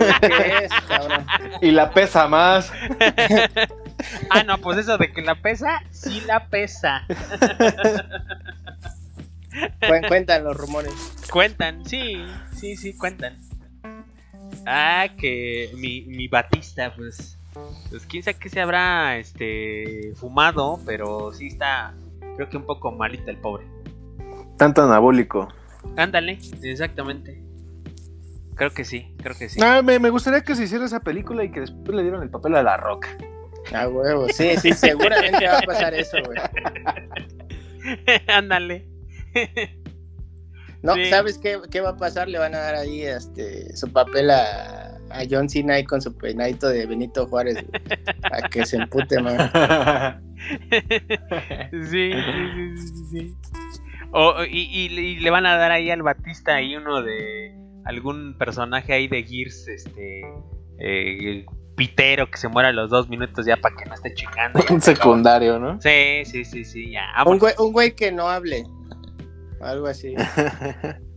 [0.64, 1.26] es, cabrón?
[1.60, 2.70] Y la pesa más.
[4.30, 7.02] ah, no, pues eso de que la pesa, sí la pesa.
[9.80, 10.92] Cuen- Cuentan los rumores.
[11.30, 12.24] Cuentan, sí,
[12.56, 13.36] sí, sí, cuentan.
[14.66, 17.37] Ah, que mi, mi Batista, pues,
[17.90, 21.94] pues quién sabe qué se habrá este fumado, pero sí está,
[22.36, 23.66] creo que un poco malita el pobre.
[24.56, 25.48] Tanto anabólico.
[25.96, 27.42] Ándale, exactamente.
[28.56, 29.60] Creo que sí, creo que sí.
[29.62, 32.30] Ah, me, me gustaría que se hiciera esa película y que después le dieron el
[32.30, 33.08] papel a la roca.
[33.72, 36.38] A huevo, sí, sí, seguramente va a pasar eso, güey.
[38.26, 38.88] Ándale.
[40.82, 41.06] No, Sí.
[41.10, 42.28] ¿sabes qué, qué va a pasar?
[42.28, 46.16] Le van a dar ahí este su papel a, a John Cena ahí con su
[46.16, 47.82] peinadito de Benito Juárez, güey,
[48.32, 49.38] a que se empute, man.
[51.70, 53.36] Sí, sí, sí, sí, sí.
[54.12, 57.54] O, y, y le- y le van a dar ahí al Batista ahí uno de
[57.84, 60.22] algún personaje ahí de Gears, este
[60.78, 61.44] eh,
[61.76, 64.60] pitero que se muera a los dos minutos ya para que no esté chingando.
[64.70, 65.80] Un secundario, ¿no?
[65.80, 67.04] Sí, sí, sí, sí, ya.
[67.26, 68.64] Un güey, un güey que no hable.
[69.60, 70.14] Algo así.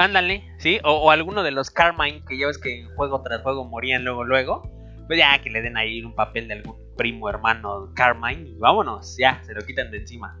[0.00, 0.80] Ándale, sí.
[0.82, 4.24] O, o alguno de los Carmine que ya ves que juego tras juego morían luego,
[4.24, 4.62] luego.
[5.06, 9.16] Pues ya que le den ahí un papel de algún primo hermano Carmine y vámonos,
[9.18, 10.40] ya, se lo quitan de encima.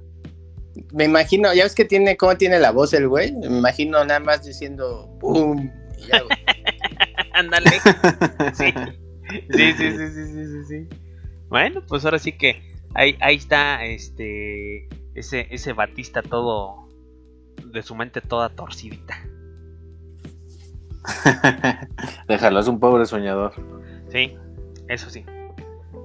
[0.94, 3.32] Me imagino, ya ves que tiene, cómo tiene la voz el güey.
[3.32, 5.70] Me imagino nada más diciendo ¡pum!
[5.98, 6.22] Y ya.
[7.34, 7.70] Ándale.
[8.54, 8.72] sí.
[9.50, 10.88] Sí, sí, sí, sí, sí, sí, sí.
[11.50, 12.62] Bueno, pues ahora sí que
[12.94, 16.88] ahí, ahí está este ese, ese Batista todo
[17.62, 19.22] de su mente toda torcidita.
[22.28, 23.52] Déjalo, es un pobre soñador.
[24.10, 24.36] Sí,
[24.88, 25.24] eso sí.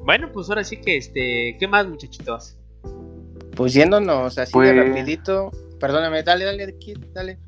[0.04, 2.58] Bueno, pues ahora sí que este, ¿qué más muchachitos?
[3.56, 5.52] Pues yéndonos así Pues- de rapidito.
[5.80, 7.40] Perdóname, dale, dale, Kid, dale.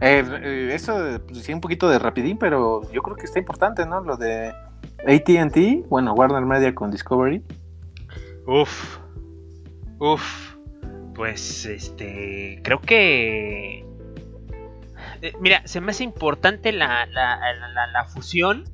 [0.00, 0.94] Eh, eh, eso,
[1.26, 4.00] pues, sí, un poquito de rapidín, pero yo creo que está importante, ¿no?
[4.00, 4.52] Lo de
[5.06, 7.42] ATT, bueno, Warner Media con Discovery.
[8.46, 8.98] Uf.
[9.98, 10.56] Uf.
[11.14, 12.60] Pues este.
[12.64, 13.84] Creo que.
[15.22, 18.64] Eh, mira, se me hace importante la, la, la- fusión.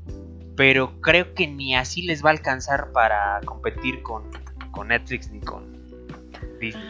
[0.57, 4.25] Pero creo que ni así les va a alcanzar para competir con,
[4.73, 5.73] con Netflix ni con
[6.61, 6.83] Disney.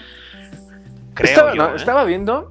[1.13, 1.63] Creo estaba, yo.
[1.67, 1.77] no, ¿eh?
[1.77, 2.49] estaba viendo,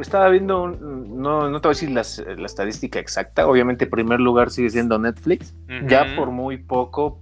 [0.00, 3.90] estaba viendo, un- no, no te voy a decir las- la estadística exacta, obviamente en
[3.90, 5.54] primer lugar sigue siendo Netflix,
[5.88, 7.20] ya por muy poco,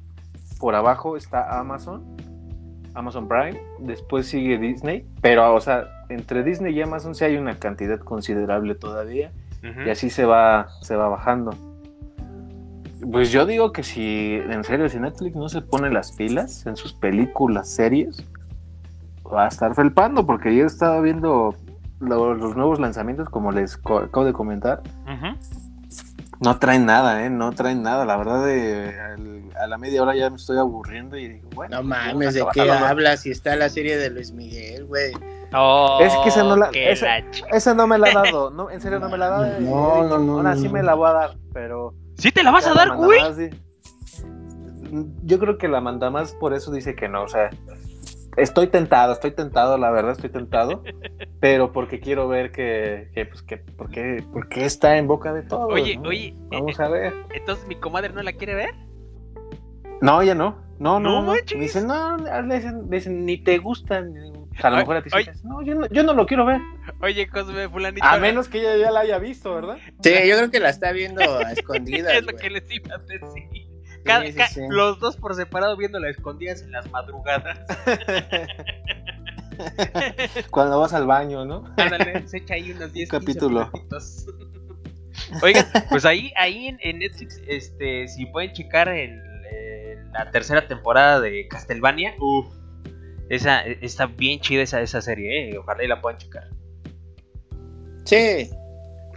[0.61, 2.17] por abajo está Amazon,
[2.95, 7.59] Amazon Prime, después sigue Disney, pero o sea, entre Disney y Amazon sí hay una
[7.59, 9.33] cantidad considerable todavía,
[9.87, 11.53] y así se va, se va bajando.
[13.11, 16.77] Pues yo digo que si, en serio, si Netflix no se pone las pilas en
[16.77, 18.25] sus películas, series,
[19.27, 21.55] va a estar felpando, porque yo he estado viendo
[22.01, 24.83] lo- los nuevos lanzamientos, como les acabo de comentar.
[26.41, 27.31] No traen nada, ¿eh?
[27.31, 28.05] No traen nada.
[28.05, 31.77] La verdad, de, al- a la media hora ya me estoy aburriendo y digo, bueno.
[31.77, 33.21] No a mames, ¿de qué hablas?
[33.21, 35.13] Si está la serie de Luis Miguel, güey.
[35.57, 37.19] Oh, Es que esa no la- esa-
[37.53, 39.61] Esa no me la ha dado, no, en serio no me la ha dado.
[39.61, 40.73] No, no, no, Ahora no, sí no.
[40.73, 41.95] me la voy a dar, pero...
[42.19, 43.21] ¿Sí te la vas a dar, güey?
[43.35, 43.51] sí.
[45.25, 47.51] Yo creo que la manda más por eso dice que no, o sea,
[48.37, 50.83] estoy tentado, estoy tentado, la verdad estoy tentado,
[51.41, 55.33] pero porque quiero ver que, que, pues, que, por qué, por qué está en boca
[55.33, 55.73] de todos.
[55.73, 56.09] Oye, ¿no?
[56.09, 57.13] oye, Vamos eh, a ver.
[57.35, 58.75] entonces mi comadre no la quiere ver.
[60.01, 60.63] No, ya no.
[60.79, 61.59] No, No no, no.
[61.59, 64.13] dicen, no, le dicen, le dicen, ni te gustan.
[64.57, 66.45] O sea, a lo mejor a ti dicen, no, yo no, yo no lo quiero
[66.45, 66.61] ver.
[67.01, 68.05] Oye, Cosme, fulanito.
[68.05, 69.79] A menos que ella ya la haya visto, ¿verdad?
[70.03, 72.99] Sí, yo creo que la está viendo a escondidas, es lo que les iba a
[72.99, 73.64] decir.
[74.05, 74.61] Cada- sí, ca- sí.
[74.69, 77.59] Los dos por separado viéndola escondidas en las madrugadas.
[80.51, 81.65] Cuando vas al baño, ¿no?
[81.77, 83.71] Ándale, se echa ahí unos 10 capítulo.
[83.73, 84.27] minutitos.
[85.43, 89.21] Oigan, pues ahí, ahí en, en Netflix, este, si pueden checar el,
[90.13, 92.47] la tercera temporada de Castlevania, uff,
[93.29, 96.49] esa está bien chida esa, esa serie, eh, ojalá y la puedan checar.
[98.05, 98.51] Sí,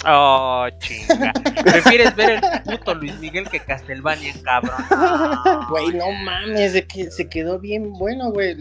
[0.06, 1.34] Oh, chinga.
[1.64, 4.76] ¿Prefieres ver el puto Luis Miguel que Castlevania, cabrón?
[5.70, 8.56] Güey, no mames, que se quedó bien bueno, güey.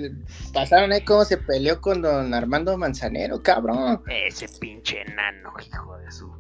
[0.53, 4.03] Pasaron ahí cómo se peleó con don Armando Manzanero, cabrón.
[4.09, 6.33] Ese pinche enano, hijo de su.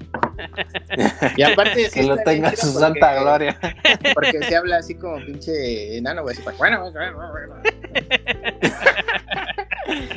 [1.36, 3.58] Y aparte, sí que lo tenga su porque- santa gloria.
[4.14, 6.36] Porque se habla así como pinche enano, güey.
[6.58, 7.54] bueno, bueno, bueno.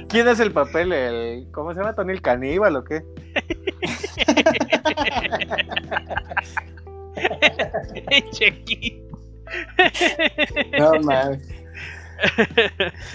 [0.07, 0.91] ¿Quién es el papel?
[0.93, 1.93] El, ¿Cómo se llama?
[1.93, 3.03] ¿Tony el caníbal o qué?
[10.77, 11.47] No mames.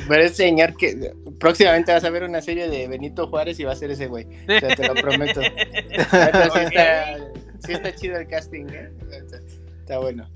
[0.09, 3.73] Pero ese señor que próximamente vas a ver una serie de Benito Juárez y va
[3.73, 4.27] a ser ese güey.
[4.44, 5.40] O sea, te lo prometo.
[6.12, 7.16] Neta, sí, está,
[7.66, 8.90] sí está chido el casting, ¿eh?
[9.11, 9.39] Está,
[9.81, 10.27] está bueno.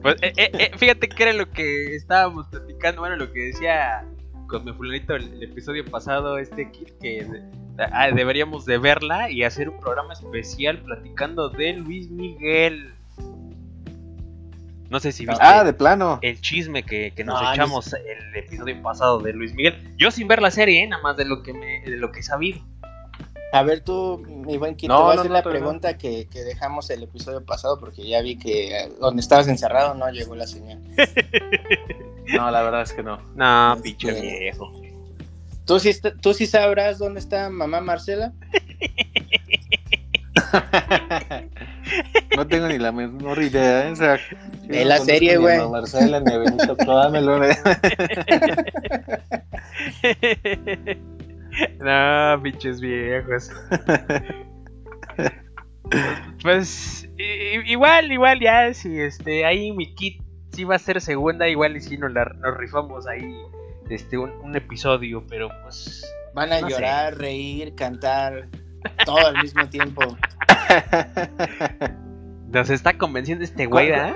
[0.00, 4.04] Pues, eh, eh, eh, fíjate que era lo que estábamos platicando, bueno, lo que decía
[4.46, 7.26] con mi fulanito el, el episodio pasado, este kit, que
[8.14, 12.92] deberíamos de verla y hacer un programa especial platicando de Luis Miguel.
[14.90, 16.18] No sé si viste Ah, de plano.
[16.20, 19.94] el chisme que, que nos No, echamos el episodio pasado de Luis Miguel.
[19.96, 20.86] Yo sin ver la serie, ¿eh?
[20.86, 22.60] nada más de lo que me, de lo que he sabido.
[23.54, 26.40] A ver, tú, mi buen Kito, No, voy a hacer no, la pregunta que, que
[26.42, 30.46] dejamos el episodio pasado porque ya vi que eh, donde estabas encerrado no llegó la
[30.46, 30.80] señal.
[32.34, 33.18] No, la verdad es que no.
[33.34, 34.72] No, Este- pinche viejo.
[35.66, 38.32] ¿Tú sí, ¿Tú sí sabrás dónde está mamá Marcela?
[42.36, 43.92] No tengo ni la menor idea, ¿eh?
[43.92, 44.18] O sea,
[44.66, 45.68] no la serie, ni a güey.
[45.68, 47.38] Marcela ni a Benito, dámelo.
[51.80, 53.50] no, pinches viejos.
[56.42, 57.08] pues
[57.66, 60.22] igual, igual ya, si este, ahí mi kit
[60.52, 63.22] sí va a ser segunda, igual y si nos, la, nos rifamos ahí
[63.92, 66.04] este un, un episodio, pero pues
[66.34, 66.72] Van a No sé.
[66.74, 68.48] llorar, reír, cantar,
[69.04, 70.02] todo al mismo tiempo.
[72.48, 74.14] nos está convenciendo este güey, ¿Cuál- ¿ah?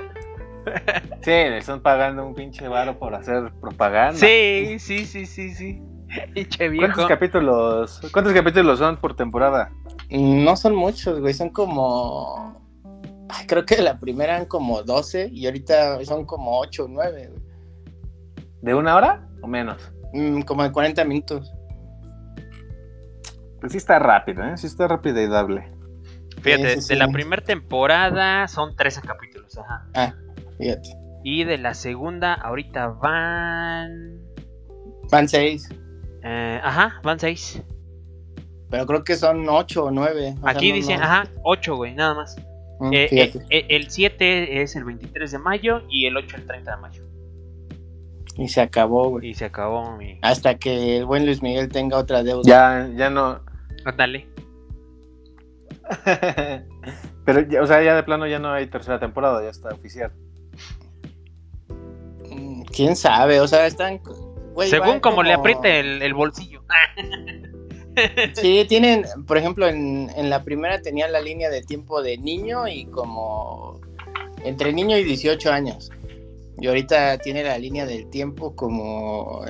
[1.23, 4.19] Sí, le están pagando un pinche varo por hacer propaganda.
[4.19, 5.81] Sí, sí, sí, sí, sí.
[6.35, 6.86] Pinche viejo.
[6.86, 9.70] ¿Cuántos capítulos, ¿Cuántos capítulos son por temporada?
[10.11, 12.61] No son muchos, güey, son como...
[13.28, 17.28] Ay, creo que la primera eran como 12 y ahorita son como 8 o 9,
[17.31, 17.45] güey.
[18.62, 19.93] ¿De una hora o menos?
[20.12, 21.53] Mm, como de 40 minutos.
[23.61, 24.57] Pues sí está rápido, ¿eh?
[24.57, 25.70] Sí está rápido y dable.
[26.43, 27.12] Fíjate, Sí, sí, de la sí.
[27.12, 29.87] primera temporada son 13 capítulos, ajá.
[29.95, 30.15] Ah,
[30.59, 30.89] fíjate.
[31.24, 34.20] Y de la segunda, ahorita van.
[35.11, 35.69] Van 6,
[36.23, 37.62] eh, ajá, van 6.
[38.70, 40.37] pero creo que son 8 o 9.
[40.43, 42.37] Aquí dice, ajá, 8, güey, nada más.
[42.37, 43.47] Eh, eh, fíjate.
[43.57, 47.03] eh, el 7 es el 23 de mayo y el 8 el 30 de mayo.
[48.38, 49.28] Y se acabó, güey.
[49.30, 50.18] Y se acabó mi.
[50.22, 52.42] Hasta que el buen Luis Miguel tenga otra deuda.
[52.44, 53.40] Ya, ya no.
[53.96, 54.28] Dale.
[57.24, 60.12] Pero, ya- o sea, ya de plano ya no hay tercera temporada, ya está oficial.
[62.30, 63.40] Mm, ¿Quién sabe?
[63.40, 64.00] O sea, están...
[64.54, 66.62] güey, Según como, le apriete el, el bolsillo.
[68.34, 72.68] Sí, tienen, por ejemplo, en, en la primera tenía la línea de tiempo de niño
[72.68, 73.80] y como
[74.44, 75.90] entre niño y 18 años.
[76.59, 79.45] Y ahorita tiene la línea del tiempo como,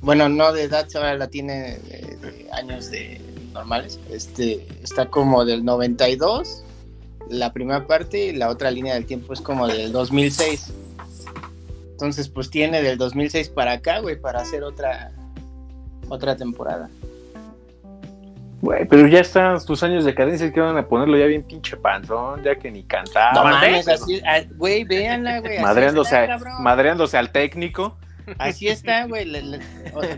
[0.00, 3.20] bueno, no de edad, ahora la tiene de, años de
[3.52, 3.98] normales.
[4.10, 6.62] Este, está como del 92,
[7.28, 10.72] la primera parte, y la otra línea del tiempo es como del 2006.
[11.90, 15.12] Entonces, pues tiene del 2006 para acá, güey, para hacer otra,
[16.08, 16.88] otra temporada.
[18.62, 21.76] Güey, pero ya están tus años de cadencia que van a ponerlo ya bien pinche
[21.76, 23.32] panzón, ya que ni cantaba.
[23.32, 25.54] No mames, así, ah, güey, véanla, güey.
[25.56, 26.62] así madreándose, está, a- cabrón.
[26.62, 27.98] madreándose al técnico.
[28.38, 29.24] Así está, güey.
[29.24, 29.60] le- le-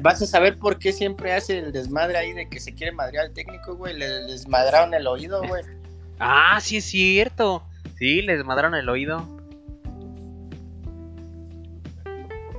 [0.02, 3.24] Vas a saber por qué siempre hace el desmadre ahí de que se quiere madrear
[3.26, 3.96] al técnico, güey.
[3.96, 5.62] Le desmadraron el oído, güey.
[6.18, 7.62] Ah, sí es cierto.
[7.98, 9.26] Sí, les madraron el oído.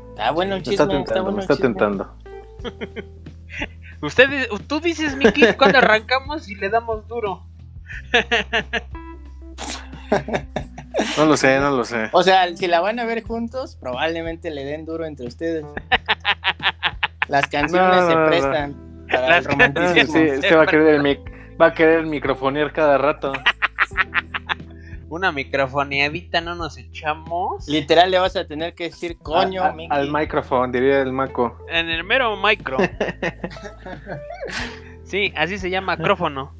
[0.09, 1.69] Está bueno el Me está chisme, está tentando, bueno me está chisme.
[1.69, 2.15] tentando.
[4.01, 4.29] Usted,
[4.67, 7.43] tú dices, Miki, cuando arrancamos y le damos duro.
[11.17, 12.09] No lo sé, no lo sé.
[12.11, 15.65] O sea, si la van a ver juntos, probablemente le den duro entre ustedes.
[17.27, 18.27] Las canciones No, se no, no.
[18.27, 20.13] prestan para Las el romanticismo.
[20.13, 23.33] sí, este va a querer el mic- va a querer microfonear cada rato.
[25.07, 27.67] Una microfoneadita no nos echamos.
[27.67, 29.93] Literal le vas a tener que decir, coño, A- a- Miki.
[29.95, 31.57] al micrófono, diría el maco.
[31.69, 32.77] En el mero micro.
[35.03, 36.55] Sí, así se llama micrófono.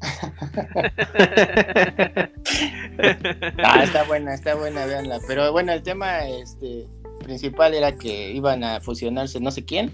[3.64, 5.18] Ah, está buena, está buena, véanla.
[5.26, 6.86] Pero bueno, el tema este,
[7.24, 9.92] principal era que iban a fusionarse no sé quién.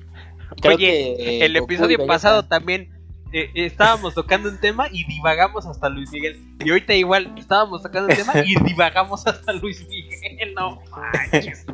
[0.61, 2.91] Creo Oye, que, eh, el Goku episodio pasado también
[3.33, 6.41] eh, estábamos tocando un tema y divagamos hasta Luis Miguel.
[6.65, 10.55] Y ahorita igual estábamos tocando un tema y divagamos hasta Luis Miguel.
[10.55, 11.67] No manches.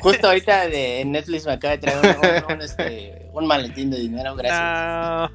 [0.00, 2.06] Justo ahorita de en Netflix me acaba de traer un,
[2.50, 5.30] un, un, este, un maletín de dinero, gracias.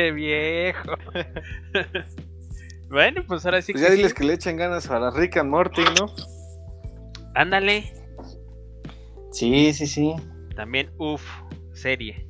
[0.00, 0.94] No, viejo.
[2.88, 3.96] bueno, pues ahora sí Pues que ya sí.
[3.98, 6.12] diles que le echen ganas para Rick and Morty, ¿no?
[7.34, 7.92] Ándale.
[9.32, 10.14] Sí, sí, sí.
[10.56, 11.22] También, uff,
[11.72, 12.26] serie.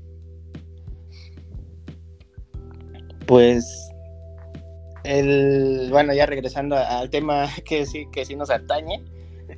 [3.31, 3.93] Pues
[5.05, 9.05] el bueno, ya regresando al tema que sí que sí nos atañe,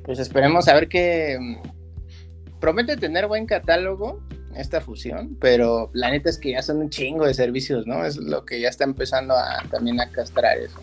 [0.05, 4.21] pues esperemos a ver que mm, promete tener buen catálogo
[4.55, 8.05] esta fusión, pero la neta es que ya son un chingo de servicios, ¿no?
[8.05, 10.79] Es lo que ya está empezando a también a castrar eso.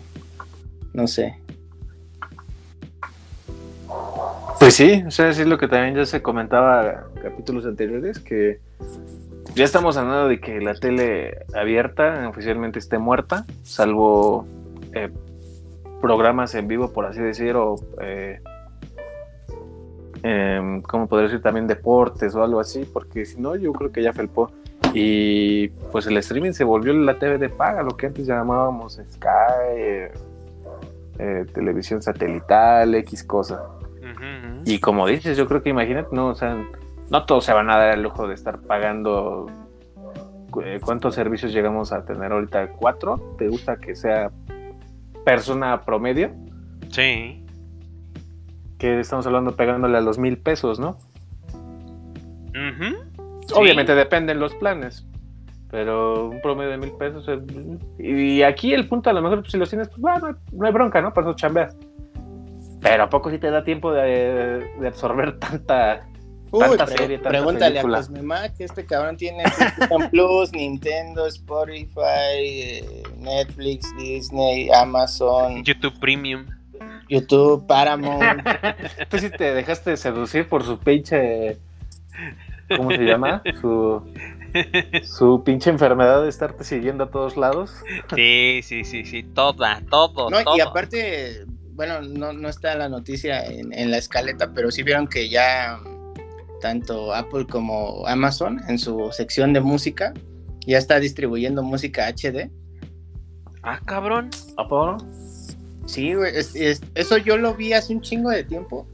[0.91, 1.33] No sé.
[4.59, 8.59] Pues sí, o sea, es lo que también ya se comentaba en capítulos anteriores, que
[9.55, 14.45] ya estamos hablando de que la tele abierta oficialmente esté muerta, salvo
[14.93, 15.09] eh,
[16.01, 18.41] programas en vivo, por así decir, o, eh,
[20.23, 21.41] em, ¿cómo podría decir?
[21.41, 24.51] También deportes o algo así, porque si no, yo creo que ya felpó.
[24.93, 29.27] Y pues el streaming se volvió la TV de paga, lo que antes llamábamos Sky,
[29.77, 30.11] eh,
[31.19, 33.63] eh, televisión satelital, X cosa.
[34.65, 36.57] Y como dices, yo creo que imagínate, no, o sea,
[37.11, 39.47] no todos se van a dar el lujo de estar pagando.
[40.63, 42.69] eh, ¿Cuántos servicios llegamos a tener ahorita?
[42.71, 43.35] ¿Cuatro?
[43.37, 44.31] ¿Te gusta que sea
[45.25, 46.31] persona promedio?
[46.89, 47.45] Sí.
[48.77, 50.97] Que estamos hablando pegándole a los mil pesos, ¿no?
[53.53, 55.05] Obviamente dependen los planes.
[55.69, 57.25] Pero un promedio de mil pesos.
[57.27, 60.65] eh, Y aquí el punto, a lo mejor, pues, si los tienes, pues bueno, no
[60.65, 61.13] hay bronca, ¿no?
[61.13, 61.77] Para eso chambeas.
[62.81, 66.07] Pero ¿a poco sí te da tiempo de, de absorber tanta.
[66.51, 67.97] Uy, Tanta pre- serie, tanta pregúntale película.
[67.97, 69.43] a Cosmemac, este cabrón tiene
[70.11, 75.63] Plus, Nintendo, Spotify, eh, Netflix, Disney, Amazon.
[75.63, 76.45] YouTube Premium.
[77.09, 78.41] YouTube, Paramount.
[79.09, 81.57] Tú sí te dejaste seducir por su pinche.
[82.75, 83.41] ¿Cómo se llama?
[83.59, 84.01] Su.
[85.03, 87.73] Su pinche enfermedad de estarte siguiendo a todos lados.
[88.15, 90.57] Sí, sí, sí, sí, toda, todo, No, todo.
[90.57, 95.07] y aparte, bueno, no, no está la noticia en, en la escaleta, pero sí vieron
[95.07, 95.79] que ya
[96.61, 100.13] tanto Apple como Amazon en su sección de música
[100.65, 102.49] ya está distribuyendo música HD.
[103.63, 104.29] Ah, cabrón.
[104.57, 104.97] ¿A poco?
[105.85, 108.87] Sí, güey, es- es- eso yo lo vi hace un chingo de tiempo.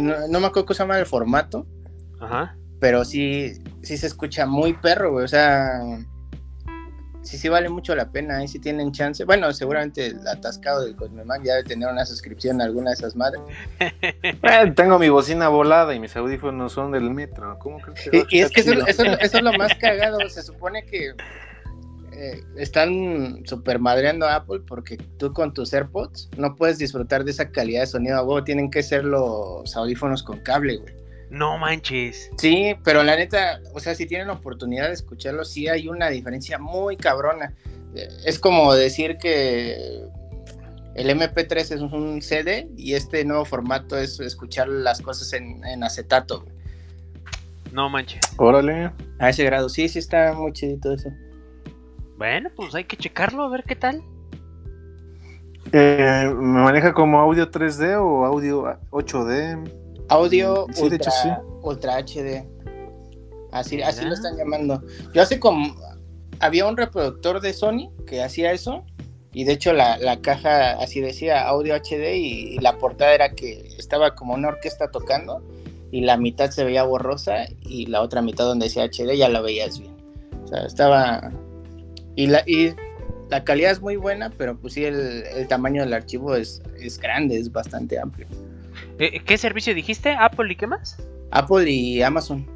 [0.00, 1.66] No, no me acuerdo cómo se llama el formato,
[2.20, 2.56] Ajá.
[2.80, 3.52] pero sí,
[3.82, 5.24] sí se escucha muy perro, güey.
[5.24, 5.80] O sea,
[7.22, 8.38] sí, sí vale mucho la pena.
[8.38, 9.24] Ahí si tienen chance.
[9.24, 13.16] Bueno, seguramente el atascado del Cosmemac ya debe tener una suscripción a alguna de esas
[13.16, 13.40] madres.
[14.22, 17.58] Eh, tengo mi bocina volada y mis audífonos son del metro.
[17.58, 18.86] ¿Cómo crees que Y, y es que eso, chido?
[18.86, 20.18] eso- eso es lo más cagado.
[20.28, 21.12] Se supone que
[22.12, 27.30] eh, están super madreando a Apple porque tú con tus AirPods no puedes disfrutar de
[27.30, 28.36] esa calidad de sonido.
[28.38, 30.94] A tienen que ser los audífonos con cable, güey.
[31.30, 32.30] No manches.
[32.38, 36.08] Sí, pero la neta, o sea, si tienen la oportunidad de escucharlo, sí hay una
[36.08, 37.54] diferencia muy cabrona.
[37.94, 40.02] Eh, Es como decir que
[40.94, 45.84] el MP3 es un CD y este nuevo formato es escuchar las cosas en, en
[45.84, 46.44] acetato.
[47.72, 48.20] No manches.
[48.38, 48.90] Órale.
[49.18, 51.10] A ese grado, sí, sí está muy chidito eso.
[52.16, 54.02] Bueno, pues hay que checarlo, a ver qué tal.
[55.72, 59.70] Eh, ¿Me maneja como audio 3D o audio 8D?
[60.08, 61.28] Audio Sí, de ultra, hecho, sí.
[61.62, 62.46] ultra HD.
[63.52, 64.82] Así, así lo están llamando.
[65.12, 65.74] Yo hace como.
[66.40, 68.84] Había un reproductor de Sony que hacía eso.
[69.32, 72.14] Y de hecho, la, la caja así decía audio HD.
[72.16, 75.42] Y, y la portada era que estaba como una orquesta tocando.
[75.90, 77.46] Y la mitad se veía borrosa.
[77.60, 79.96] Y la otra mitad donde decía HD ya la veías bien.
[80.44, 81.30] O sea, estaba.
[82.16, 82.74] Y la, y
[83.30, 84.30] la calidad es muy buena.
[84.36, 88.26] Pero pues sí, el, el tamaño del archivo es, es grande, es bastante amplio.
[88.98, 90.10] ¿Qué servicio dijiste?
[90.18, 90.96] ¿Apple y qué más?
[91.30, 92.46] Apple y Amazon.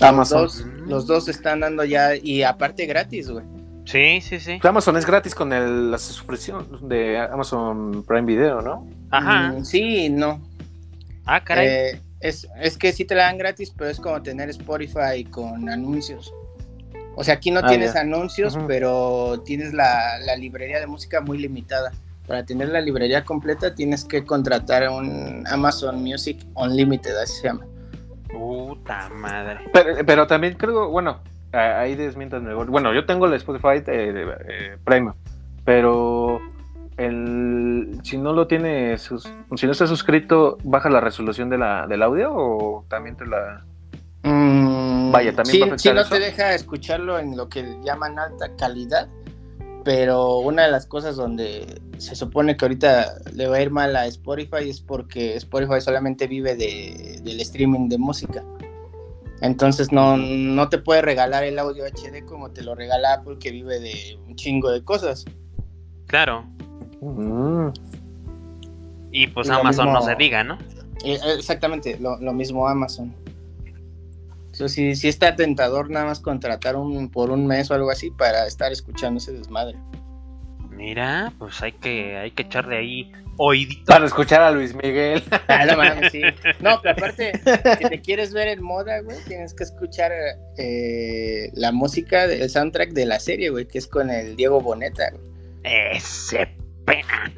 [0.00, 0.42] Amazon.
[0.42, 3.44] Los dos, los dos están dando ya, y aparte gratis, güey.
[3.84, 4.58] Sí, sí, sí.
[4.62, 8.88] Amazon es gratis con el, la suscripción de Amazon Prime Video, ¿no?
[9.10, 9.52] Ajá.
[9.52, 10.40] Mm, sí, no.
[11.26, 11.66] Ah, caray.
[11.66, 15.68] Eh, es, es que sí te la dan gratis, pero es como tener Spotify con
[15.68, 16.32] anuncios.
[17.16, 18.00] O sea, aquí no Ah, tienes ya.
[18.00, 21.92] anuncios, pero tienes la, la librería de música muy limitada.
[22.26, 27.66] Para tener la librería completa tienes que contratar un Amazon Music Unlimited, así se llama.
[28.30, 29.60] Puta madre.
[29.72, 31.20] Pero, pero también creo, bueno,
[31.52, 32.46] ahí desmientan.
[32.68, 35.12] Bueno, yo tengo el Spotify de- eh, Prime,
[35.64, 36.40] pero
[36.96, 39.02] el, si no lo tienes,
[39.56, 43.64] si no estás suscrito, ¿baja la resolución de la, del audio o también te la...
[44.22, 46.14] Mm, Vaya, también sí, va a afectar sí no eso.
[46.14, 49.08] te deja escucharlo en lo que llaman alta calidad,
[49.84, 53.94] pero una de las cosas donde se supone que ahorita le va a ir mal
[53.96, 58.44] a Spotify es porque Spotify solamente vive de, del streaming de música.
[59.40, 63.50] Entonces no, no te puede regalar el audio HD como te lo regala Apple que
[63.50, 65.24] vive de un chingo de cosas.
[66.06, 66.44] Claro.
[67.00, 67.68] Mm,
[69.10, 70.58] Y pues lo Amazon no se diga, ¿no?
[71.04, 73.12] Eh, Exactamente, lo, lo mismo Amazon.
[74.52, 78.10] So, sí, sí está tentador nada más contratar un por un mes o algo así
[78.10, 79.78] para estar escuchando ese desmadre.
[80.70, 83.84] Mira, pues hay que, hay que echarle ahí oídito.
[83.86, 85.22] Para escuchar a Luis Miguel.
[85.48, 86.22] Ah, no mames, sí.
[86.60, 87.32] No, pero aparte,
[87.78, 90.12] si te quieres ver en moda, güey, tienes que escuchar
[90.56, 95.10] eh, la música, el soundtrack de la serie, güey, que es con el Diego Boneta,
[95.10, 95.32] güey.
[95.64, 96.48] Ese
[96.84, 97.32] pena.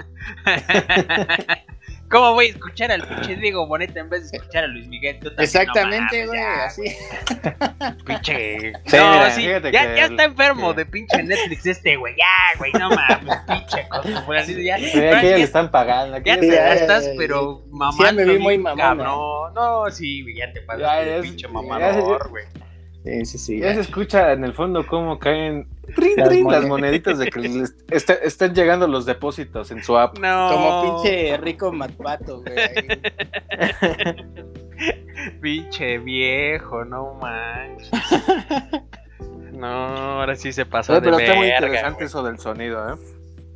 [2.15, 5.19] ¿Cómo voy a escuchar al pinche Diego Boneta en vez de escuchar a Luis Miguel?
[5.19, 6.82] Tú también, Exactamente, güey, así.
[6.85, 8.73] ya, Pinche.
[8.86, 11.97] Sí, no, mira, sí, fíjate ya, que ya el- está enfermo de pinche Netflix este,
[11.97, 12.15] güey.
[12.16, 14.23] Ya, güey, no mames, pinche cosa.
[14.47, 16.16] de- Ya, Sí, aquí ya ya- le están pagando.
[16.16, 18.12] Aquí ya ya te Sí, ya, ya, pero ya mamando.
[18.24, 18.82] me vi muy mamona.
[18.85, 19.55] Cabrón.
[19.55, 22.45] No, sí, güey, ya te Ya, de ya, pinche ya, mamador, güey.
[23.05, 23.60] Sí, sí, sí.
[23.60, 26.68] Ya se escucha en el fondo cómo caen rin, Las rin, las monedas.
[26.68, 30.18] moneditas de que les está- están llegando los depósitos en su app.
[30.18, 30.48] No.
[30.51, 32.55] Como pinche rico Macpato, güey.
[35.40, 37.90] Pinche viejo, no manches.
[39.55, 42.06] No, ahora sí se pasó Oye, de pero está muy interesante güey.
[42.06, 42.97] eso del sonido, ¿eh?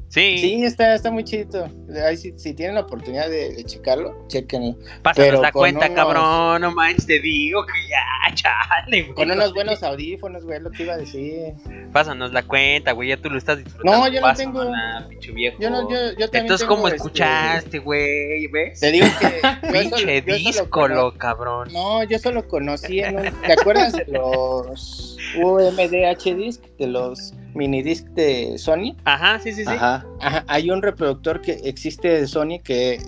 [0.08, 1.68] Sí, Sí, está, está muy chido.
[2.06, 4.76] Ahí, si, si tienen la oportunidad de, de checarlo, chequenlo.
[5.02, 6.62] pásanos la cuenta, unos- cabrón.
[6.62, 9.14] No manches, te digo que ya, chale, güey.
[9.14, 11.52] Con unos buenos audífonos, güey, lo que iba a decir.
[11.92, 13.10] Pásanos la cuenta, güey.
[13.10, 13.98] Ya tú lo estás disfrutando.
[13.98, 14.64] No, yo no tengo.
[15.10, 15.58] pinche viejo.
[15.60, 18.46] Yo, no, yo, yo también Entonces, tengo, ¿cómo este, escuchaste, güey?
[18.46, 18.80] ¿Ves?
[18.80, 19.68] Te digo que.
[19.72, 21.68] Pinche díscolo, cabrón.
[21.72, 23.42] No, yo solo conocí en un.
[23.42, 26.62] ¿Te acuerdas de los UMDH disc?
[26.78, 28.96] De los minidisc de Sony.
[29.04, 29.70] Ajá, sí, sí, sí.
[29.70, 30.06] Ajá.
[30.20, 33.02] Ajá, hay un reproductor que existe de Sony que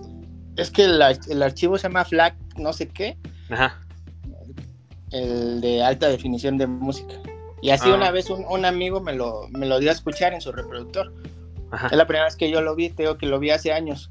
[0.57, 3.17] es que el, ar- el archivo se llama FLAC no sé qué,
[3.49, 3.79] Ajá.
[5.13, 7.15] el de alta definición de música.
[7.63, 7.95] Y así Ah.
[7.95, 11.13] una vez un, un amigo me lo, me lo dio a escuchar en su reproductor.
[11.71, 11.87] Ajá.
[11.89, 14.11] Es la primera vez que yo lo vi, te digo que lo vi hace años.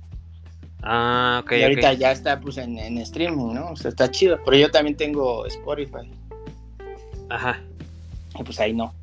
[0.81, 3.71] Ah, ok, y ahorita ya está pues en, en streaming, ¿no?
[3.71, 4.39] O sea, está chido.
[4.45, 6.09] Pero yo también tengo Spotify.
[7.29, 7.61] Ajá.
[8.39, 8.93] Y pues ahí no.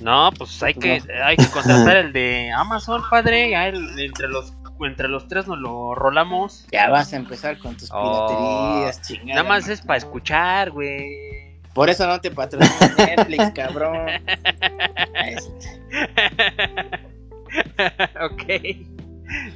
[0.00, 3.50] No, pues hay que, hay que contratar el de Amazon, padre.
[3.50, 6.66] Ya el- entre los entre los tres nos lo rolamos.
[6.72, 9.42] Ya vas a empezar con tus Oh, piraterías, chingada.
[9.42, 11.58] Nada más es para escuchar, güey.
[11.74, 14.06] Por eso no te patrocina Netflix, cabrón.
[18.20, 18.42] Ok.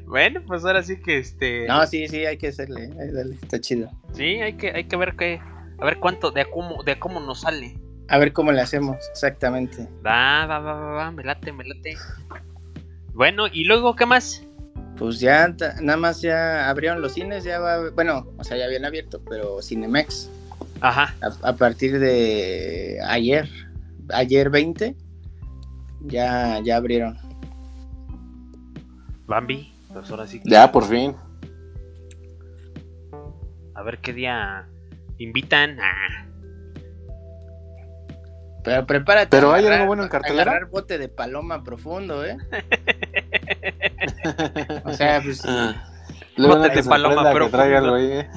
[0.06, 1.66] Bueno, pues ahora sí que este.
[1.66, 2.84] No, sí, sí, hay que hacerle.
[2.84, 3.90] eh, ahí dale, está chido.
[4.12, 5.40] Sí, hay que, hay que ver qué.
[5.80, 7.76] A ver cuánto, de cómo, de cómo nos sale.
[8.08, 9.88] A ver cómo le hacemos, exactamente.
[10.04, 11.96] Va, va, va, va, va, me late, me late.
[13.12, 14.42] Bueno, y luego, ¿qué más?
[14.96, 18.84] Pues ya, nada más ya abrieron los cines, ya va, bueno, o sea, ya habían
[18.84, 20.30] abierto, pero Cinemex,
[20.80, 21.14] Ajá.
[21.20, 23.48] a, a partir de ayer,
[24.10, 24.96] ayer 20,
[26.00, 27.18] ya, ya abrieron.
[29.26, 30.48] Bambi, pues ahora sí que.
[30.48, 31.14] Ya, por fin.
[33.74, 34.66] A ver qué día
[35.18, 35.78] invitan.
[35.80, 36.26] Ah,
[38.68, 39.28] Pero prepárate.
[39.30, 40.50] ¿Pero hay algo bueno en cartelera?
[40.50, 42.36] Agarrar bote de paloma profundo, ¿eh?
[44.84, 45.42] o sea, pues...
[46.36, 47.96] Luego Bote de paloma sorprenda que traiga algo profundo.
[47.96, 48.28] ahí, ¿eh?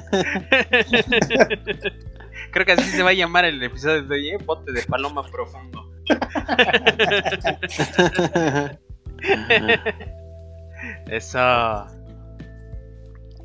[2.50, 4.38] Creo que así se va a llamar el episodio de hoy, ¿eh?
[4.44, 5.88] Bote de paloma profundo.
[11.08, 11.86] Eso.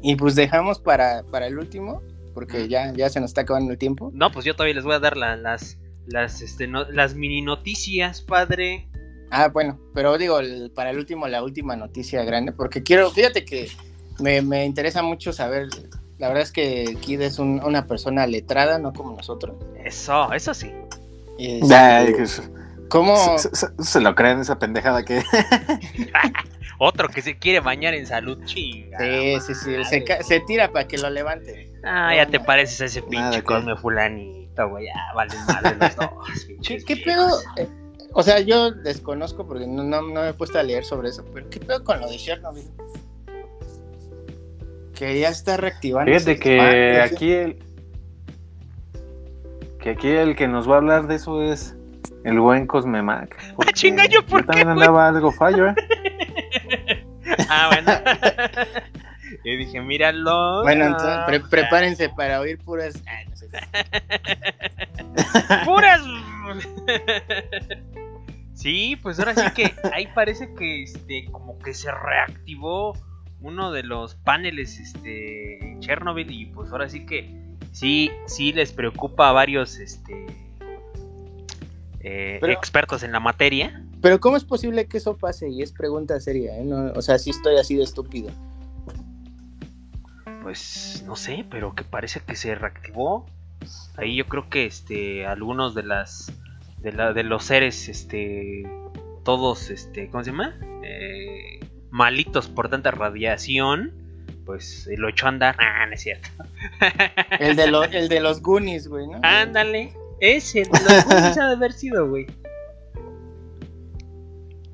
[0.02, 2.02] Y pues dejamos para, para el último,
[2.34, 4.12] porque ya, ya se nos está acabando el tiempo.
[4.14, 5.78] No, pues yo todavía les voy a dar la- las
[6.08, 8.88] las este no- las mini noticias, padre.
[9.30, 13.44] Ah, bueno, pero digo, el- para el último, la última noticia grande, porque quiero, fíjate
[13.46, 13.70] que
[14.20, 15.68] me, me interesa mucho saber,
[16.18, 19.56] la verdad es que Kid es un- una persona letrada, no como nosotros.
[19.84, 20.72] Eso, eso sí.
[21.64, 22.42] Ya, este, que se,
[22.90, 23.38] ¿Cómo?
[23.38, 25.22] se- se- se lo creen esa pendejada que.
[26.80, 28.98] Otro que se quiere bañar en salud, chinga.
[29.00, 31.72] Sí, sí, sí, se, tira para que lo levante.
[31.84, 33.76] Ah, ya te pareces a ese pinche que- Cosme
[34.66, 34.86] güey.
[34.86, 36.48] Ya valen madre los dos.
[36.86, 37.40] ¿Qué, pedo?
[37.58, 37.68] Eh,
[38.14, 41.24] O sea, yo desconozco porque no, no, no me he puesto a leer sobre eso,
[41.34, 42.66] pero ¿qué pedo con lo de Chernobyl?
[44.96, 46.12] Que ya está reactivando.
[46.12, 47.60] Fíjate que aquí el.
[49.80, 51.76] Que aquí el que nos va a hablar de eso es
[52.24, 53.38] el buen Cosmemac.
[53.56, 55.76] porque chinga, ¿yo por qué, también andaba algo fallo, ¿eh?
[57.50, 57.92] Ah, bueno.
[59.54, 60.62] y dije, míralo.
[60.64, 62.96] Bueno, entonces ah, pre- prepárense para oír puras.
[63.08, 63.50] ah, no sé.
[65.66, 66.02] puras.
[68.54, 72.94] sí, pues ahora sí que ahí parece que este como que se reactivó
[73.42, 77.30] uno de los paneles este en Chernobyl y pues ahora sí que
[77.72, 80.26] sí sí les preocupa a varios este
[82.02, 83.84] eh, Pero- expertos en la materia.
[84.02, 85.50] Pero ¿cómo es posible que eso pase?
[85.50, 86.64] Y es pregunta seria, ¿eh?
[86.64, 88.30] No, o sea, sí estoy así de estúpido.
[90.48, 93.26] Pues no sé, pero que parece que se reactivó.
[93.98, 96.32] Ahí yo creo que este algunos de las
[96.78, 98.64] de, la, de los seres este
[99.26, 100.56] todos este ¿cómo se llama?
[100.84, 101.60] Eh,
[101.90, 103.92] malitos por tanta radiación,
[104.46, 105.58] pues lo echó a andar.
[105.60, 106.30] Ah, no es cierto.
[107.42, 109.20] El de, lo- el de los Goonies, güey, ¿no?
[109.24, 109.92] Ándale,
[110.22, 112.26] ese de los Goonies ha de haber sido, güey.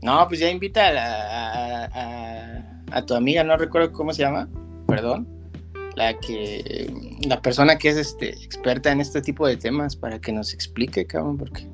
[0.04, 4.22] No, pues ya invita a, la- a, a- a tu amiga, no recuerdo cómo se
[4.22, 4.48] llama,
[4.88, 5.33] perdón.
[5.96, 6.92] La que.
[7.28, 11.06] La persona que es este experta en este tipo de temas para que nos explique,
[11.06, 11.68] cabrón, porque.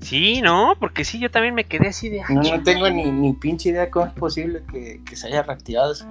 [0.00, 2.20] Sí, no, porque sí, yo también me quedé así de.
[2.20, 5.42] ah, No, no tengo ni, ni pinche idea cómo es posible que, que se haya
[5.42, 6.06] reactivado eso.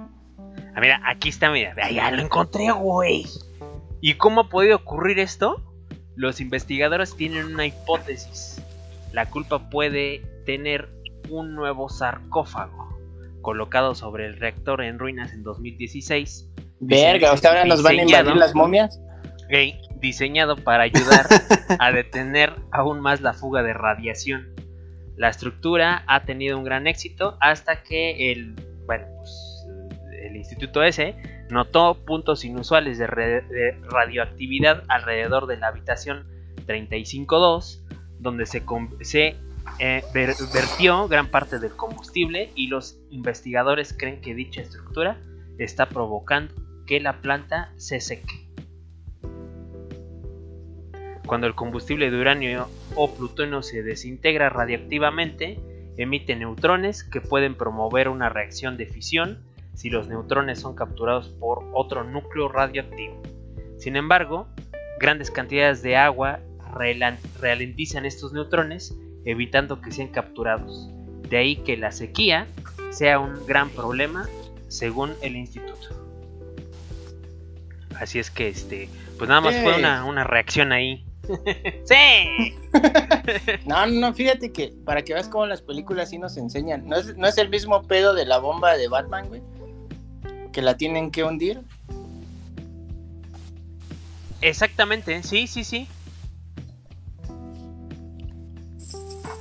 [0.75, 3.25] Ah, mira, aquí está, mira, ya lo encontré, güey.
[4.01, 5.61] ¿Y cómo ha podido ocurrir esto?
[6.15, 8.61] Los investigadores tienen una hipótesis.
[9.11, 10.89] La culpa puede tener
[11.29, 12.97] un nuevo sarcófago
[13.41, 18.03] colocado sobre el reactor en ruinas en 2016, Verga, o sea, ahora nos van a
[18.03, 18.99] invadir las momias.
[19.49, 21.27] gay, diseñado para ayudar
[21.79, 24.53] a detener aún más la fuga de radiación.
[25.15, 28.55] La estructura ha tenido un gran éxito hasta que el,
[28.85, 29.65] bueno, pues,
[30.23, 31.15] el instituto ese
[31.49, 33.07] notó puntos inusuales de,
[33.89, 36.25] radioactividad alrededor de la habitación
[36.65, 37.83] 352,
[38.19, 38.63] donde se,
[39.01, 39.35] se
[39.79, 45.17] eh, ver- vertió gran parte del combustible y los investigadores creen que dicha estructura
[45.57, 46.53] está provocando
[46.85, 48.49] que la planta se seque.
[51.25, 55.59] Cuando el combustible de uranio o plutonio se desintegra radiactivamente,
[55.97, 59.39] emite neutrones que pueden promover una reacción de fisión
[59.73, 63.21] si los neutrones son capturados por otro núcleo radioactivo.
[63.77, 64.47] Sin embargo,
[64.99, 66.39] grandes cantidades de agua
[67.39, 70.89] ralentizan estos neutrones, evitando que sean capturados.
[71.29, 72.47] De ahí que la sequía
[72.91, 74.27] sea un gran problema,
[74.73, 75.89] según el instituto.
[77.99, 81.05] Así es que, este, pues nada más fue una, una reacción ahí.
[81.85, 82.55] ¡Sí!
[83.65, 86.87] no, no, fíjate que para que veas cómo las películas sí nos enseñan.
[86.87, 89.43] ¿No es, no es el mismo pedo de la bomba de Batman, güey?
[90.51, 91.61] Que la tienen que hundir.
[94.41, 95.87] Exactamente, sí, sí, sí.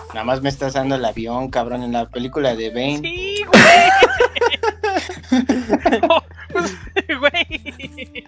[0.08, 3.00] Nada más me estás dando el avión, cabrón, en la película de Bane.
[3.00, 3.91] Sí, güey.
[7.18, 8.24] güey.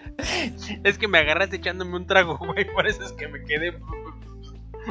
[0.83, 2.65] Es que me agarraste echándome un trago, güey.
[2.73, 3.77] Por eso es que me quedé.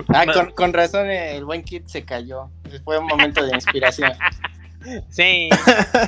[0.08, 2.50] Ah, con, con razón el buen Kit se cayó.
[2.84, 4.12] Fue un momento de inspiración.
[5.08, 5.48] Sí,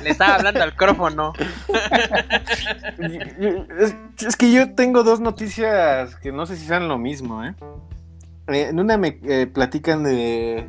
[0.03, 1.33] le estaba hablando al micrófono.
[4.19, 7.53] Es, que yo tengo dos noticias que no sé si sean lo mismo, ¿eh?
[8.47, 10.67] eh en una me eh, platican de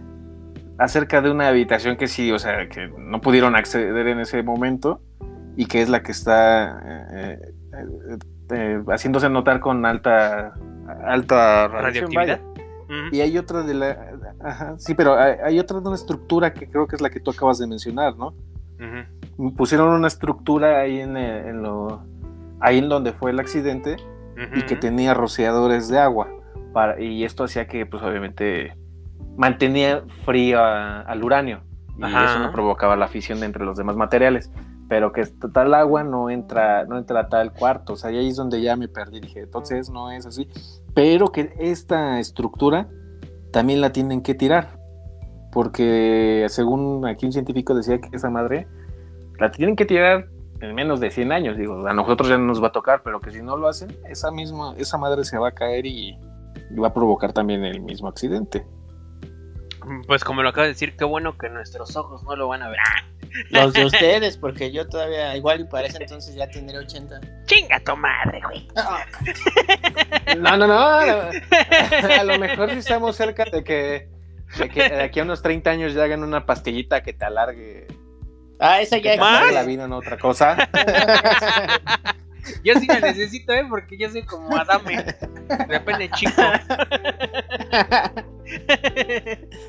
[0.79, 5.01] acerca de una habitación que sí, o sea, que no pudieron acceder en ese momento
[5.57, 6.81] y que es la que está
[8.51, 10.55] eh, haciéndose notar con alta
[11.05, 12.41] alta radioactividad.
[13.13, 13.99] Y hay otra de la.
[14.41, 17.31] Ajá, sí, pero hay, otra de una estructura que creo que es la que tú
[17.31, 18.35] acabas de mencionar, ¿no?
[19.57, 22.03] Pusieron una estructura ahí en, eh, en, lo.
[22.61, 23.97] Ahí en donde fue el accidente
[24.55, 26.29] y que tenía rociadores de agua.
[26.73, 28.77] Para, y esto hacía que, pues obviamente,
[29.37, 31.63] mantenía frío al uranio.
[31.99, 34.51] Y eso no provocaba la fisión entre los demás materiales
[34.89, 38.37] pero que tal agua no entra, no entra a tal cuarto, o sea, ahí es
[38.37, 40.49] donde ya me perdí, dije, entonces no es así,
[40.95, 42.89] pero que esta estructura
[43.53, 44.81] también la tienen que tirar,
[45.53, 48.67] porque según aquí un científico decía que esa madre
[49.39, 50.29] la tienen que tirar
[50.61, 53.21] en menos de 100 años, digo, a nosotros ya no nos va a tocar, pero
[53.21, 56.19] que si no lo hacen, esa misma, esa madre se va a caer y,
[56.83, 58.67] va a provocar también el mismo accidente.
[60.07, 62.69] Pues como lo acabo de decir, qué bueno que nuestros ojos no lo van a
[62.69, 62.79] ver.
[63.51, 67.21] Los de ustedes, porque yo todavía, igual y parece entonces ya tendré 80.
[67.47, 68.69] Chinga tu madre, güey.
[70.39, 70.77] No, no, no.
[70.77, 74.09] A lo mejor si estamos cerca de que,
[74.59, 77.87] de aquí a unos 30 años ya hagan una pastillita que te alargue.
[78.59, 79.21] Ah, esa ya es
[79.55, 80.57] la vida en otra cosa.
[82.65, 83.65] Yo sí la necesito, ¿eh?
[83.69, 85.05] Porque yo soy como Adame.
[85.69, 86.43] De pena chico.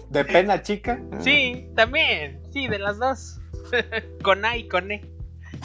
[0.09, 1.01] ¿De pena chica?
[1.19, 2.41] Sí, también.
[2.51, 3.39] Sí, de las dos.
[4.23, 5.01] con A y con E.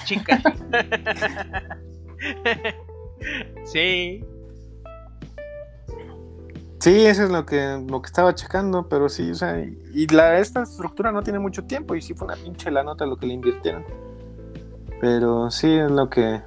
[0.04, 0.40] Chica.
[3.64, 4.24] sí.
[6.80, 10.38] Sí, eso es lo que, lo que estaba checando, pero sí, o sea, y la,
[10.38, 13.26] esta estructura no tiene mucho tiempo y sí fue una pinche la nota lo que
[13.26, 13.86] le invirtieron.
[15.00, 16.42] Pero sí es lo que,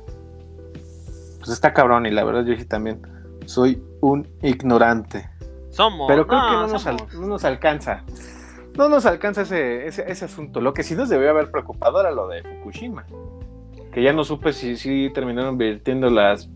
[1.48, 3.02] pues está cabrón y la verdad yo sí también
[3.46, 5.30] soy un ignorante.
[5.70, 6.08] Somos.
[6.08, 8.04] Pero creo que no nos, no nos, alcanza
[8.76, 10.60] no nos alcanza ese, ese, asunto.
[10.60, 13.06] Lo que sí nos debió haber preocupado era lo de Fukushima.
[13.92, 16.50] Que ya no supe si, si terminaron vertiendo las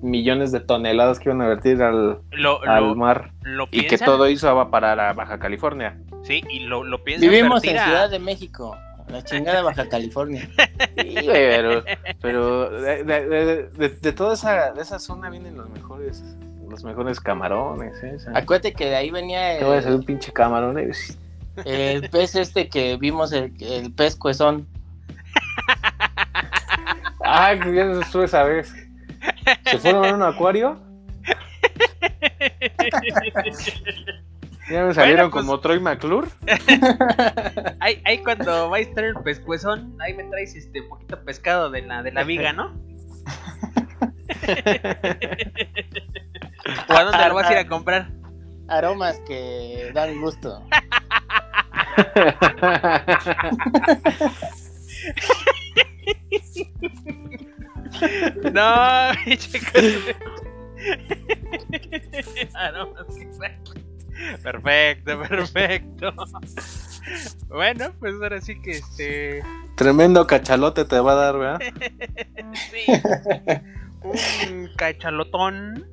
[0.00, 2.20] millones de toneladas que iban a vertir al,
[2.66, 3.32] al mar.
[3.70, 5.98] y que todo eso va a parar a Baja California.
[6.22, 8.76] Sí, y lo, lo piensan Vivimos en Ciudad de México.
[9.10, 10.48] La chingada de Baja California.
[10.96, 11.84] Sí, pero,
[12.20, 16.22] pero de, de, de, de, toda esa, de esa zona vienen los mejores
[16.68, 18.02] los mejores camarones.
[18.02, 18.16] ¿eh?
[18.34, 19.64] Acuérdate que de ahí venía el...
[19.64, 20.78] voy a ser un pinche camarón.
[20.78, 20.90] ¿eh?
[21.64, 24.66] El pez este que vimos, el, el pez cuezón.
[27.20, 28.72] Ay, que bien estuve esa vez.
[29.70, 30.78] ¿Se fueron a un acuario?
[34.70, 36.28] Ya me salieron pues como Troy McClure.
[37.80, 41.82] ahí, ahí cuando vais a traer el pescuezón, ahí me traes este poquito pescado de
[41.82, 42.66] la, de la viga, ¿no?
[46.88, 48.10] ¿O a dónde lo vas a ir a comprar?
[48.68, 50.62] Aromas que dan gusto.
[58.52, 59.12] no,
[64.42, 66.12] Perfecto, perfecto.
[67.48, 69.42] Bueno, pues ahora sí que este.
[69.76, 71.60] Tremendo cachalote te va a dar, ¿verdad?
[72.70, 72.84] sí.
[74.50, 75.88] Un cachalotón.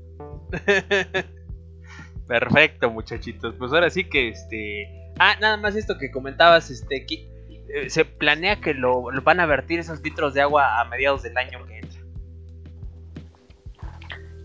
[2.27, 3.55] Perfecto, muchachitos.
[3.57, 5.13] Pues ahora sí que este.
[5.19, 9.79] Ah, nada más esto que comentabas, este, eh, se planea que lo, van a vertir
[9.79, 12.01] esos litros de agua a mediados del año que entra.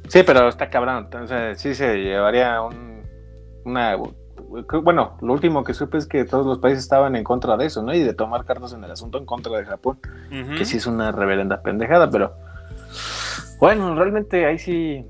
[0.09, 1.05] Sí, pero está cabrón.
[1.05, 2.90] Entonces, sí se llevaría un,
[3.65, 3.97] una
[4.83, 7.83] bueno, lo último que supe es que todos los países estaban en contra de eso,
[7.83, 7.95] ¿no?
[7.95, 9.99] Y de tomar cartas en el asunto en contra de Japón,
[10.57, 12.33] que sí es una reverenda pendejada, pero
[13.59, 15.05] bueno, realmente ahí sí,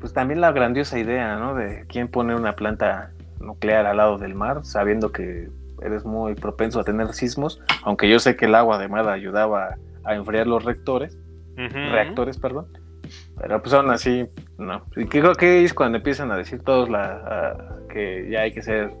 [0.00, 1.54] pues también la grandiosa idea, ¿no?
[1.54, 5.50] De quién pone una planta nuclear al lado del mar, sabiendo que
[5.82, 9.76] eres muy propenso a tener sismos, aunque yo sé que el agua de mar ayudaba
[10.04, 11.18] a enfriar los reactores,
[11.56, 12.66] reactores, perdón.
[13.40, 14.26] Pero pues aún así,
[14.58, 14.84] no.
[14.96, 18.92] Y creo que es cuando empiezan a decir todos la, que ya hay que ser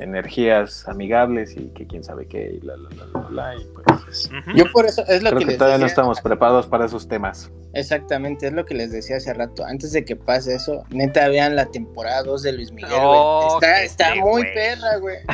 [0.00, 4.64] energías amigables y que quién sabe qué y la, la, la, la, y pues yo
[4.72, 7.52] por eso es lo creo que, todavía no estamos preparados para esos temas.
[7.74, 11.54] Exactamente es lo que les decía hace rato antes de que pase eso neta vean
[11.54, 15.18] la temporada 2 de Luis Miguel oh, está, está muy perra güey.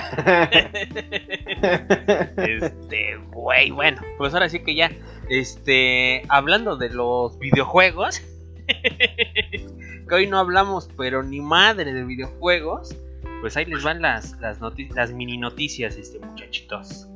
[2.36, 4.90] Este güey bueno pues ahora sí que ya
[5.30, 8.20] este hablando de los videojuegos
[10.08, 12.96] que hoy no hablamos pero ni madre de videojuegos
[13.40, 14.58] pues ahí les van las, las,
[14.94, 17.08] las mini noticias, este muchachitos.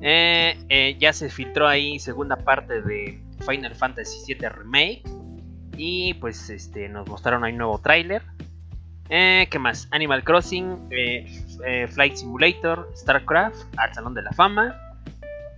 [0.00, 5.02] Eh, eh, ya se filtró ahí segunda parte de Final Fantasy VII Remake.
[5.76, 8.22] Y pues este nos mostraron ahí un nuevo tráiler.
[9.08, 9.88] Eh, ¿Qué más?
[9.90, 10.88] Animal Crossing,
[11.90, 14.74] Flight Simulator, StarCraft, al Salón de la Fama.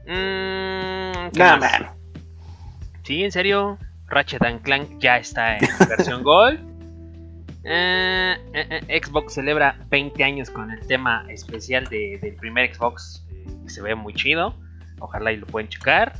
[0.06, 1.92] Mm, ¿qué más?
[3.05, 3.78] Sí, en serio.
[4.14, 6.60] Ratchet and Clank ya está en versión Gold.
[7.64, 13.26] Eh, eh, eh, Xbox celebra 20 años con el tema especial del primer Xbox,
[13.64, 14.54] que se ve muy chido.
[15.00, 16.14] Ojalá y lo pueden checar.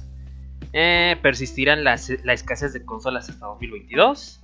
[1.23, 4.41] persistirán la escasez de consolas hasta 2022.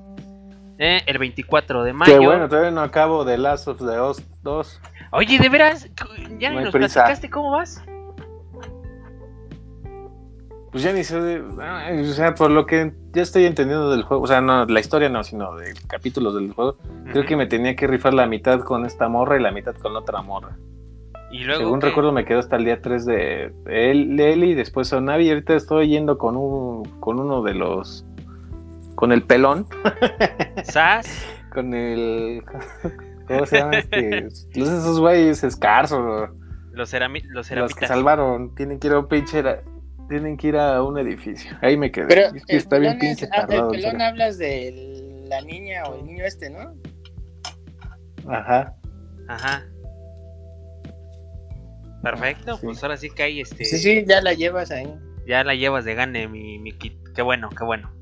[0.78, 2.18] el 24 de mayo.
[2.18, 4.80] Qué bueno, todavía no acabo de Last of the Us 2.
[5.12, 5.88] Oye, de veras,
[6.38, 7.82] ¿ya nos platicaste cómo vas?
[10.70, 14.22] Pues ya ni sé, de, o sea, por lo que ya estoy entendiendo del juego,
[14.22, 16.76] o sea, no la historia no, sino de capítulos del juego,
[17.10, 19.96] creo que me tenía que rifar la mitad con esta morra y la mitad con
[19.96, 20.56] otra morra.
[21.32, 25.26] ¿Y luego Según recuerdo me quedó hasta el día 3 de él, y después Sonavi
[25.26, 28.04] y ahorita estoy yendo con un con uno de los
[28.94, 29.66] con el pelón.
[30.64, 31.26] ¿Sas?
[31.52, 32.42] con el
[33.26, 34.26] ¿cómo se llama este?
[34.26, 36.30] esos güeyes escasos.
[36.72, 39.42] Los, los, los que salvaron, tienen que ir a un pinche
[40.10, 41.56] tienen que ir a un edificio.
[41.62, 42.08] Ahí me quedé.
[42.08, 43.72] Pero es que está bien pinche ah, tardado.
[43.72, 46.74] El pelón hablas de la niña o el niño este, ¿no?
[48.28, 48.74] Ajá.
[49.28, 49.64] Ajá.
[52.02, 53.64] Perfecto, pues ahora sí que hay este.
[53.64, 54.92] Sí, sí, ya la llevas ahí.
[55.26, 56.94] Ya la llevas de gane, mi, mi kit.
[57.14, 57.94] Qué bueno, qué bueno.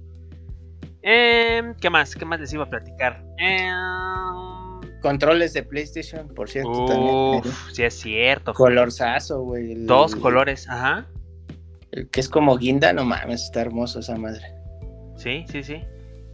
[1.02, 2.14] Eh, ¿Qué más?
[2.14, 3.22] ¿Qué más les iba a platicar?
[3.38, 3.70] Eh...
[5.02, 6.70] Controles de PlayStation, por cierto.
[6.70, 7.42] Uf, también.
[7.72, 8.54] sí es cierto.
[8.54, 9.74] Colorzazo, güey.
[9.84, 11.06] Dos colores, ajá.
[12.06, 14.54] Que es como guinda, no mames, está hermoso esa madre.
[15.16, 15.82] Sí, sí, sí.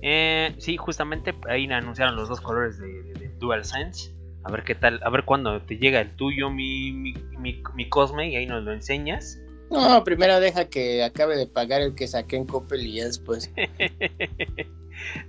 [0.03, 4.15] Eh, sí, justamente ahí anunciaron los dos colores de, DualSense.
[4.45, 8.29] A ver qué tal, a ver cuándo te llega el tuyo, mi, mi, mi, Cosme,
[8.29, 9.39] y ahí nos lo enseñas.
[9.71, 13.53] No, primero deja que acabe de pagar el que saqué en Coppel y ya después.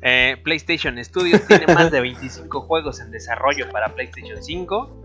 [0.03, 5.03] Eh, PlayStation Studios tiene más de 25 juegos en desarrollo para PlayStation 5.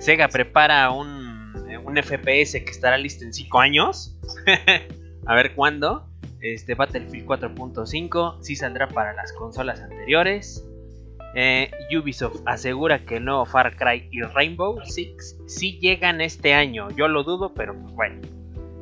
[0.00, 1.31] Sega prepara un
[1.84, 4.16] un FPS que estará listo en 5 años.
[5.26, 6.08] a ver cuándo.
[6.40, 10.64] Este Battlefield 4.5 sí saldrá para las consolas anteriores.
[11.34, 16.90] Eh, Ubisoft asegura que el nuevo Far Cry y Rainbow Six sí llegan este año.
[16.90, 18.20] Yo lo dudo, pero pues bueno.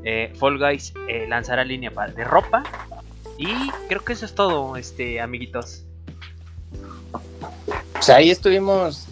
[0.02, 2.62] Eh, Fall Guys eh, lanzará línea de ropa.
[3.36, 5.84] Y creo que eso es todo, este, amiguitos.
[7.92, 9.09] Pues ahí estuvimos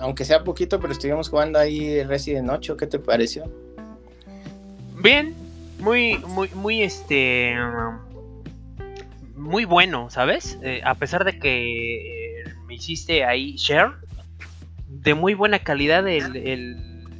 [0.00, 3.50] aunque sea poquito, pero estuvimos jugando ahí Resident 8, ¿qué te pareció?
[5.00, 5.34] Bien,
[5.78, 7.54] muy, muy, muy este.
[9.36, 10.58] Muy bueno, ¿sabes?
[10.62, 13.92] Eh, a pesar de que eh, me hiciste ahí share,
[14.88, 16.36] de muy buena calidad el,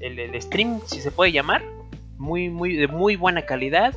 [0.00, 1.62] el, stream, si se puede llamar.
[2.16, 3.94] Muy, muy, de muy buena calidad.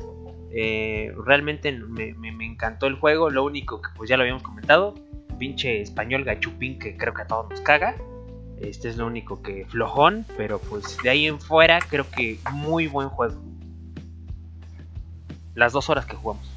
[0.54, 3.30] Eh, realmente me, me, encantó el juego.
[3.30, 4.94] Lo único que, pues ya lo habíamos comentado,
[5.38, 7.96] pinche español gachupín que creo que a todos nos caga.
[8.60, 12.86] Este es lo único que flojón, pero pues de ahí en fuera creo que muy
[12.86, 13.40] buen juego.
[15.54, 16.48] Las dos horas que jugamos.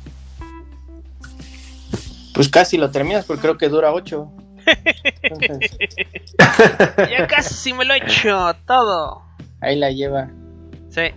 [2.33, 4.31] Pues casi lo terminas porque creo que dura ocho.
[6.97, 9.23] ya casi me lo he hecho todo.
[9.61, 10.29] Ahí la lleva.
[10.89, 11.11] Sí.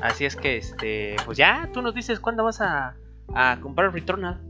[0.00, 2.94] Así es que este, pues ya, tú nos dices cuándo vas a,
[3.34, 4.40] a comprar Returnal.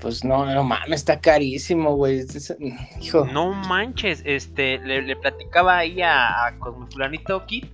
[0.00, 2.24] Pues no, no mames, está carísimo, güey.
[3.00, 3.26] Hijo.
[3.26, 7.64] No manches, este, le, platicaba ahí a, a Cosme Fulanito Kid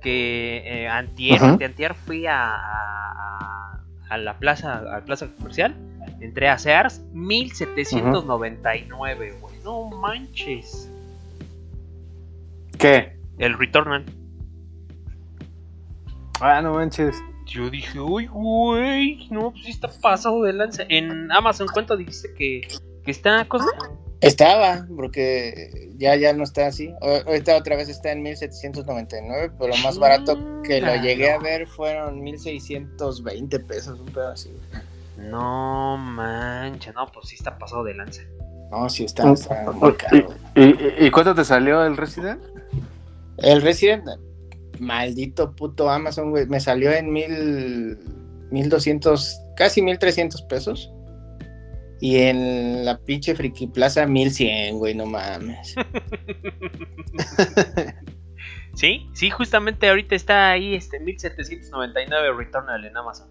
[0.00, 2.56] que eh, antier, antier fui a,
[4.08, 5.74] a, la plaza, a la plaza comercial,
[6.20, 9.54] entré a Sears, 1799, güey.
[9.64, 10.90] No manches.
[12.78, 13.18] ¿Qué?
[13.38, 14.04] El Returnal.
[16.40, 17.16] Ah, no manches.
[17.46, 20.82] Yo dije, uy, güey, no, pues sí está pasado de lanza.
[20.88, 22.68] En Amazon, ¿cuánto dijiste que,
[23.04, 23.66] que está cosa?
[24.20, 26.92] Estaba, porque ya, ya no está así.
[27.00, 31.66] Ahorita otra vez está en 1799, pero lo más barato que lo llegué a ver
[31.68, 34.50] fueron 1620 pesos, un pedo así.
[35.16, 38.22] No mancha, no, pues sí está pasado de lanza.
[38.70, 40.34] No, sí está, está muy caro.
[40.56, 42.42] ¿Y, y, y cuánto te salió el Resident?
[43.38, 44.04] El Resident,
[44.78, 47.98] maldito puto Amazon, güey, me salió en mil,
[48.50, 50.92] 1200, casi 1300 pesos.
[51.98, 55.74] Y en la pinche Friki Plaza 1100, güey, no mames.
[58.76, 63.30] Sí, sí, justamente ahorita está ahí este 1799 Returnal en Amazon.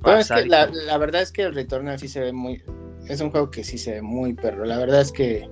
[0.00, 2.62] Bueno, es que la, la verdad es que el Returnal sí se ve muy.
[3.08, 4.66] Es un juego que sí se ve muy perro.
[4.66, 5.48] La verdad es que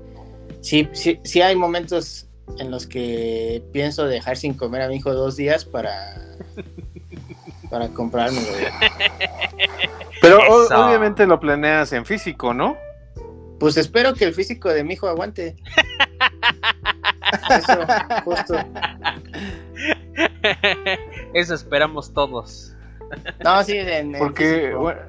[0.61, 5.12] sí, sí, sí hay momentos en los que pienso dejar sin comer a mi hijo
[5.15, 6.16] dos días para.
[7.70, 8.47] para comprármelo.
[10.20, 12.77] Pero o- obviamente lo planeas en físico, ¿no?
[13.59, 15.57] Pues espero que el físico de mi hijo aguante.
[17.51, 17.79] Eso,
[18.24, 18.55] justo.
[21.35, 22.74] Eso esperamos todos.
[23.45, 25.01] No, sí, en, Porque, bueno,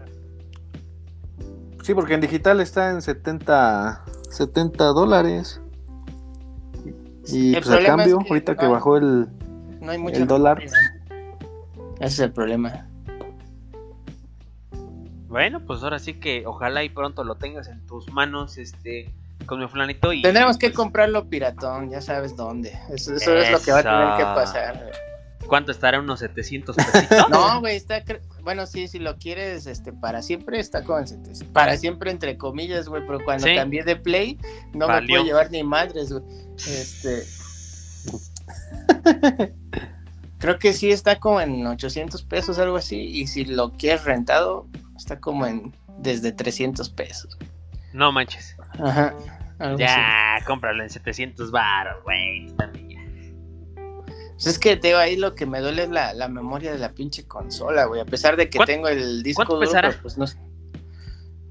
[1.84, 5.60] sí, porque en digital está en 70, 70 dólares.
[7.28, 9.28] Y El pues a cambio, es que ahorita que bajó el...
[9.82, 10.62] no hay mucha el dólar.
[10.64, 10.74] Ese
[12.00, 12.88] es el problema.
[15.28, 19.10] Bueno, pues ahora sí que ojalá y pronto lo tengas en tus manos, este,
[19.48, 22.78] con mi flanito y Tendremos que pues, comprarlo piratón, ya sabes dónde.
[22.90, 24.92] Eso, eso es lo que va a tener que pasar.
[25.48, 26.00] ¿Cuánto estará?
[26.00, 27.18] ¿Unos 700 pesitos?
[27.30, 28.02] No, güey, está.
[28.44, 31.44] Bueno, sí, si lo quieres, este, para siempre está como en 700.
[31.52, 33.56] Para siempre, entre comillas, güey, pero cuando Sí.
[33.56, 34.38] cambié de play,
[34.74, 35.08] no me Valió.
[35.16, 36.24] puedo llevar ni madres, güey.
[36.58, 37.24] Este.
[40.40, 42.98] Creo que sí está como en 800 pesos, algo así.
[43.00, 44.68] Y si lo quieres rentado,
[44.98, 45.74] está como en.
[46.00, 47.38] Desde 300 pesos.
[47.94, 48.58] No manches.
[48.80, 49.14] Ajá.
[49.60, 49.78] así.
[49.78, 52.48] Ya, cómpralo en 700 baros, güey.
[52.48, 53.00] tú también ya.
[54.34, 56.80] Pues es que te digo, ahí lo que me duele es la, la memoria de
[56.80, 58.02] la pinche consola, güey.
[58.02, 59.96] A pesar de que ¿Cuánto- tengo el disco duro, pesará?
[60.02, 60.38] pues no sé.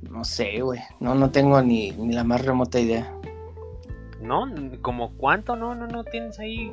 [0.02, 0.80] No sé, güey.
[1.00, 3.10] No, no tengo ni, ni la más remota idea.
[4.22, 4.46] ¿No?
[4.80, 5.56] ¿Como cuánto?
[5.56, 6.72] No, no, no tienes ahí.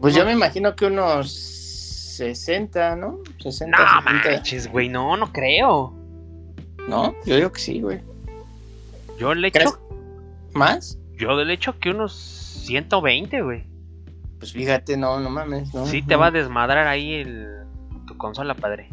[0.00, 0.20] Pues No.
[0.20, 3.20] yo me imagino que unos 60, ¿no?
[3.40, 4.30] 60, No 70.
[4.30, 5.94] manches, güey, no, no creo.
[6.88, 8.00] No, yo digo que sí, güey.
[9.18, 9.68] Yo le ¿Crees?
[9.70, 9.80] echo,
[10.54, 10.98] ¿Más?
[11.16, 13.64] yo le echo que unos 120, güey.
[14.38, 15.86] Pues fíjate, no, no mames, no.
[15.86, 16.20] Sí te no.
[16.20, 17.46] va a desmadrar ahí el,
[18.06, 18.88] tu consola, padre.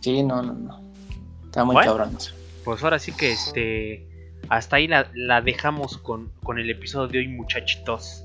[0.00, 0.80] Sí, no, no, no.
[1.44, 1.92] Está muy Bueno.
[1.96, 2.34] cabrón eso.
[2.64, 4.08] Pues ahora sí que este.
[4.48, 8.24] Hasta ahí la, la dejamos con, con el episodio de hoy, muchachitos.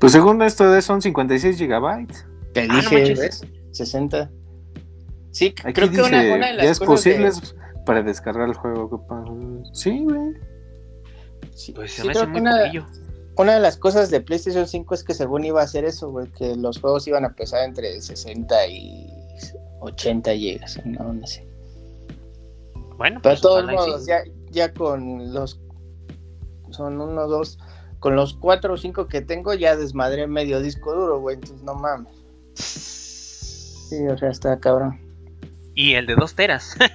[0.00, 2.26] Pues según esto de son 56 gigabytes.
[2.54, 3.18] Te Ah, no dije, manches.
[3.20, 3.46] ¿ves?
[3.72, 4.30] 60.
[5.30, 8.02] Sí, Aquí creo que dice, una, una de las ya es cosas de- posible para
[8.02, 9.64] descargar el juego.
[9.72, 10.32] Sí, güey.
[11.54, 12.84] sí, Pues se sí, me hace que muy.
[13.36, 16.26] Una de las cosas de PlayStation 5 es que según iba a hacer eso, güey,
[16.32, 19.06] que los juegos iban a pesar entre 60 y
[19.80, 21.46] 80 gigas, no, no sé.
[22.98, 24.10] Bueno, pues de todos modos, sí.
[24.10, 25.60] ya, ya con los,
[26.70, 27.58] son uno, dos,
[28.00, 31.74] con los cuatro o cinco que tengo ya desmadré medio disco duro, güey, entonces no
[31.74, 32.12] mames.
[32.54, 35.00] Sí, o sea, está cabrón.
[35.74, 36.76] Y el de 2 teras.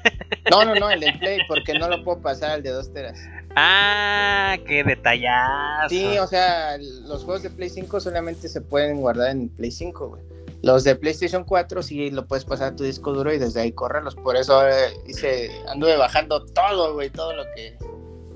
[0.51, 3.17] No, no, no, el de Play, porque no lo puedo pasar al de 2 teras.
[3.55, 5.87] ah, qué detallazo.
[5.87, 10.09] Sí, o sea, los juegos de Play 5 solamente se pueden guardar en Play 5,
[10.09, 10.21] güey.
[10.63, 13.73] Los de PlayStation 4 sí lo puedes pasar a tu disco duro y desde ahí
[13.73, 14.15] correrlos.
[14.15, 17.77] Por eso eh, hice, anduve bajando todo, güey, todo lo que,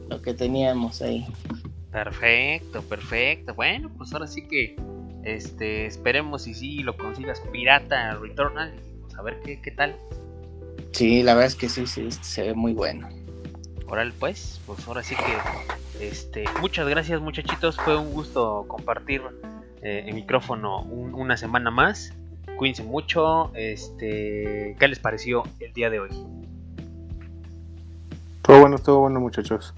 [0.09, 1.25] lo que teníamos ahí.
[1.89, 3.53] Perfecto, perfecto.
[3.53, 4.75] Bueno, pues ahora sí que
[5.23, 9.95] este esperemos si sí lo consigas pirata Returnal y pues a ver qué, qué tal.
[10.91, 13.07] Sí, la verdad es que sí, sí, se ve muy bueno.
[13.87, 19.21] Oral pues, pues ahora sí que este muchas gracias muchachitos, fue un gusto compartir
[19.81, 22.13] eh, el micrófono un- una semana más.
[22.57, 26.09] Cuídense mucho, este, ¿qué les pareció el día de hoy?
[28.41, 29.73] Todo bueno, todo bueno, muchachos.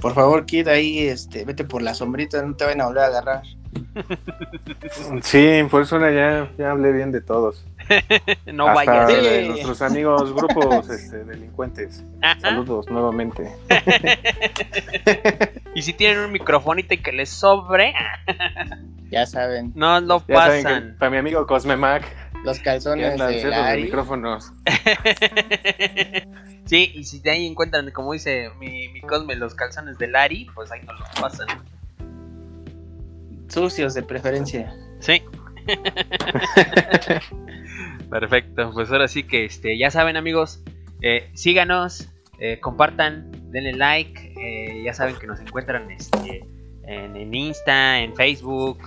[0.00, 3.06] Por favor, Kid, ahí, este, vete por la sombrita, no te van a volver a
[3.06, 3.42] agarrar.
[5.22, 7.64] Sí, por eso ya, ya hablé bien de todos.
[8.52, 9.10] No Hasta vayas.
[9.12, 9.16] Sí.
[9.28, 12.04] de nuestros amigos, grupos este, delincuentes.
[12.40, 13.50] Saludos nuevamente.
[15.74, 17.94] Y si tienen un microfonito y que les sobre,
[19.10, 19.72] Ya saben.
[19.74, 20.92] no lo Ya saben pasan.
[20.92, 22.04] que para mi amigo Cosmemac.
[22.44, 24.52] Los Ya calzones de de micrófonos.
[26.66, 30.48] sí, y si de ahí encuentran, como dice mi, mi Cosme, los calzones de Lari,
[30.54, 31.46] pues ahí nos los pasan.
[33.48, 34.74] Sucios de preferencia.
[34.98, 35.22] Sí.
[38.10, 40.62] Perfecto, pues ahora sí que este, ya saben amigos,
[41.00, 46.40] eh, síganos, eh, compartan, denle like, eh, ya saben que nos encuentran este,
[46.84, 48.78] en, en Insta, en Facebook,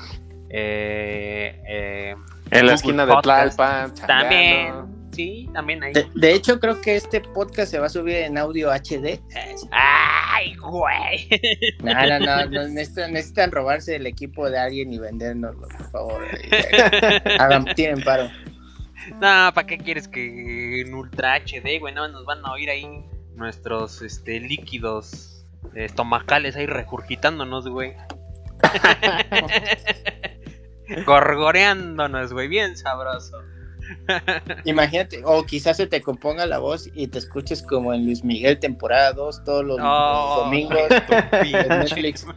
[0.50, 2.16] eh, eh,
[2.52, 3.14] En la esquina de.
[3.22, 3.94] Tlalpan.
[3.96, 4.74] También,
[5.12, 5.94] sí, también ahí.
[5.94, 9.20] De, de hecho, creo que este podcast se va a subir en audio HD.
[9.72, 11.28] ¡Ay, güey!
[11.84, 16.28] No, no, no, no, necesitan, necesitan robarse el equipo de alguien y vendérnoslo, por favor.
[17.40, 18.30] Hagan, tienen paro.
[19.14, 21.94] No, ¿para qué quieres que en Ultra HD, güey?
[21.94, 22.88] No, nos van a oír ahí
[23.36, 27.94] nuestros este, líquidos estomacales ahí regurgitándonos, güey.
[31.06, 33.42] Gorgoreándonos, güey, bien sabroso.
[34.64, 38.60] Imagínate, o quizás se te componga la voz y te escuches como en Luis Miguel
[38.60, 42.26] temporada 2 todos los, los Oh, domingos tu en Netflix.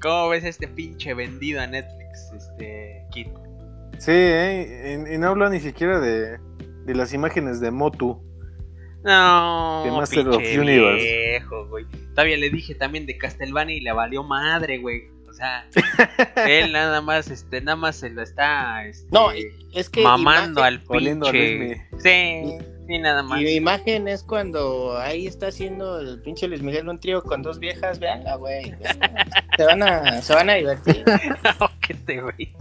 [0.00, 3.28] ¿Cómo ves este pinche vendido a Netflix, este Kit?
[3.98, 5.04] Sí, ¿eh?
[5.08, 6.38] y, y no hablo ni siquiera de,
[6.84, 8.20] de las imágenes de Motu.
[9.04, 11.04] No, De Master of Universe.
[11.04, 11.84] viejo, güey.
[12.14, 15.10] Todavía le dije también de Castlevania y le valió madre, güey.
[15.28, 15.66] O sea,
[16.46, 19.30] él nada más, este, nada más se lo está, este, No,
[19.72, 20.74] es que mamando imagen- al
[21.28, 21.86] a pinche.
[21.98, 23.40] Sí, sí, nada más.
[23.40, 27.40] Y mi imagen es cuando ahí está haciendo el pinche Luis Miguel un trío con
[27.42, 28.74] dos viejas, veanla, güey.
[29.56, 31.02] Se van a, se van a divertir.
[31.86, 32.54] que este güey.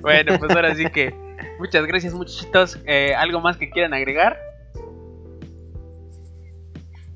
[0.00, 1.12] Bueno, pues ahora sí que
[1.58, 2.78] muchas gracias, muchachitos.
[2.86, 4.38] Eh, ¿Algo más que quieran agregar?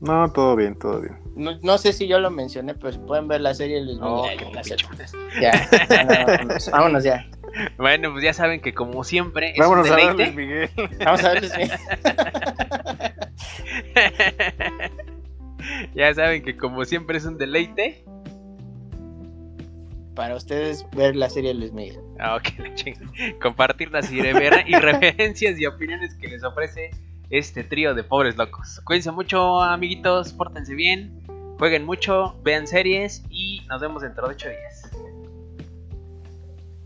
[0.01, 1.19] No, todo bien, todo bien.
[1.35, 4.77] No, no sé si yo lo mencioné, pero si pueden ver la serie la pinche
[5.07, 5.31] serie.
[5.41, 5.53] Ya,
[5.89, 7.27] ya, vámonos, vámonos ya.
[7.77, 10.71] Bueno, pues ya saben que como siempre es Vámonos un a ver Miguel.
[11.05, 11.79] Vamos a ver Luis Miguel.
[15.95, 18.05] ya saben que como siempre es un deleite.
[20.19, 22.01] Para ustedes ver la serie de Luis Miguel.
[22.19, 22.49] Ah, ok.
[23.41, 26.91] Compartir las irrever- irreverencias y opiniones que les ofrece
[27.31, 28.81] este trío de pobres locos.
[28.85, 31.23] Cuídense mucho, amiguitos, pórtense bien,
[31.61, 34.91] jueguen mucho, vean series y nos vemos dentro de 8 días.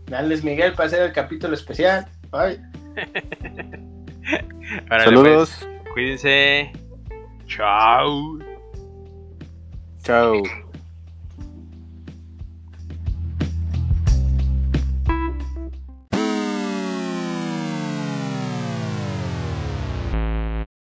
[0.05, 2.05] Dale Luis Miguel para hacer el capítulo especial.
[2.29, 2.59] Bye.
[4.91, 5.57] Órale, Saludos.
[5.59, 6.71] pues, cuídense.
[7.47, 8.37] Chao.
[10.03, 10.43] Chao.